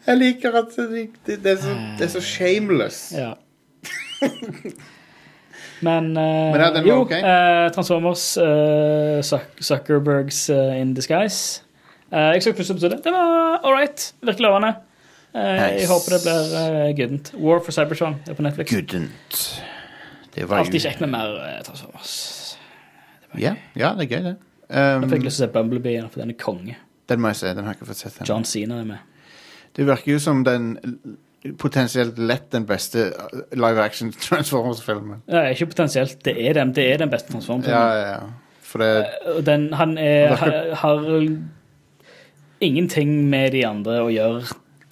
Jeg 0.06 0.16
liker 0.20 0.54
at 0.60 0.76
det, 0.76 1.08
det, 1.26 1.40
det, 1.44 1.50
er 1.56 1.56
så, 1.64 1.72
det 1.98 2.04
er 2.06 2.12
så 2.12 2.20
shameless. 2.22 3.00
Ja. 3.16 3.32
Men, 5.82 6.10
uh, 6.16 6.22
Men 6.52 6.60
ja, 6.60 6.82
jo, 6.82 7.00
okay. 7.04 7.20
uh, 7.22 7.70
Transformers, 7.74 8.36
uh, 8.38 9.20
Zuckerbergs 9.62 10.48
in 10.50 10.94
disguise. 10.94 11.62
Eh, 12.12 12.18
jeg 12.18 12.42
så 12.42 12.52
første 12.56 12.72
episode. 12.72 12.96
Det 13.04 13.12
var 13.12 13.60
all 13.64 13.74
right. 13.76 14.14
Virker 14.24 14.40
lovende. 14.46 14.68
Eh, 15.34 15.42
Nice. 15.42 15.80
Jeg 15.82 15.88
håper 15.90 16.14
det 16.14 16.20
blir 16.24 16.54
uh, 16.56 16.96
guddent. 16.96 17.32
War 17.36 17.60
for 17.64 17.72
Cybertron 17.76 18.16
er 18.26 18.34
på 18.34 18.42
Netflix. 18.42 18.70
Goodent. 18.72 19.40
Det 20.34 20.48
var 20.48 20.62
Alltid 20.62 20.80
kjekt 20.80 21.00
med 21.04 21.12
mer 21.12 21.62
Transformers. 21.66 22.56
ja, 23.36 23.54
ja, 23.76 23.92
det 23.98 24.06
er 24.06 24.16
gøy, 24.16 24.22
det. 24.24 24.36
Jeg 24.70 25.02
fikk 25.02 25.12
Um, 25.18 25.24
lyst 25.24 25.36
til 25.40 25.44
å 25.44 25.48
se 25.48 25.52
Bumblebee 25.52 26.00
for 26.12 26.20
den 26.20 26.30
er 26.30 26.36
konge. 26.40 26.74
den 27.08 27.20
må 27.20 27.28
jeg 27.28 27.36
se. 27.36 27.46
Den 27.56 27.64
har 27.64 27.72
jeg 27.72 27.80
ikke 27.80 27.86
fått 27.88 27.96
sett 28.02 28.16
ennå. 28.18 28.26
John 28.28 28.44
Cena 28.44 28.80
er 28.80 28.84
med. 28.84 28.98
Det 29.76 29.86
virker 29.86 30.12
jo 30.12 30.18
som 30.18 30.44
den 30.44 30.78
potensielt 31.58 32.18
lett 32.18 32.50
den 32.50 32.66
beste 32.66 33.10
uh, 33.14 33.40
live 33.56 33.82
action 33.82 34.12
Transformers-filmen. 34.28 35.22
Ja, 35.26 35.48
ikke 35.52 35.70
potensielt. 35.72 36.18
Det 36.24 36.34
er 36.48 36.58
den, 36.58 36.74
det 36.76 36.92
er 36.92 37.02
den 37.04 37.10
beste 37.10 37.32
Transformers-filmen. 37.32 37.80
ja, 37.80 38.12
ja. 38.12 38.20
For 38.68 38.82
det 38.84 39.46
Den, 39.46 39.72
han 39.72 39.98
er, 39.98 40.34
har, 40.36 40.74
har 40.74 41.04
ingenting 42.60 43.30
med 43.30 43.54
de 43.54 43.62
andre 43.64 44.02
å 44.04 44.10
gjøre, 44.12 44.42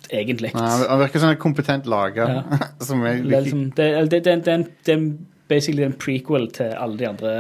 egentlig. 0.09 0.55
Ja, 0.55 0.70
han 0.88 1.03
virker 1.03 1.20
som 1.20 1.34
en 1.34 1.42
kompetent 1.42 1.86
lager. 1.86 2.38
Ja. 2.38 2.42
liksom, 2.80 3.70
det, 3.76 4.11
det, 4.11 4.24
det, 4.24 4.94
er 4.94 5.05
basically 5.49 5.84
en 5.84 5.92
prequel 5.92 6.49
til 6.57 6.72
alle 6.72 6.97
de 6.97 7.09
andre 7.11 7.34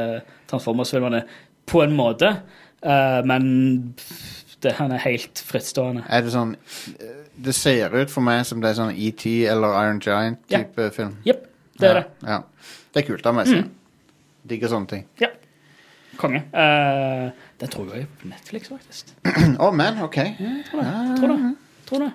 Transformers-filmene, 0.50 1.24
på 1.66 1.82
en 1.82 1.96
måte. 1.96 2.34
uh, 2.84 3.22
men 3.24 3.94
det, 4.62 4.76
han 4.76 4.92
er 4.92 5.02
helt 5.08 5.40
frittstående. 5.40 6.04
Er 6.10 6.24
det 6.26 6.32
sånn 6.34 6.54
Det 7.36 7.54
ser 7.54 7.92
ut 7.92 8.12
for 8.12 8.24
meg 8.24 8.44
som 8.48 8.62
det 8.62 8.70
er 8.70 8.78
sånn 8.78 8.92
ET 8.94 9.24
eller 9.52 9.74
Iron 9.82 9.98
Giant-type 10.02 10.90
film. 10.96 11.16
Jepp, 11.26 11.42
det 11.76 11.88
er 11.88 11.98
ja, 11.98 12.00
det. 12.00 12.06
Mm. 12.22 12.30
Ja. 12.30 12.76
Det 12.92 13.02
er 13.02 13.06
kult. 13.10 13.24
Da 13.24 13.32
må 13.36 13.44
jeg 13.44 13.52
se. 13.52 13.64
Digger 14.46 14.72
sånne 14.72 14.90
ting. 14.92 15.04
Ja. 15.20 15.32
Konge. 16.16 16.40
Uh, 16.48 17.28
den 17.60 17.72
tror 17.72 17.90
jeg 17.92 18.06
er 18.06 18.12
på 18.20 18.30
Netflix, 18.30 18.70
faktisk. 18.72 19.12
Å, 19.64 19.68
men, 19.76 20.00
OK. 20.06 20.16
Tror 20.70 21.34
det. 21.34 21.52
Tror 21.88 22.06
det. 22.06 22.12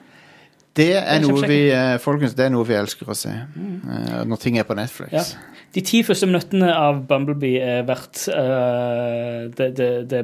Det 0.79 0.91
er 0.95 1.19
noe 1.19 1.47
vi 1.51 1.65
eh, 1.75 1.97
Folkens, 1.99 2.31
det 2.37 2.45
er 2.45 2.51
noe 2.53 2.63
vi 2.63 2.77
elsker 2.79 3.09
å 3.11 3.15
se. 3.17 3.31
mm. 3.31 4.21
når 4.31 4.39
ting 4.39 4.55
er 4.57 4.63
på 4.63 4.77
Netflix. 4.79 5.11
Ja. 5.11 5.57
De 5.75 5.83
ti 5.83 5.99
første 6.07 6.27
minuttene 6.27 6.71
av 6.71 7.03
Bumblebee 7.07 7.59
er 7.59 7.83
verdt 7.87 8.25
uh, 8.31 9.51
det, 9.55 9.67
det, 9.77 9.89
det 10.11 10.23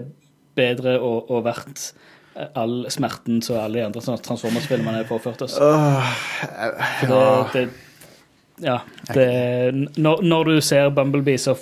bedre 0.58 0.98
og, 1.00 1.30
og 1.32 1.46
verdt 1.46 1.92
eh, 1.92 2.06
all 2.54 2.86
smerten 2.94 3.42
som 3.42 3.60
alle 3.62 3.80
de 3.80 3.86
andre 3.88 4.18
Transformers-filmene 4.26 5.02
har 5.02 5.10
påført 5.10 5.42
oss. 5.42 5.58
Uh, 5.62 6.06
ja. 7.08 7.48
det, 7.54 7.66
det, 7.66 7.70
ja, 8.62 8.80
det, 9.14 9.98
når, 9.98 10.22
når 10.22 10.44
du 10.44 10.62
ser 10.62 10.90
Bumblebee, 10.90 11.38
så 11.38 11.56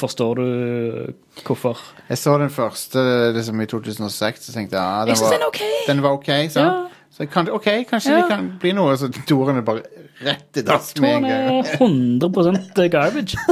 forstår 0.00 0.34
du 0.34 1.12
hvorfor. 1.46 1.78
Jeg 2.08 2.18
så 2.18 2.38
den 2.38 2.50
første 2.50 3.02
liksom, 3.34 3.60
i 3.60 3.66
2006, 3.66 4.46
så 4.46 4.52
tenkte 4.52 4.76
ja, 4.76 5.04
den, 5.06 5.16
var, 5.20 5.36
den 5.36 5.46
okay. 5.48 5.66
OK. 5.66 5.88
den 5.88 6.02
var 6.02 6.10
OK. 6.10 6.30
Så. 6.50 6.60
Ja. 6.60 6.72
Så 7.10 7.26
kan, 7.26 7.50
OK, 7.50 7.68
kanskje 7.90 8.12
Ja. 8.12 8.16
det 8.16 8.28
kan 8.30 8.52
bli 8.60 8.72
noe, 8.72 8.96
så 8.96 9.10
toren 9.28 9.60
er 9.60 9.66
bare 9.66 9.82
rett 10.24 10.56
i 10.56 10.62
dass 10.62 10.94
med 11.00 11.16
en 11.16 11.22
gang. 11.22 11.66
er 11.66 11.76
100 11.80 12.88
garbage. 12.88 13.38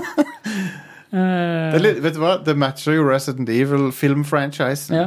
Det 1.08 1.20
er 1.72 1.80
litt, 1.80 2.02
vet 2.04 2.18
du 2.18 2.20
hva, 2.20 2.34
det 2.44 2.52
matcher 2.60 2.92
jo 2.98 3.06
Resident 3.08 3.48
Evil-filmfranchisen. 3.48 4.92
Ja. 4.92 5.06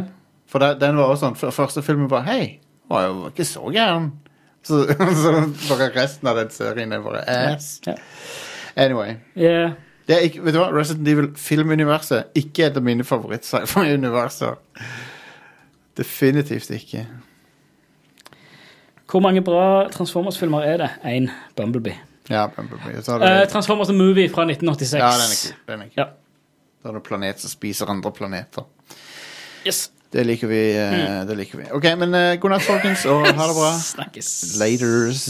For 0.52 0.60
den 0.60 1.00
var 1.00 1.14
også 1.14 1.28
sånn, 1.28 1.38
for 1.40 1.56
første 1.56 1.84
filmen 1.86 2.10
bare 2.12 2.28
Hei, 2.28 2.44
var 2.92 3.08
jo 3.08 3.30
ikke 3.30 3.46
så 3.48 3.64
gæren. 3.72 4.12
Så, 4.68 4.84
så 5.24 5.32
bare 5.70 5.88
resten 5.96 6.28
av 6.28 6.42
den 6.42 6.52
serien 6.54 6.92
er 6.94 7.06
bare 7.06 7.24
ass. 7.26 7.80
Anyway. 8.76 9.16
Yeah. 9.36 9.78
Det 10.08 10.18
er 10.18 10.28
ikke, 10.28 10.44
vet 10.44 10.56
du 10.56 10.60
hva, 10.60 10.70
Resident 10.76 11.08
Evil-filmuniverset 11.08 12.38
ikke 12.38 12.68
et 12.68 12.78
av 12.78 12.84
mine 12.84 13.06
favoritt-sci-fi-universer. 13.08 14.58
Definitivt 15.98 16.72
ikke. 16.76 17.06
Hvor 19.12 19.24
mange 19.24 19.44
bra 19.44 19.88
Transformers-filmer 19.92 20.68
er 20.68 20.78
det? 20.84 20.90
Én. 21.08 21.30
Bumblebee. 21.56 22.00
Ja, 22.30 22.48
Bumblebee. 22.56 23.02
Så 23.04 23.20
det... 23.20 23.32
Eh, 23.32 23.48
Transformers 23.52 23.88
The 23.88 23.98
Movie 23.98 24.30
fra 24.30 24.46
1986. 24.48 25.00
ja, 25.00 25.12
den 25.16 25.32
er 25.32 25.40
kul. 25.42 25.64
Den 25.74 25.82
er 25.82 25.90
kul. 25.90 26.04
Ja. 26.04 26.06
Da 26.82 26.90
er 26.90 26.98
det 26.98 27.02
en 27.04 27.08
planet 27.08 27.42
som 27.44 27.52
spiser 27.52 27.92
andre 27.92 28.12
planeter. 28.12 28.68
Yes. 29.68 29.92
Det 30.12 30.26
liker 30.28 30.48
vi. 30.52 30.62
eh, 30.76 31.22
Det 31.26 31.36
liker 31.40 31.58
vi. 31.62 31.70
OK, 31.72 31.86
men 31.98 32.14
eh, 32.18 32.34
god 32.42 32.52
natt, 32.52 32.66
folkens, 32.68 33.06
og 33.08 33.24
ha 33.24 33.32
det 33.48 33.56
bra. 33.56 33.70
Snakkes. 33.80 34.32
Laters. 34.60 35.22